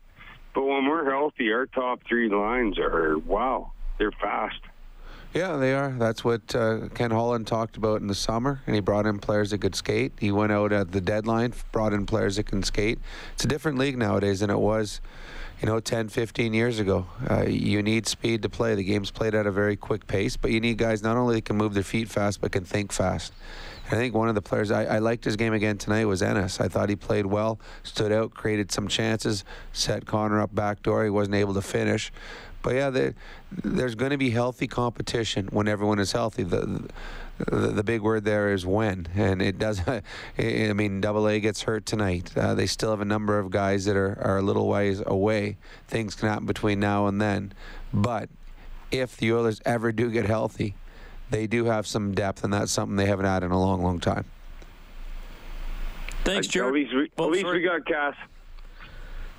but 0.54 0.64
when 0.64 0.86
we're 0.86 1.10
healthy, 1.10 1.52
our 1.52 1.66
top 1.66 2.00
three 2.08 2.28
lines 2.28 2.78
are 2.78 3.18
wow, 3.18 3.72
they're 3.98 4.12
fast. 4.12 4.60
Yeah, 5.34 5.56
they 5.56 5.72
are. 5.72 5.90
That's 5.92 6.22
what 6.22 6.54
uh, 6.54 6.88
Ken 6.94 7.10
Holland 7.10 7.46
talked 7.46 7.78
about 7.78 8.02
in 8.02 8.06
the 8.06 8.14
summer, 8.14 8.60
and 8.66 8.74
he 8.74 8.82
brought 8.82 9.06
in 9.06 9.18
players 9.18 9.50
that 9.50 9.62
could 9.62 9.74
skate. 9.74 10.12
He 10.20 10.30
went 10.30 10.52
out 10.52 10.72
at 10.72 10.92
the 10.92 11.00
deadline, 11.00 11.54
brought 11.72 11.94
in 11.94 12.04
players 12.04 12.36
that 12.36 12.44
can 12.44 12.62
skate. 12.62 12.98
It's 13.32 13.44
a 13.44 13.48
different 13.48 13.78
league 13.78 13.96
nowadays 13.96 14.40
than 14.40 14.50
it 14.50 14.58
was, 14.58 15.00
you 15.62 15.66
know, 15.66 15.80
10, 15.80 16.10
15 16.10 16.52
years 16.52 16.78
ago. 16.78 17.06
Uh, 17.30 17.44
you 17.44 17.82
need 17.82 18.06
speed 18.06 18.42
to 18.42 18.50
play. 18.50 18.74
The 18.74 18.84
game's 18.84 19.10
played 19.10 19.34
at 19.34 19.46
a 19.46 19.50
very 19.50 19.74
quick 19.74 20.06
pace, 20.06 20.36
but 20.36 20.50
you 20.50 20.60
need 20.60 20.76
guys 20.76 21.02
not 21.02 21.16
only 21.16 21.36
that 21.36 21.46
can 21.46 21.56
move 21.56 21.72
their 21.72 21.82
feet 21.82 22.10
fast, 22.10 22.42
but 22.42 22.52
can 22.52 22.64
think 22.64 22.92
fast. 22.92 23.32
I 23.86 23.94
think 23.94 24.14
one 24.14 24.28
of 24.28 24.34
the 24.34 24.42
players 24.42 24.70
I, 24.70 24.84
I 24.84 24.98
liked 24.98 25.24
his 25.24 25.36
game 25.36 25.54
again 25.54 25.78
tonight 25.78 26.04
was 26.04 26.22
Ennis. 26.22 26.60
I 26.60 26.68
thought 26.68 26.90
he 26.90 26.96
played 26.96 27.26
well, 27.26 27.58
stood 27.82 28.12
out, 28.12 28.34
created 28.34 28.70
some 28.70 28.86
chances, 28.86 29.44
set 29.72 30.04
Connor 30.04 30.40
up 30.40 30.54
backdoor. 30.54 31.04
He 31.04 31.10
wasn't 31.10 31.36
able 31.36 31.54
to 31.54 31.62
finish. 31.62 32.12
But 32.62 32.74
yeah, 32.74 32.90
the, 32.90 33.14
there's 33.50 33.94
going 33.94 34.12
to 34.12 34.16
be 34.16 34.30
healthy 34.30 34.66
competition 34.66 35.48
when 35.50 35.68
everyone 35.68 35.98
is 35.98 36.12
healthy. 36.12 36.44
The, 36.44 36.88
the, 37.38 37.56
the 37.56 37.82
big 37.82 38.02
word 38.02 38.24
there 38.24 38.52
is 38.52 38.64
when, 38.64 39.08
and 39.14 39.42
it 39.42 39.58
does. 39.58 39.82
I 40.38 40.72
mean, 40.72 41.00
Double 41.00 41.28
A 41.28 41.40
gets 41.40 41.62
hurt 41.62 41.84
tonight. 41.84 42.36
Uh, 42.36 42.54
they 42.54 42.66
still 42.66 42.90
have 42.90 43.00
a 43.00 43.06
number 43.06 43.38
of 43.38 43.50
guys 43.50 43.84
that 43.86 43.96
are, 43.96 44.18
are 44.20 44.38
a 44.38 44.42
little 44.42 44.68
ways 44.68 45.02
away. 45.04 45.56
Things 45.88 46.14
can 46.14 46.28
happen 46.28 46.46
between 46.46 46.78
now 46.80 47.06
and 47.06 47.20
then, 47.20 47.52
but 47.92 48.28
if 48.90 49.16
the 49.16 49.32
Oilers 49.32 49.60
ever 49.64 49.90
do 49.90 50.10
get 50.10 50.26
healthy, 50.26 50.74
they 51.30 51.46
do 51.46 51.64
have 51.64 51.86
some 51.86 52.12
depth, 52.12 52.44
and 52.44 52.52
that's 52.52 52.70
something 52.70 52.96
they 52.96 53.06
haven't 53.06 53.24
had 53.24 53.42
in 53.42 53.50
a 53.50 53.58
long, 53.58 53.82
long 53.82 53.98
time. 53.98 54.26
Thanks, 56.24 56.46
Jared. 56.46 56.68
At 56.68 56.74
least 56.74 56.94
we, 56.94 57.24
at 57.24 57.30
least 57.30 57.46
we 57.46 57.62
got 57.62 57.84
Cass. 57.86 58.14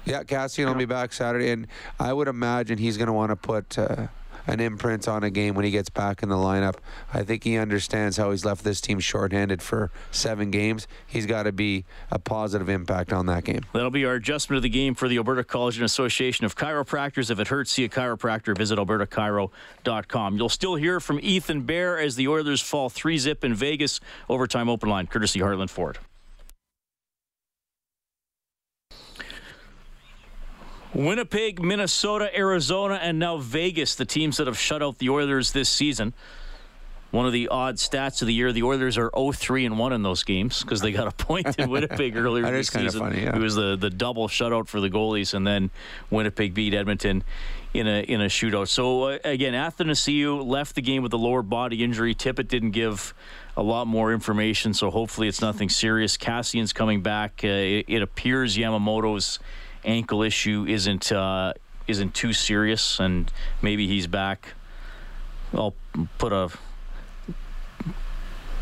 Yeah, 0.06 0.24
Kassian 0.24 0.66
will 0.68 0.76
be 0.76 0.86
back 0.86 1.14
Saturday, 1.14 1.52
and 1.52 1.68
I 2.00 2.12
would 2.14 2.28
imagine 2.28 2.78
he's 2.78 2.98
going 2.98 3.08
to 3.08 3.14
want 3.14 3.30
to 3.30 3.36
put 3.36 3.78
uh, 3.78 4.08
an 4.48 4.60
imprint 4.60 5.08
on 5.08 5.24
a 5.24 5.30
game 5.30 5.56
when 5.56 5.66
he 5.66 5.72
gets 5.72 5.90
back 5.90 6.24
in 6.24 6.30
the 6.30 6.36
lineup. 6.36 6.76
I 7.14 7.24
think 7.24 7.44
he 7.44 7.58
understands 7.58 8.18
how 8.18 8.32
he's 8.32 8.44
left 8.44 8.64
this 8.64 8.82
team 8.82 9.00
shorthanded 9.00 9.62
for 9.62 9.92
seven 10.12 10.52
games. 10.52 10.88
He's 11.08 11.26
got 11.26 11.44
to 11.44 11.52
be 11.52 11.86
a 12.12 12.20
positive 12.20 12.70
impact 12.70 13.14
on 13.14 13.28
that 13.28 13.46
game. 13.46 13.62
That'll 13.74 13.92
be 13.92 14.06
our 14.06 14.16
adjustment 14.16 14.58
of 14.58 14.64
the 14.64 14.70
game 14.70 14.96
for 14.96 15.08
the 15.08 15.18
Alberta 15.18 15.44
College 15.44 15.78
and 15.78 15.86
Association 15.86 16.46
of 16.46 16.56
Chiropractors. 16.56 17.32
If 17.32 17.40
it 17.40 17.48
hurts, 17.48 17.72
see 17.72 17.86
a 17.86 17.90
chiropractor. 17.90 18.58
Visit 18.58 18.78
albertachiro.com. 18.78 20.38
You'll 20.38 20.50
still 20.50 20.76
hear 20.76 21.00
from 21.00 21.20
Ethan 21.22 21.62
Bear 21.62 21.98
as 21.98 22.16
the 22.16 22.28
Oilers 22.28 22.62
fall 22.62 22.90
3 22.90 23.18
zip 23.18 23.44
in 23.44 23.54
Vegas. 23.54 24.00
Overtime 24.30 24.70
open 24.70 24.90
line, 24.90 25.08
courtesy 25.08 25.40
Heartland 25.40 25.70
Ford. 25.70 26.00
Winnipeg, 30.94 31.62
Minnesota, 31.62 32.30
Arizona, 32.38 33.00
and 33.02 33.18
now 33.18 33.38
Vegas, 33.38 33.96
the 33.96 34.06
teams 34.06 34.38
that 34.38 34.48
have 34.48 34.60
shut 34.60 34.84
out 34.84 35.00
the 35.00 35.10
Oilers 35.10 35.52
this 35.52 35.70
season. 35.70 36.14
One 37.10 37.28
of 37.28 37.34
the 37.34 37.48
odd 37.50 37.76
stats 37.76 38.22
of 38.22 38.28
the 38.28 38.34
year, 38.34 38.52
the 38.52 38.64
Oilers 38.64 38.98
are 38.98 39.12
0-3 39.12 39.68
and 39.68 39.78
1 39.78 39.94
in 39.94 40.02
those 40.02 40.24
games 40.24 40.64
because 40.64 40.82
they 40.82 40.92
got 40.92 41.08
a 41.08 41.12
point 41.12 41.60
in 41.60 41.70
Winnipeg 41.70 42.16
earlier 42.18 42.50
this 42.50 42.70
season. 42.70 43.02
funny, 43.02 43.24
yeah. 43.24 43.36
It 43.36 43.40
was 43.40 43.56
the, 43.56 43.76
the 43.76 43.90
double 43.90 44.28
shutout 44.28 44.68
for 44.68 44.80
the 44.80 44.90
goalies, 44.90 45.34
and 45.34 45.46
then 45.46 45.70
Winnipeg 46.10 46.54
beat 46.54 46.74
Edmonton 46.74 47.24
in 47.74 47.88
a 47.88 48.02
in 48.02 48.22
a 48.22 48.26
shootout. 48.26 48.68
So 48.68 49.04
uh, 49.04 49.20
again, 49.24 49.54
Athanasiou 49.54 50.46
left 50.46 50.76
the 50.76 50.82
game 50.82 51.04
with 51.04 51.14
a 51.14 51.18
lower 51.18 51.42
body 51.42 51.84
injury. 51.84 52.14
Tippett 52.16 52.48
didn't 52.48 52.72
give 52.72 53.14
a 53.58 53.64
lot 53.64 53.86
more 53.88 54.14
information, 54.14 54.74
so 54.74 54.90
hopefully 54.90 55.28
it's 55.28 55.42
nothing 55.42 55.70
serious. 55.70 56.18
Kassian's 56.18 56.74
coming 56.74 57.02
back. 57.02 57.42
Uh, 57.44 57.48
it, 57.48 57.86
it 57.88 58.02
appears 58.02 58.58
Yamamoto's 58.58 59.40
ankle 59.86 60.22
issue 60.24 60.66
isn't 60.68 61.12
uh, 61.12 61.54
isn't 61.88 62.14
too 62.14 62.34
serious, 62.34 63.00
and 63.00 63.32
maybe 63.62 63.88
he's 63.88 64.08
back. 64.08 64.54
I'll 65.54 65.76
put 66.18 66.34
a 66.34 66.50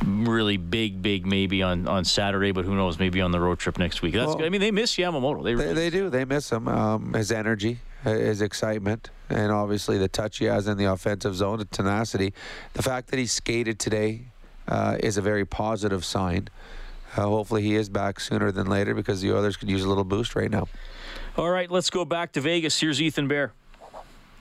really 0.06 0.58
big, 0.58 1.02
big 1.02 1.26
maybe 1.26 1.62
on, 1.62 1.88
on 1.88 2.04
Saturday, 2.04 2.52
but 2.52 2.66
who 2.66 2.76
knows? 2.76 3.00
Maybe 3.00 3.22
on 3.22 3.32
the 3.32 3.40
road 3.40 3.60
trip 3.60 3.78
next 3.78 4.02
week. 4.02 4.14
That's 4.14 4.36
Well- 4.36 4.44
I 4.46 4.50
mean, 4.50 4.62
they 4.62 4.72
miss 4.72 4.96
Yamamoto. 4.96 5.44
They, 5.44 5.54
They, 5.54 5.74
they 5.74 5.90
do. 5.90 6.10
They 6.10 6.26
miss 6.26 6.52
him. 6.52 6.68
Um, 6.68 7.14
his 7.14 7.32
energy, 7.32 7.80
uh, 8.04 8.10
his 8.12 8.42
excitement, 8.42 9.10
and 9.30 9.52
obviously 9.52 9.98
the 9.98 10.08
touch 10.08 10.40
he 10.40 10.46
has 10.46 10.68
in 10.68 10.78
the 10.78 10.86
offensive 10.86 11.36
zone, 11.36 11.60
the 11.60 11.66
tenacity. 11.66 12.34
The 12.74 12.82
fact 12.84 13.10
that 13.12 13.20
he 13.20 13.28
skated 13.28 13.80
today 13.80 14.24
uh, 14.68 14.98
is 15.00 15.18
a 15.18 15.22
very 15.22 15.46
positive 15.46 16.04
sign. 16.04 16.50
Uh, 17.16 17.24
hopefully, 17.24 17.62
he 17.62 17.76
is 17.76 17.90
back 17.90 18.20
sooner 18.20 18.52
than 18.52 18.68
later 18.68 18.96
because 18.96 19.22
the 19.22 19.32
Oilers 19.34 19.58
could 19.58 19.70
use 19.70 19.84
a 19.84 19.90
little 19.90 20.06
boost 20.06 20.36
right 20.36 20.50
now. 20.50 20.68
All 21.38 21.50
right, 21.50 21.72
let's 21.72 21.89
go 21.89 22.04
back 22.04 22.34
to 22.34 22.41
Vegas. 22.41 22.80
Here's 22.80 23.02
Ethan 23.02 23.28
Bear. 23.30 23.54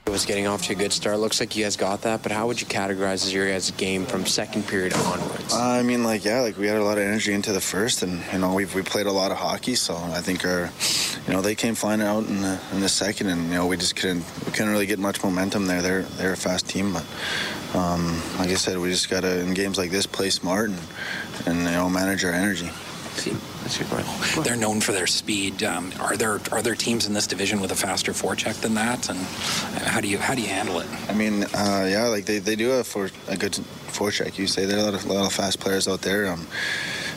It 0.05 0.09
was 0.09 0.25
getting 0.25 0.45
off 0.45 0.63
to 0.63 0.73
a 0.73 0.75
good 0.75 0.91
start. 0.91 1.19
Looks 1.19 1.39
like 1.39 1.55
you 1.55 1.63
guys 1.63 1.77
got 1.77 2.01
that, 2.01 2.21
but 2.21 2.33
how 2.33 2.47
would 2.47 2.59
you 2.59 2.67
categorize 2.67 3.31
your 3.31 3.47
guys' 3.47 3.71
game 3.71 4.05
from 4.05 4.25
second 4.25 4.67
period 4.67 4.93
onwards? 4.93 5.53
I 5.53 5.83
mean, 5.83 6.03
like, 6.03 6.25
yeah, 6.25 6.41
like 6.41 6.57
we 6.57 6.67
had 6.67 6.77
a 6.77 6.83
lot 6.83 6.97
of 6.97 7.03
energy 7.03 7.33
into 7.33 7.53
the 7.53 7.61
first, 7.61 8.01
and 8.03 8.21
you 8.33 8.39
know, 8.39 8.53
we 8.53 8.65
we 8.65 8.81
played 8.81 9.05
a 9.05 9.11
lot 9.11 9.31
of 9.31 9.37
hockey, 9.37 9.75
so 9.75 9.95
I 9.95 10.19
think 10.19 10.43
our, 10.43 10.69
you 11.27 11.33
know, 11.33 11.41
they 11.41 11.55
came 11.55 11.75
flying 11.75 12.01
out 12.01 12.25
in 12.25 12.41
the 12.41 12.59
in 12.73 12.81
the 12.81 12.89
second, 12.89 13.27
and 13.27 13.43
you 13.47 13.53
know, 13.53 13.67
we 13.67 13.77
just 13.77 13.95
couldn't 13.95 14.25
we 14.45 14.51
couldn't 14.51 14.71
really 14.71 14.87
get 14.87 14.99
much 14.99 15.23
momentum 15.23 15.67
there. 15.67 15.81
They're 15.81 16.01
they're 16.01 16.33
a 16.33 16.37
fast 16.37 16.67
team, 16.67 16.91
but 16.91 17.05
um, 17.73 18.21
like 18.37 18.49
I 18.49 18.55
said, 18.55 18.77
we 18.79 18.89
just 18.89 19.09
gotta 19.09 19.39
in 19.39 19.53
games 19.53 19.77
like 19.77 19.91
this 19.91 20.07
play 20.07 20.29
smart 20.29 20.71
and 20.71 20.79
and 21.45 21.59
you 21.59 21.71
know 21.71 21.89
manage 21.89 22.25
our 22.25 22.33
energy. 22.33 22.69
They're 24.43 24.55
known 24.55 24.81
for 24.81 24.91
their 24.91 25.07
speed. 25.07 25.63
Um, 25.63 25.91
are 25.99 26.17
there 26.17 26.39
are 26.51 26.61
there 26.61 26.75
teams 26.75 27.07
in 27.07 27.13
this 27.13 27.27
division 27.27 27.61
with 27.61 27.71
a 27.71 27.75
faster 27.75 28.11
forecheck 28.11 28.55
than 28.61 28.73
that? 28.75 29.09
And 29.09 29.19
how 29.87 30.01
do 30.01 30.07
you 30.07 30.17
how 30.17 30.35
do 30.35 30.41
you 30.41 30.47
handle 30.47 30.79
it? 30.79 30.87
I 31.09 31.13
mean, 31.13 31.43
uh, 31.43 31.87
yeah, 31.89 32.07
like 32.07 32.25
they, 32.25 32.39
they 32.39 32.55
do 32.55 32.69
have 32.69 32.87
for 32.87 33.09
a 33.27 33.37
good 33.37 33.53
forecheck. 33.91 34.37
You 34.37 34.47
say 34.47 34.65
there 34.65 34.77
are 34.77 34.81
a 34.81 34.83
lot 34.83 34.93
of, 34.93 35.05
a 35.05 35.13
lot 35.13 35.25
of 35.25 35.33
fast 35.33 35.59
players 35.59 35.87
out 35.87 36.01
there. 36.01 36.31
Um, 36.31 36.47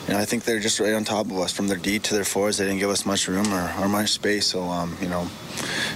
you 0.07 0.13
know, 0.13 0.19
I 0.19 0.25
think 0.25 0.43
they're 0.43 0.59
just 0.59 0.79
right 0.79 0.93
on 0.93 1.03
top 1.03 1.25
of 1.27 1.37
us 1.39 1.51
from 1.51 1.67
their 1.67 1.77
D 1.77 1.97
to 1.97 2.13
their 2.13 2.25
fours. 2.25 2.57
They 2.57 2.65
didn't 2.65 2.79
give 2.79 2.91
us 2.91 3.05
much 3.05 3.27
room 3.27 3.51
or, 3.51 3.73
or 3.79 3.87
much 3.87 4.09
space. 4.09 4.45
So, 4.45 4.63
um, 4.63 4.95
you 5.01 5.07
know, 5.07 5.27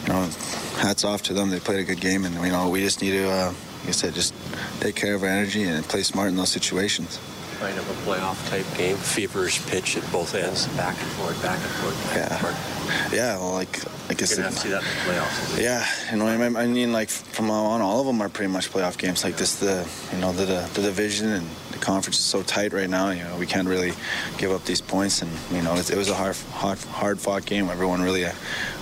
you 0.04 0.08
know, 0.14 0.30
hats 0.78 1.04
off 1.04 1.22
to 1.24 1.34
them. 1.34 1.52
They 1.52 1.60
played 1.60 1.80
a 1.80 1.84
good 1.84 2.02
game, 2.02 2.26
and 2.26 2.34
you 2.36 2.52
know, 2.52 2.70
we 2.70 2.82
just 2.82 3.02
need 3.02 3.12
to, 3.12 3.30
uh, 3.30 3.54
like 3.82 3.90
I 3.90 3.92
said, 3.92 4.16
just 4.16 4.34
take 4.80 4.96
care 4.96 5.14
of 5.14 5.24
our 5.24 5.30
energy 5.30 5.64
and 5.64 5.86
play 5.86 6.02
smart 6.02 6.30
in 6.30 6.38
those 6.38 6.50
situations. 6.50 7.20
Kind 7.60 7.78
of 7.78 7.90
a 7.90 8.10
playoff 8.10 8.50
type 8.50 8.66
game, 8.78 8.96
feverish 8.96 9.66
pitch 9.68 9.98
at 9.98 10.12
both 10.14 10.34
ends, 10.34 10.68
back 10.78 10.98
and 10.98 11.12
forth, 11.12 11.42
back 11.44 11.60
and 11.60 11.72
forth, 11.72 12.16
back 12.16 12.32
and 12.32 12.40
forth. 12.40 13.14
Yeah, 13.14 13.38
well, 13.38 13.52
like 13.52 13.86
I 14.10 14.16
You're 14.18 14.28
gonna 14.28 14.44
have 14.44 14.54
to 14.54 14.60
see 14.60 14.70
that 14.70 14.82
in 14.82 14.88
the 14.88 15.12
playoffs. 15.12 15.62
Yeah, 15.62 15.86
you 16.10 16.18
know, 16.18 16.28
I 16.28 16.38
mean, 16.38 16.90
I 16.90 16.94
like 16.94 17.10
from 17.10 17.48
now 17.48 17.66
on, 17.66 17.82
all 17.82 18.00
of 18.00 18.08
them 18.08 18.22
are 18.22 18.30
pretty 18.30 18.52
much 18.52 18.72
playoff 18.72 18.98
games. 18.98 19.24
Like 19.24 19.36
this, 19.36 19.56
the 19.56 19.88
you 20.14 20.20
know, 20.20 20.32
the 20.32 20.46
the, 20.46 20.70
the 20.74 20.82
division 20.84 21.30
and 21.30 21.48
the 21.72 21.78
conference 21.80 22.18
is 22.18 22.26
so 22.26 22.44
tight 22.44 22.72
right 22.72 22.90
now. 22.90 23.10
You 23.12 23.24
know, 23.24 23.38
we 23.38 23.46
can't 23.46 23.68
really 23.68 23.92
give 24.38 24.52
up 24.52 24.64
these 24.66 24.82
points, 24.82 25.22
and 25.22 25.32
you 25.52 25.62
know, 25.62 25.76
it, 25.76 25.92
it 25.92 25.98
was 25.98 26.10
a 26.10 26.16
hard, 26.16 26.38
hard, 26.54 26.80
hard 26.86 27.20
fought 27.20 27.46
game. 27.46 27.70
Everyone 27.70 28.02
really, 28.02 28.26
uh, 28.26 28.30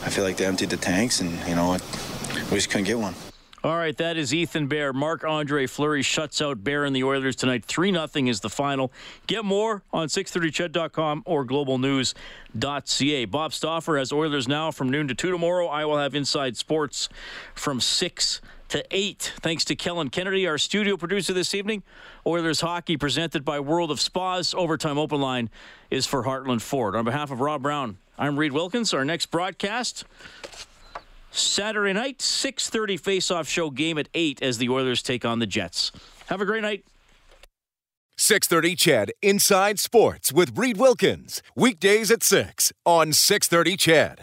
I 0.06 0.10
feel 0.10 0.24
like 0.24 0.38
they 0.38 0.46
emptied 0.46 0.70
the 0.70 0.78
tanks, 0.78 1.20
and 1.20 1.32
you 1.48 1.56
know, 1.56 1.74
it, 1.74 1.82
we 2.52 2.58
just 2.58 2.70
couldn't 2.70 2.86
get 2.86 3.00
one. 3.00 3.16
All 3.64 3.76
right, 3.76 3.98
that 3.98 4.18
is 4.18 4.36
Ethan 4.36 4.68
Bear. 4.68 4.94
Marc 4.94 5.24
Andre 5.24 5.66
Fleury 5.66 6.04
shuts 6.04 6.42
out 6.44 6.64
Bear 6.64 6.86
and 6.86 6.96
the 6.96 7.04
Oilers 7.04 7.36
tonight. 7.36 7.66
3 7.66 7.92
0 7.92 8.08
is 8.28 8.40
the 8.42 8.52
final. 8.52 8.92
Get 9.26 9.44
more 9.44 9.82
on 9.92 10.10
630ched.com 10.10 11.24
or 11.26 11.44
globalnews.ca. 11.44 13.26
Bob 13.26 13.54
Stauffer 13.54 13.98
has 13.98 14.14
Oilers 14.14 14.48
now 14.48 14.70
from 14.70 14.90
noon 14.90 15.08
to 15.08 15.16
2 15.16 15.32
tomorrow. 15.32 15.66
I 15.68 15.86
will 15.86 15.98
have 15.98 16.14
Inside 16.14 16.56
Sports 16.56 17.10
from 17.56 17.82
6 17.82 18.42
to 18.70 18.86
8. 18.92 19.34
Thanks 19.42 19.66
to 19.66 19.76
Kellen 19.76 20.12
Kennedy, 20.12 20.46
our 20.46 20.60
studio 20.60 20.96
producer 20.96 21.34
this 21.34 21.56
evening. 21.56 21.82
Oilers 22.28 22.62
hockey 22.62 22.96
presented 22.96 23.44
by 23.44 23.60
World 23.60 23.90
of 23.90 24.00
Spas. 24.00 24.54
Overtime 24.54 25.00
Open 25.00 25.20
Line 25.20 25.50
is 25.90 26.06
for 26.06 26.26
Heartland 26.26 26.62
Ford. 26.62 26.96
On 26.96 27.04
behalf 27.04 27.32
of 27.32 27.40
Rob 27.40 27.64
Brown, 27.64 27.98
I'm 28.20 28.38
Reid 28.38 28.52
Wilkins. 28.52 28.94
Our 28.94 29.04
next 29.04 29.32
broadcast. 29.32 30.04
Saturday 31.38 31.94
night, 31.94 32.20
6:30 32.20 32.98
face-off 32.98 33.48
show 33.48 33.70
game 33.70 33.98
at 33.98 34.10
8 34.14 34.42
as 34.42 34.58
the 34.58 34.70
Oilers 34.70 35.02
take 35.02 35.26
on 35.26 35.40
the 35.40 35.48
Jets. 35.48 35.92
Have 36.28 36.42
a 36.42 36.46
great 36.46 36.62
night. 36.62 36.84
630 38.18 38.76
Ched 38.76 39.10
Inside 39.22 39.80
Sports 39.80 40.34
with 40.34 40.58
Reid 40.58 40.78
Wilkins. 40.78 41.44
Weekdays 41.56 42.10
at 42.10 42.24
6 42.24 42.74
on 42.84 43.14
630 43.14 43.78
Ched. 43.78 44.20